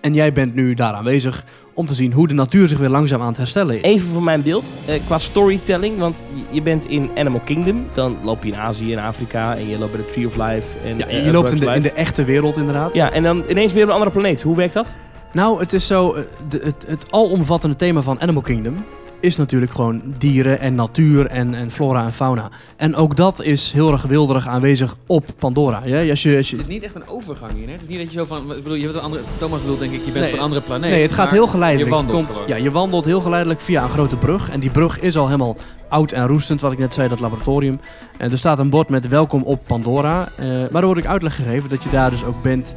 [0.00, 1.44] En jij bent nu daar aanwezig
[1.74, 3.82] om te zien hoe de natuur zich weer langzaam aan het herstellen is.
[3.82, 6.16] Even voor mijn beeld, eh, qua storytelling, want
[6.50, 9.92] je- bent in Animal Kingdom, dan loop je in Azië en Afrika en je loopt
[9.92, 10.76] bij de Tree of Life.
[10.84, 12.94] En, Ja, eh, je loopt in de, in de echte wereld inderdaad.
[12.94, 14.42] Ja, en dan ineens weer op een andere planeet.
[14.42, 14.96] Hoe werkt dat?
[15.32, 18.74] Nou, het is zo, eh, de, het, het alomvattende thema van Animal Kingdom
[19.20, 22.48] is natuurlijk gewoon dieren en natuur en, en flora en fauna.
[22.76, 25.80] En ook dat is heel erg wilderig aanwezig op Pandora.
[25.84, 27.66] Ja, als je, als je, Het is niet echt een overgang hier.
[27.66, 27.72] Hè?
[27.72, 28.38] Het is niet dat je zo van.
[28.52, 29.22] Ik bedoel, je bent een andere.
[29.38, 30.90] Thomas bedoelt denk ik, je bent Nee, op een andere planeet.
[30.90, 31.90] Nee, het gaat heel geleidelijk.
[31.90, 34.50] Je wandelt komt- ja, je wandelt heel geleidelijk via een grote brug.
[34.50, 35.56] En die brug is al helemaal
[35.88, 37.80] oud en roestend, wat ik net zei, dat laboratorium.
[38.18, 40.28] En er staat een bord met welkom op Pandora.
[40.36, 42.74] Eh, maar er wordt ook uitleg gegeven dat je daar dus ook bent...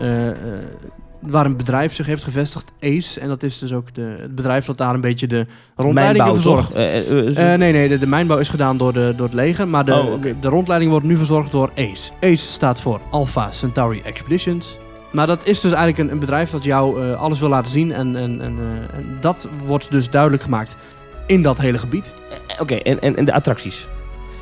[0.00, 0.34] eh, eh,
[1.26, 3.20] waar een bedrijf zich heeft gevestigd, ACE.
[3.20, 5.46] En dat is dus ook de, het bedrijf dat daar een beetje de
[5.76, 6.74] rondleidingen Mijnbouw, verzorgt.
[6.74, 9.34] Eh, eh, eh, Eh, nee, nee, de, de mijnbouw is gedaan door, de, door het
[9.34, 12.12] leger, maar de, Oh, de, rondleiding wordt nu verzorgd door ACE.
[12.20, 14.78] ACE staat voor Alpha Centauri Expeditions.
[15.12, 18.16] Maar dat is dus eigenlijk een, een bedrijf dat jou alles wil laten zien en,
[18.16, 18.58] en, en,
[18.92, 20.76] en dat wordt dus duidelijk gemaakt
[21.26, 22.12] in dat hele gebied.
[22.60, 23.86] Oké, en, en, en de attracties?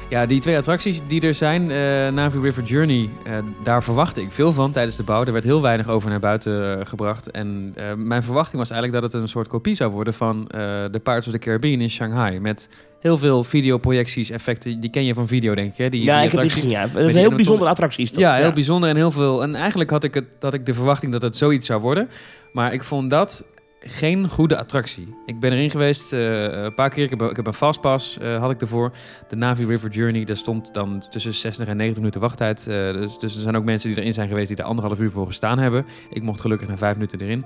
[0.08, 3.32] Ja, die twee attracties die er zijn, eh Navi River Journey, eh,
[3.62, 5.24] daar verwachtte ik veel van tijdens de bouw.
[5.24, 7.30] Er werd heel weinig over naar buiten eh, gebracht.
[7.30, 10.44] En mijn verwachting was eigenlijk dat het een soort kopie zou worden van
[10.90, 12.40] de Pirates of the Caribbean in Shanghai.
[12.40, 12.68] Met
[13.00, 14.80] heel veel videoprojecties, effecten.
[14.80, 15.78] Die ken je van video, denk ik.
[15.78, 15.88] Hè?
[15.88, 16.70] Die, ja, die ik heb die gezien.
[16.70, 16.86] Ja.
[16.86, 18.04] Dat is een heel bijzondere attractie.
[18.04, 18.20] Is dat.
[18.20, 19.42] Ja, heel bijzonder en heel veel.
[19.42, 22.08] En eigenlijk had ik, het, had ik de verwachting dat het zoiets zou worden.
[22.52, 23.44] Maar ik vond dat
[23.84, 25.14] geen goede attractie.
[25.26, 27.12] Ik ben erin geweest eh, een paar keer.
[27.12, 28.92] Ik heb, een fastpass, eh, had ik ervoor.
[29.28, 32.66] De Navi River Journey, daar stond dan tussen 60 en 90 minuten wachttijd.
[32.66, 35.10] Eh, dus, dus er zijn ook mensen die erin zijn geweest die er anderhalf uur
[35.10, 35.84] voor gestaan hebben.
[36.10, 37.44] Ik mocht gelukkig na vijf minuten erin.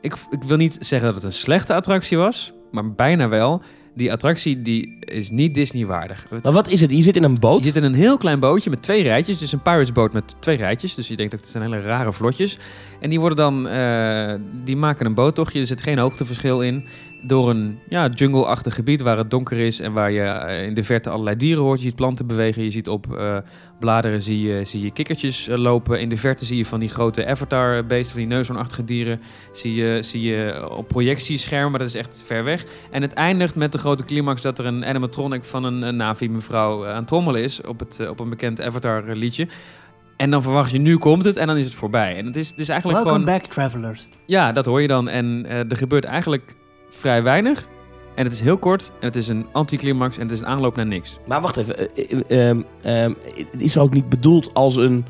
[0.00, 3.62] Ik, ik wil niet zeggen dat het een slechte attractie was, maar bijna wel.
[3.96, 6.26] Die attractie die is niet Disney-waardig.
[6.30, 6.90] Het- Maar wat is het?
[6.90, 7.58] Je zit in een boot.
[7.58, 9.38] je zit in een heel klein bootje met twee rijtjes.
[9.38, 10.94] Dus een piratesboot met twee rijtjes.
[10.94, 12.56] Dus je denkt ook, het zijn hele rare vlotjes.
[13.00, 14.34] En die worden dan, eh,
[14.64, 15.60] die maken een boottochtje.
[15.60, 16.84] Er zit geen hoogteverschil in.
[17.22, 19.80] Door een ja, jungle-achtig gebied waar het donker is.
[19.80, 21.78] En waar je eh, in de verte allerlei dieren hoort.
[21.78, 22.62] Je ziet planten bewegen.
[22.62, 23.36] Je ziet op eh,
[23.78, 26.00] bladeren zie je, zie je kikkertjes eh, lopen.
[26.00, 29.20] In de verte zie je van die grote avatar-beesten, van die neushoornachtige dieren.
[29.52, 32.64] Zie je, zie je op projectieschermen, maar dat is echt ver weg.
[32.90, 36.86] En het eindigt met de grote climax dat er een animatronic van een, een Navi-mevrouw
[36.86, 39.48] aan het trommelen is op, het, op een bekend Avatar-liedje.
[40.16, 42.16] En dan verwacht je, nu komt het en dan is het voorbij.
[42.16, 43.38] En het is, het is eigenlijk Welcome gewoon...
[43.38, 44.08] back, travelers.
[44.26, 45.08] Ja, dat hoor je dan.
[45.08, 46.54] En er gebeurt eigenlijk
[46.96, 47.66] vrij weinig.
[48.14, 50.76] En het is heel kort en het is een anticlimax en het is een aanloop
[50.76, 51.18] naar niks.
[51.26, 51.96] Maar wacht even.
[51.96, 53.12] eh, eh, ehm, ehm,
[53.50, 55.06] het is ook niet bedoeld als een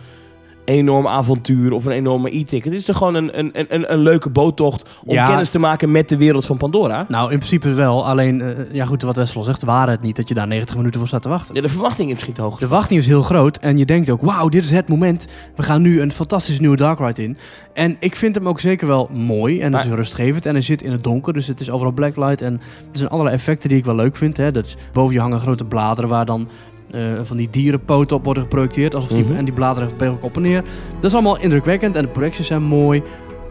[0.66, 2.64] enorm avontuur of een enorme e-ticket.
[2.64, 5.26] Het is toch gewoon een, een, een, een leuke boottocht om Ja.
[5.26, 7.06] kennis te maken met de wereld van Pandora?
[7.08, 8.06] Nou, in principe wel.
[8.06, 10.98] Alleen, eh, ja goed, wat Wessel zegt, waren het niet dat je daar 90 minuten
[10.98, 11.54] voor staat te wachten.
[11.54, 12.58] Ja, de verwachting is misschien te hoog.
[12.58, 15.26] De wachting is heel groot en je denkt ook, wauw, dit is het moment.
[15.56, 17.36] We gaan nu een fantastische nieuwe Dark Ride in.
[17.72, 20.46] En ik vind hem ook zeker wel mooi en het is rustgevend.
[20.46, 22.40] En hij zit in het donker, dus het is overal blacklight.
[22.42, 22.52] En
[22.92, 24.36] er zijn allerlei effecten die ik wel leuk vind.
[24.36, 24.52] Hè.
[24.52, 26.48] Dat is, boven je hangen grote bladeren waar dan
[26.90, 28.94] eh, van die dierenpoten op worden geprojecteerd.
[28.94, 29.36] Alsof die, Mhm.
[29.36, 30.62] En die bladeren bewegen ook op en neer.
[30.94, 33.02] Dat is allemaal indrukwekkend en de projecties zijn mooi.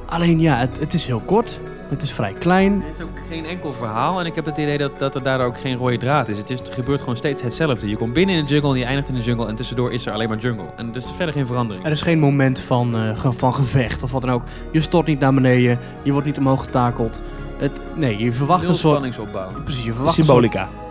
[0.05, 1.59] Alleen ja, het, het is heel kort.
[1.89, 2.81] Het is vrij klein.
[2.83, 5.47] Er is ook geen enkel verhaal en ik heb het idee dat, dat er daardoor
[5.47, 6.38] ook geen rode draad is.
[6.38, 6.59] Het, is.
[6.59, 7.89] het gebeurt gewoon steeds hetzelfde.
[7.89, 10.05] Je komt binnen in de jungle en je eindigt in de jungle en tussendoor is
[10.05, 10.65] er alleen maar jungle.
[10.77, 11.86] En er is verder geen verandering.
[11.86, 14.43] Er is geen moment van, eh, ge- van gevecht of wat dan ook.
[14.71, 17.21] Je stort niet naar beneden, je wordt niet omhoog getakeld.
[17.57, 18.93] Het, nee, je verwacht Nul een soort...
[18.93, 19.61] spanningsopbouw.
[19.63, 20.67] Precies, je verwacht een Symbolica.
[20.73, 20.84] soort-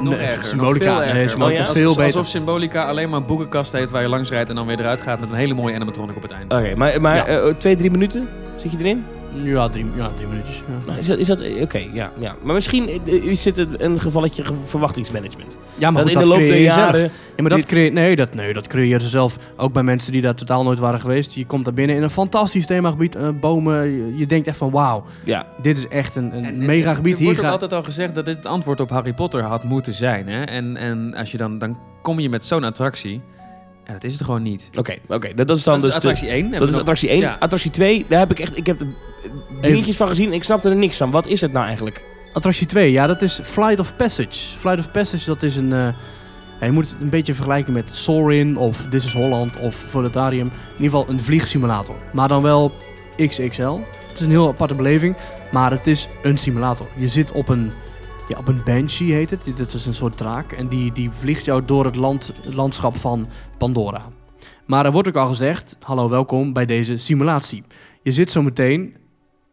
[0.00, 0.44] Nog Nee, erger.
[0.44, 0.92] Symbolica.
[0.94, 1.28] nog veel Nee.
[1.28, 2.18] Symbolica veel Alsof- beter.
[2.18, 5.00] Alsof Symbolica alleen maar een boekenkast heeft waar je langs rijdt en dan weer eruit
[5.00, 6.54] gaat met een hele mooie animatronic op het einde.
[6.56, 7.26] Oké, maar, maar Ja.
[7.26, 8.28] eh, twee, drie minuten?
[8.56, 9.04] Zit je erin?
[9.34, 10.62] Ja, drie, ja, drie minuutjes.
[10.86, 10.94] Ja.
[10.96, 12.34] Is dat, is dat oké, ja, ja.
[12.42, 15.56] Maar misschien eh, is dit een, een gevalletje ge- verwachtingsmanagement.
[15.78, 17.00] Ja, maar dat goed, in de loop der jaren...
[17.00, 19.36] Ja, maar dat creëer, nee, dat, nee, dat creëer je zelf.
[19.56, 21.32] Ook bij mensen die daar totaal nooit waren geweest.
[21.34, 23.14] Je komt daar binnen in een fantastisch themagebied.
[23.16, 23.90] eh, bomen.
[23.90, 26.94] Je, je denkt echt van wauw, Ja, dit is echt een, een En- en- mega
[26.94, 27.12] gebied.
[27.12, 29.42] Er Hier wordt ook ga- altijd al gezegd dat dit het antwoord op Harry Potter
[29.42, 30.28] had moeten zijn.
[30.28, 30.42] Hè?
[30.42, 33.20] En, en als je dan, dan kom je met zo'n attractie.
[33.88, 34.70] En dat is het gewoon niet.
[34.78, 35.34] oké, oké.
[35.34, 36.50] Dat, dat is dan dat is dus de- attractie 1.
[36.50, 37.20] Dat is attractie 1.
[37.20, 37.36] Ja.
[37.40, 38.56] Attractie 2, daar heb ik echt...
[38.56, 38.86] Ik heb er
[39.60, 41.10] dingetjes van gezien en ik snapte er niks van.
[41.10, 42.04] Wat is het nou eigenlijk?
[42.32, 44.56] Attractie 2, ja, dat is Flight of Passage.
[44.58, 45.72] Flight of Passage, dat is een...
[45.72, 45.78] eh,
[46.60, 50.46] ja, je moet het een beetje vergelijken met Soarin of This is Holland of Volutarium.
[50.46, 51.94] In ieder geval een vliegsimulator.
[52.12, 52.72] Maar dan wel
[53.26, 53.78] XXL.
[54.08, 55.16] Het is een heel aparte beleving,
[55.52, 56.86] maar het is een simulator.
[56.96, 57.72] Je zit op een,
[58.28, 59.44] ja, op een Banshee, heet het.
[59.56, 60.52] Dit is een soort draak.
[60.52, 64.02] En die, die vliegt jou door het, land, het landschap van Pandora.
[64.66, 67.62] Maar er wordt ook al gezegd, hallo, welkom bij deze simulatie.
[68.02, 68.96] Je zit zo meteen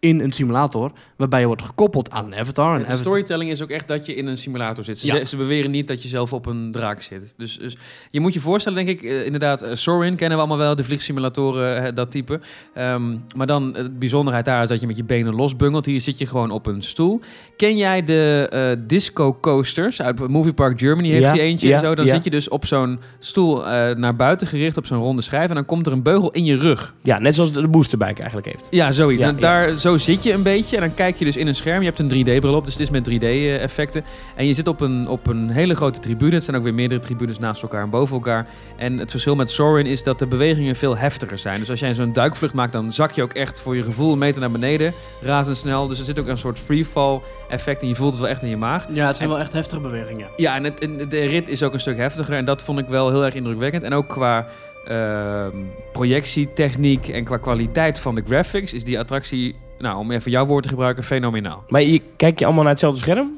[0.06, 2.74] in een simulator waarbij je wordt gekoppeld aan een avatar.
[2.74, 5.00] Een de avatar storytelling is ook echt dat je in een simulator zit.
[5.00, 5.26] Ze, Ja.
[5.26, 7.34] ze beweren niet dat je zelf op een draak zit.
[7.38, 7.78] Dus, dus
[8.10, 10.84] je moet je voorstellen, denk ik, eh, inderdaad, eh, Soarin kennen we allemaal wel, de
[10.84, 12.40] vliegsimulatoren, eh, dat type.
[12.74, 15.86] Ehm, maar dan, de bijzonderheid daar is dat je met je benen losbungelt.
[15.86, 17.22] Hier zit je gewoon op een stoel.
[17.58, 21.10] Ken jij de disco coasters uit Movie Park Germany?
[21.10, 21.96] Heeft Ja, die eentje ja, en zo?
[21.96, 22.14] Dan ja.
[22.14, 23.64] zit je dus op zo'n stoel
[23.96, 25.50] naar buiten gericht, op zo'n ronde schijf.
[25.50, 26.94] En dan komt er een beugel in je rug.
[27.02, 28.68] Ja, net zoals de, boosterbike eigenlijk heeft.
[28.72, 29.22] Ja, zoiets.
[29.22, 31.56] Ja, En daar, Zo zit je een beetje en dan kijk je dus in een
[31.56, 31.82] scherm.
[31.82, 34.06] Je hebt een 3D-bril op, dus het is met 3D-effecten.
[34.36, 36.34] En je zit op een, op een hele grote tribune.
[36.34, 38.48] Het zijn ook weer meerdere tribunes naast elkaar en boven elkaar.
[38.78, 41.60] En het verschil met Soarin is dat de bewegingen veel heftiger zijn.
[41.60, 44.18] Dus als jij zo'n duikvlucht maakt, dan zak je ook echt voor je gevoel een
[44.18, 44.94] meter naar beneden.
[45.22, 45.88] Razendsnel.
[45.88, 47.20] Dus er zit ook een soort freefall
[47.50, 48.88] effect en je voelt het wel echt in je maag.
[48.94, 50.28] Ja, het zijn wel echt heftige bewegingen.
[50.36, 52.36] Ja, en, het, en de rit is ook een stuk heftiger.
[52.36, 53.84] En dat vond ik wel heel erg indrukwekkend.
[53.84, 54.48] En ook qua
[54.88, 55.58] ehm,
[55.94, 60.64] projectietechniek en qua kwaliteit van de graphics is die attractie, nou, om even jouw woord
[60.64, 61.64] te gebruiken, fenomenaal.
[61.68, 63.32] Maar je, kijk je allemaal naar hetzelfde scherm?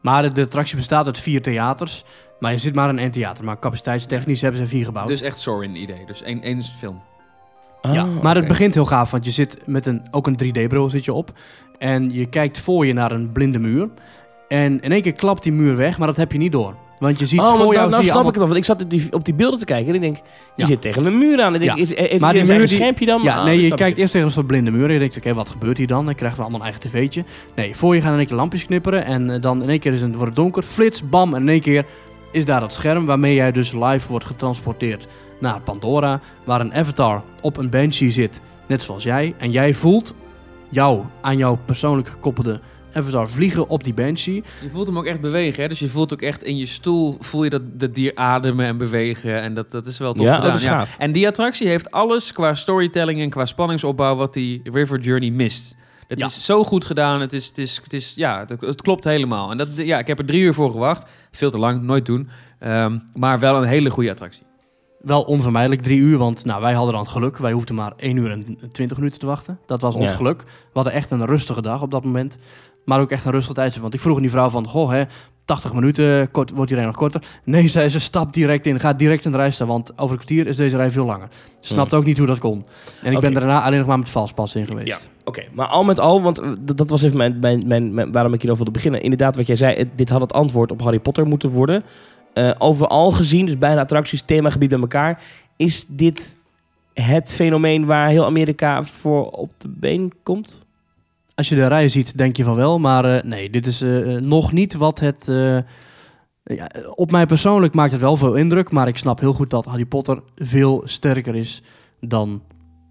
[0.00, 2.04] Maar de, de attractie bestaat uit vier theaters.
[2.40, 3.44] Maar je zit maar in één theater.
[3.44, 5.08] Maar capaciteitstechnisch hebben ze er vier gebouwd.
[5.08, 6.06] Dus echt Soarin-idee.
[6.06, 7.02] Dus één, één film.
[7.80, 10.88] Ah, ja, maar het begint heel gaaf, want je zit met een, ook een 3D-bril
[10.88, 11.32] zit je op.
[11.78, 13.88] En je kijkt voor je naar een blinde muur.
[14.48, 16.74] En in één keer klapt die muur weg, maar dat heb je niet door.
[17.02, 17.88] Want je ziet oh, voor nou, jou...
[17.88, 18.46] nou je snap allemaal- ik het wel.
[18.46, 20.22] Want ik zat op die, op die beelden te kijken en ik denk, je
[20.56, 20.66] Ja.
[20.66, 21.54] zit tegen een muur aan.
[21.54, 21.82] Ik denk, Ja.
[21.82, 23.22] is, heeft Maar die muur een die- schermpje dan?
[23.22, 24.86] Ja, Ah, nee, je kijkt eerst tegen een soort blinde muur.
[24.86, 26.04] En je denkt, oké, wat gebeurt hier dan?
[26.04, 27.24] Dan krijgen we allemaal een eigen tv'tje.
[27.54, 29.04] Nee, voor je gaan in één keer lampjes knipperen.
[29.04, 30.62] En eh, dan in één keer is het, wordt het donker.
[30.62, 31.34] Flits, bam.
[31.34, 31.84] En in één keer
[32.32, 35.06] is daar dat scherm waarmee jij dus live wordt getransporteerd
[35.40, 36.20] naar Pandora.
[36.44, 39.34] Waar een avatar op een banshee zit, net zoals jij.
[39.38, 40.14] En jij voelt
[40.68, 42.60] jou aan jouw persoonlijk gekoppelde
[42.96, 44.42] avatar vliegen op die banshee.
[44.62, 45.68] Je voelt hem ook echt bewegen, hè?
[45.68, 48.76] Dus je voelt ook echt in je stoel, voel je dat, dat dier ademen en
[48.78, 49.40] bewegen.
[49.40, 50.50] En dat, dat is wel tof Ja, gedaan.
[50.50, 50.98] dat is gaaf.
[50.98, 55.76] En die attractie heeft alles qua storytelling en qua spanningsopbouw wat die River Journey mist.
[56.08, 56.26] Het Ja.
[56.26, 57.20] is zo goed gedaan.
[57.20, 59.50] Het is, het is, het is ja, het, het klopt helemaal.
[59.50, 61.06] En dat, ja, ik heb er drie uur voor gewacht.
[61.30, 62.28] Veel te lang, nooit doen.
[62.58, 64.42] Ehm, maar wel een hele goede attractie.
[65.00, 67.36] Wel onvermijdelijk drie uur, want nou, wij hadden dan het geluk.
[67.38, 69.58] Wij hoefden maar 1 uur en 20 minuten te wachten.
[69.66, 70.16] Dat was ons Ja.
[70.16, 70.42] geluk.
[70.42, 72.38] We hadden echt een rustige dag op dat moment.
[72.84, 73.80] Maar ook echt een rustig tijdje.
[73.80, 75.02] Want ik vroeg aan die vrouw van, goh, hè,
[75.44, 77.22] 80 minuten, kort, wordt die rij nog korter?
[77.44, 78.80] Nee, zei ze, stap direct in.
[78.80, 81.28] Ga direct in de rij staan, want over een kwartier is deze rij veel langer.
[81.60, 82.64] Ze snapte ook niet hoe dat kon.
[83.02, 84.86] En ik ben daarna alleen nog maar met valspas in geweest.
[84.86, 85.42] Ja, oké.
[85.52, 88.32] Maar al met al, want eh, dat, dat was even mijn, mijn, mijn, mijn- waarom
[88.34, 89.02] ik hierover wilde beginnen.
[89.02, 91.82] Inderdaad, wat jij zei, het- dit had het antwoord op Harry Potter moeten worden.
[92.34, 95.22] Eh, overal gezien, dus bijna attracties, themagebied bij elkaar,
[95.56, 96.36] is dit
[96.94, 100.60] het fenomeen waar heel Amerika voor op de been komt?
[101.34, 102.78] Als je de rij ziet, denk je van wel.
[102.78, 105.24] Maar eh, nee, dit is eh, eh, nog niet wat het...
[106.44, 108.70] ja, op mij persoonlijk maakt het wel veel indruk.
[108.70, 111.62] Maar ik snap heel goed dat Harry Potter veel sterker is
[112.00, 112.42] dan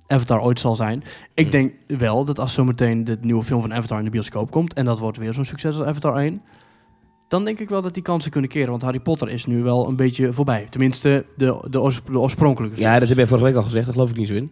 [0.08, 1.04] Avatar ooit zal zijn.
[1.34, 4.74] Ik denk wel dat als zometeen de nieuwe film van Avatar in de bioscoop komt...
[4.74, 6.42] en dat wordt weer zo'n succes als Avatar 1...
[7.28, 8.70] dan denk ik wel dat die kansen kunnen keren.
[8.70, 10.66] Want Harry Potter is nu wel een beetje voorbij.
[10.70, 13.94] Tenminste, de, de, oors- de oorspronkelijke Ja, dat heb jij vorige week al gezegd, daar
[13.94, 14.52] geloof ik niet zo in.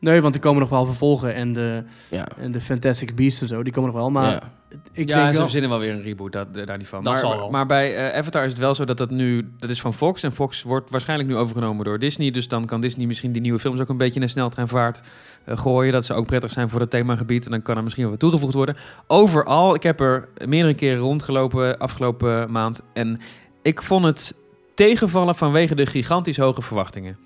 [0.00, 1.34] Nee, want die komen nog wel vervolgen.
[1.34, 2.28] En de, Ja.
[2.36, 4.10] en de Fantastic Beasts en zo, die komen nog wel.
[4.10, 4.52] Maar ja.
[4.92, 5.42] ik ja, denk ze wel...
[5.42, 7.04] verzinnen wel weer een reboot, dat, daar niet van.
[7.04, 7.50] Dat maar, zal wel.
[7.50, 9.50] maar bij eh, Avatar is het wel zo dat dat nu...
[9.58, 12.30] Dat is van Fox en Fox wordt waarschijnlijk nu overgenomen door Disney.
[12.30, 15.00] Dus dan kan Disney misschien die nieuwe films ook een beetje in een sneltreinvaart
[15.44, 15.92] eh, gooien.
[15.92, 17.44] Dat ze ook prettig zijn voor het themagebied.
[17.44, 18.76] En dan kan er misschien wel wat toegevoegd worden.
[19.06, 22.82] Overal, ik heb er meerdere keren rondgelopen afgelopen maand.
[22.92, 23.20] En
[23.62, 24.34] ik vond het
[24.74, 27.16] tegenvallen vanwege de gigantisch hoge verwachtingen.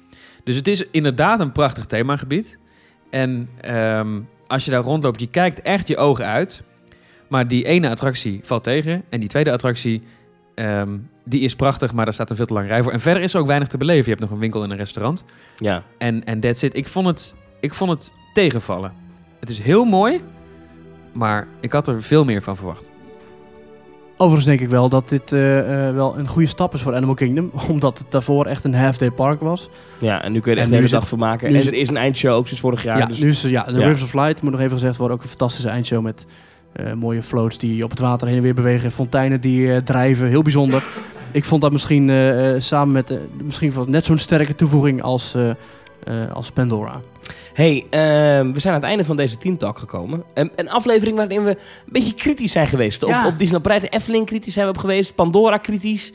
[0.45, 2.59] Dus het is inderdaad een prachtig themagebied.
[3.11, 6.63] En ehm, als je daar rondloopt, je kijkt echt je ogen uit.
[7.29, 9.03] Maar die ene attractie valt tegen.
[9.09, 10.03] En die tweede attractie,
[10.55, 12.93] ehm, die is prachtig, maar daar staat een veel te lange rij voor.
[12.93, 14.05] En verder is er ook weinig te beleven.
[14.05, 15.25] Je hebt nog een winkel en een restaurant.
[15.59, 15.83] ja.
[15.99, 16.77] En, en that's it.
[16.77, 18.93] Ik vond het, ik vond het tegenvallen.
[19.41, 20.21] Het is heel mooi,
[21.13, 22.90] maar ik had er veel meer van verwacht.
[24.21, 27.15] Overigens denk ik wel dat dit eh, eh, wel een goede stap is voor Animal
[27.15, 27.51] Kingdom.
[27.71, 29.69] Omdat het daarvoor echt een half-day park was.
[29.99, 31.49] Ja, en nu kun je er echt de hele dag voor maken.
[31.49, 32.99] En er is een eindshow ook sinds vorig jaar.
[32.99, 33.79] Ja, dus nu is, ja de ja.
[33.79, 36.27] Rivers of Light, moet nog even gezegd worden, ook een fantastische eindshow met
[36.73, 38.91] eh, mooie floats die op het water heen en weer bewegen.
[38.91, 40.83] Fonteinen die drijven, heel bijzonder.
[41.33, 42.11] Ik vond dat misschien
[42.59, 45.37] samen met, misschien wel net zo'n sterke toevoeging als,
[46.05, 47.01] eh, als Pandora.
[47.53, 50.25] Hey, ehm, we zijn aan het einde van deze Team Talk gekomen.
[50.35, 51.57] Een, een aflevering waarin we een
[51.93, 53.07] beetje kritisch zijn geweest.
[53.07, 53.21] Ja.
[53.21, 55.15] Op, op Disneyland Parijs, de Efteling kritisch zijn we op geweest.
[55.15, 56.13] Pandora kritisch.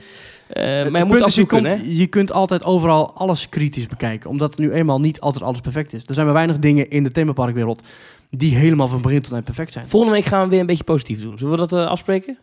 [0.48, 4.30] Eh, maar je Het moet af je, kunt, je kunt altijd overal alles kritisch bekijken.
[4.30, 6.04] Omdat nu eenmaal niet altijd alles perfect is.
[6.06, 7.84] Er zijn maar weinig dingen in de themaparkwereld
[8.30, 9.88] die helemaal van begin tot eind perfect zijn.
[9.88, 11.38] Volgende week gaan we weer een beetje positief doen.
[11.38, 12.38] Zullen we dat eh, afspreken?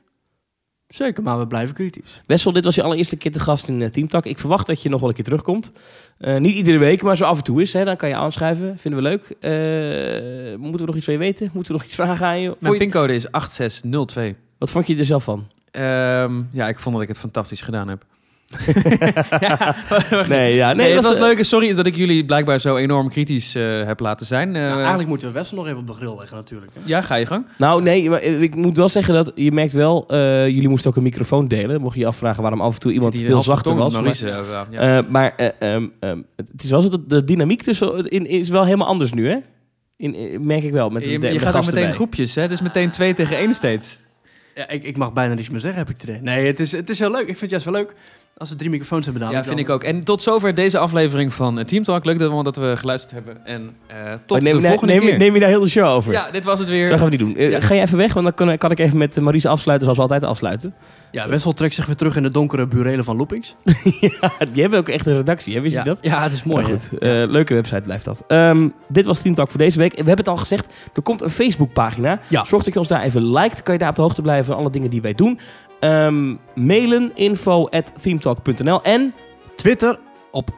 [0.95, 2.23] Zeker, maar we blijven kritisch.
[2.27, 4.27] Wessel, dit was je allereerste keer te gast in uh, Team Talk.
[4.27, 5.73] Ik verwacht dat je nog wel een keer terugkomt.
[6.19, 7.73] Eh, niet iedere week, maar zo af en toe is.
[7.73, 8.79] Hè, dan kan je aanschrijven.
[8.79, 9.23] Vinden we leuk.
[9.41, 11.51] Eh, moeten we nog iets van je weten?
[11.53, 12.49] Moeten we nog iets vragen aan je?
[12.49, 14.35] Vond Mijn je- pincode is 8602.
[14.59, 15.47] Wat vond je er zelf van?
[15.71, 18.05] Ehm, ja, ik vond dat ik het fantastisch gedaan heb.
[20.29, 21.45] Nee, ja, Nee, het was eh, leuk.
[21.45, 24.57] Sorry dat ik jullie blijkbaar zo enorm kritisch eh, heb laten zijn.
[24.57, 26.73] Eh, Nou, eigenlijk moeten we Wessel nog even op de grill leggen natuurlijk.
[26.75, 26.81] hè.
[26.85, 27.47] Ja, ga je gang.
[27.59, 30.97] Nou, nee, maar ik moet wel zeggen dat je merkt wel, eh, jullie moesten ook
[30.97, 31.81] een microfoon delen.
[31.81, 33.95] Mocht je je afvragen waarom af en toe iemand veel zachter was.
[33.95, 35.05] op Maar, eh, ja.
[35.09, 38.65] maar eh, ehm, ehm, het is wel zo dat de dynamiek tussen in, is wel
[38.65, 39.37] helemaal anders nu, hè?
[39.97, 40.91] In, in- merk ik wel.
[40.91, 41.93] Met de, je je de gaat ook meteen bij.
[41.93, 42.35] groepjes.
[42.35, 42.43] Hè?
[42.43, 43.99] Het is meteen twee tegen één steeds.
[44.55, 46.21] Ja, ik, ik mag bijna niets meer zeggen, heb ik het idee.
[46.23, 47.21] Nee, het is, het is heel leuk.
[47.21, 47.95] Ik vind het juist wel leuk
[48.43, 49.41] als we drie microfoons hebben gedaan.
[49.41, 49.85] Ja, vind ik ook.
[49.85, 52.05] En tot zover deze aflevering van eh, Team Talk.
[52.05, 53.47] Leuk dat we, dat we geluisterd hebben.
[53.47, 55.19] En eh, tot Oh, neem, de volgende neem, keer.
[55.19, 56.13] neem je daar heel de show over?
[56.13, 56.87] Ja, dit was het weer.
[56.87, 57.37] Zo gaan we niet doen.
[57.37, 57.61] Eh, Ja.
[57.61, 60.15] Ga je even weg, want dan kan, kan ik even met Maurice afsluiten zoals we
[60.15, 60.75] altijd afsluiten.
[61.11, 63.55] Ja, Wessel trekt zich weer terug in de donkere burelen van Loopings.
[64.21, 65.61] ja, die hebben ook echt een redactie, hè?
[65.61, 65.83] wist ja.
[65.83, 65.99] je dat?
[66.01, 66.63] Ja, het is mooi.
[66.63, 66.79] Maar hè?
[66.79, 68.25] goed, eh, leuke website blijft dat.
[68.29, 69.91] Ehm, dit was Team Talk voor deze week.
[69.91, 72.21] We hebben het al gezegd, er komt een Facebookpagina.
[72.29, 72.45] Ja.
[72.45, 73.63] Zorg dat je ons daar even liked.
[73.63, 75.39] Kan je daar op de hoogte blijven van alle dingen die wij doen.
[75.83, 78.83] Ehm, mailen info at themetalk.nl.
[78.83, 79.15] En
[79.57, 79.99] Twitter
[80.31, 80.51] op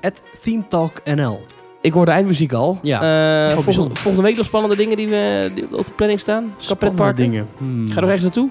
[0.43, 1.41] @themetalknl.
[1.81, 2.79] ik hoor de eindmuziek al.
[2.83, 6.55] Ja, Eh, volgende, week nog spannende dingen die, we, die op de planning staan.
[6.57, 7.49] Spannende dingen.
[7.59, 7.87] Hmm.
[7.89, 8.49] Ga je nog ergens naartoe?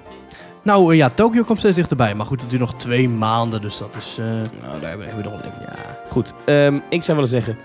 [0.64, 2.16] Nou eh, ja, Tokio komt steeds dichterbij.
[2.16, 4.18] Maar goed, het duurt nog twee maanden, dus dat is...
[4.20, 5.62] eh, Nou, daar hebben we nog wel even.
[5.62, 5.76] Ja.
[6.10, 7.58] Goed, ehm, ik zou willen zeggen,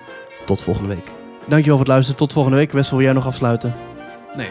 [0.47, 1.05] tot volgende week.
[1.47, 2.19] Dankjewel voor het luisteren.
[2.19, 2.73] Tot volgende week.
[2.73, 3.75] Wessel, wil jij nog afsluiten?
[4.37, 4.49] Nee.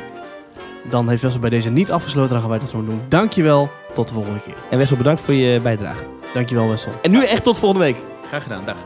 [0.89, 2.29] Dan heeft Wessel bij deze niet afgesloten.
[2.31, 3.01] Dan gaan wij dat zo doen.
[3.07, 3.69] Dankjewel.
[3.97, 4.55] Tot de volgende keer.
[4.69, 6.03] En Wessel, bedankt voor je bijdrage.
[6.33, 6.91] Dankjewel Wessel.
[7.01, 7.97] En nu echt tot volgende week.
[8.27, 8.65] Graag gedaan.
[8.65, 8.77] Dag.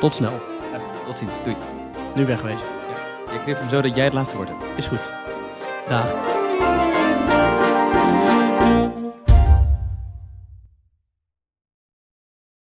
[0.00, 0.40] Tot snel.
[0.72, 0.80] Dag.
[1.06, 1.32] Tot ziens.
[1.42, 1.56] Doei.
[2.14, 2.66] Nu wegwezen.
[3.32, 4.62] Je knipt hem zo dat jij het laatste woord hebt.
[4.76, 5.12] Is goed.
[5.88, 6.37] Dag.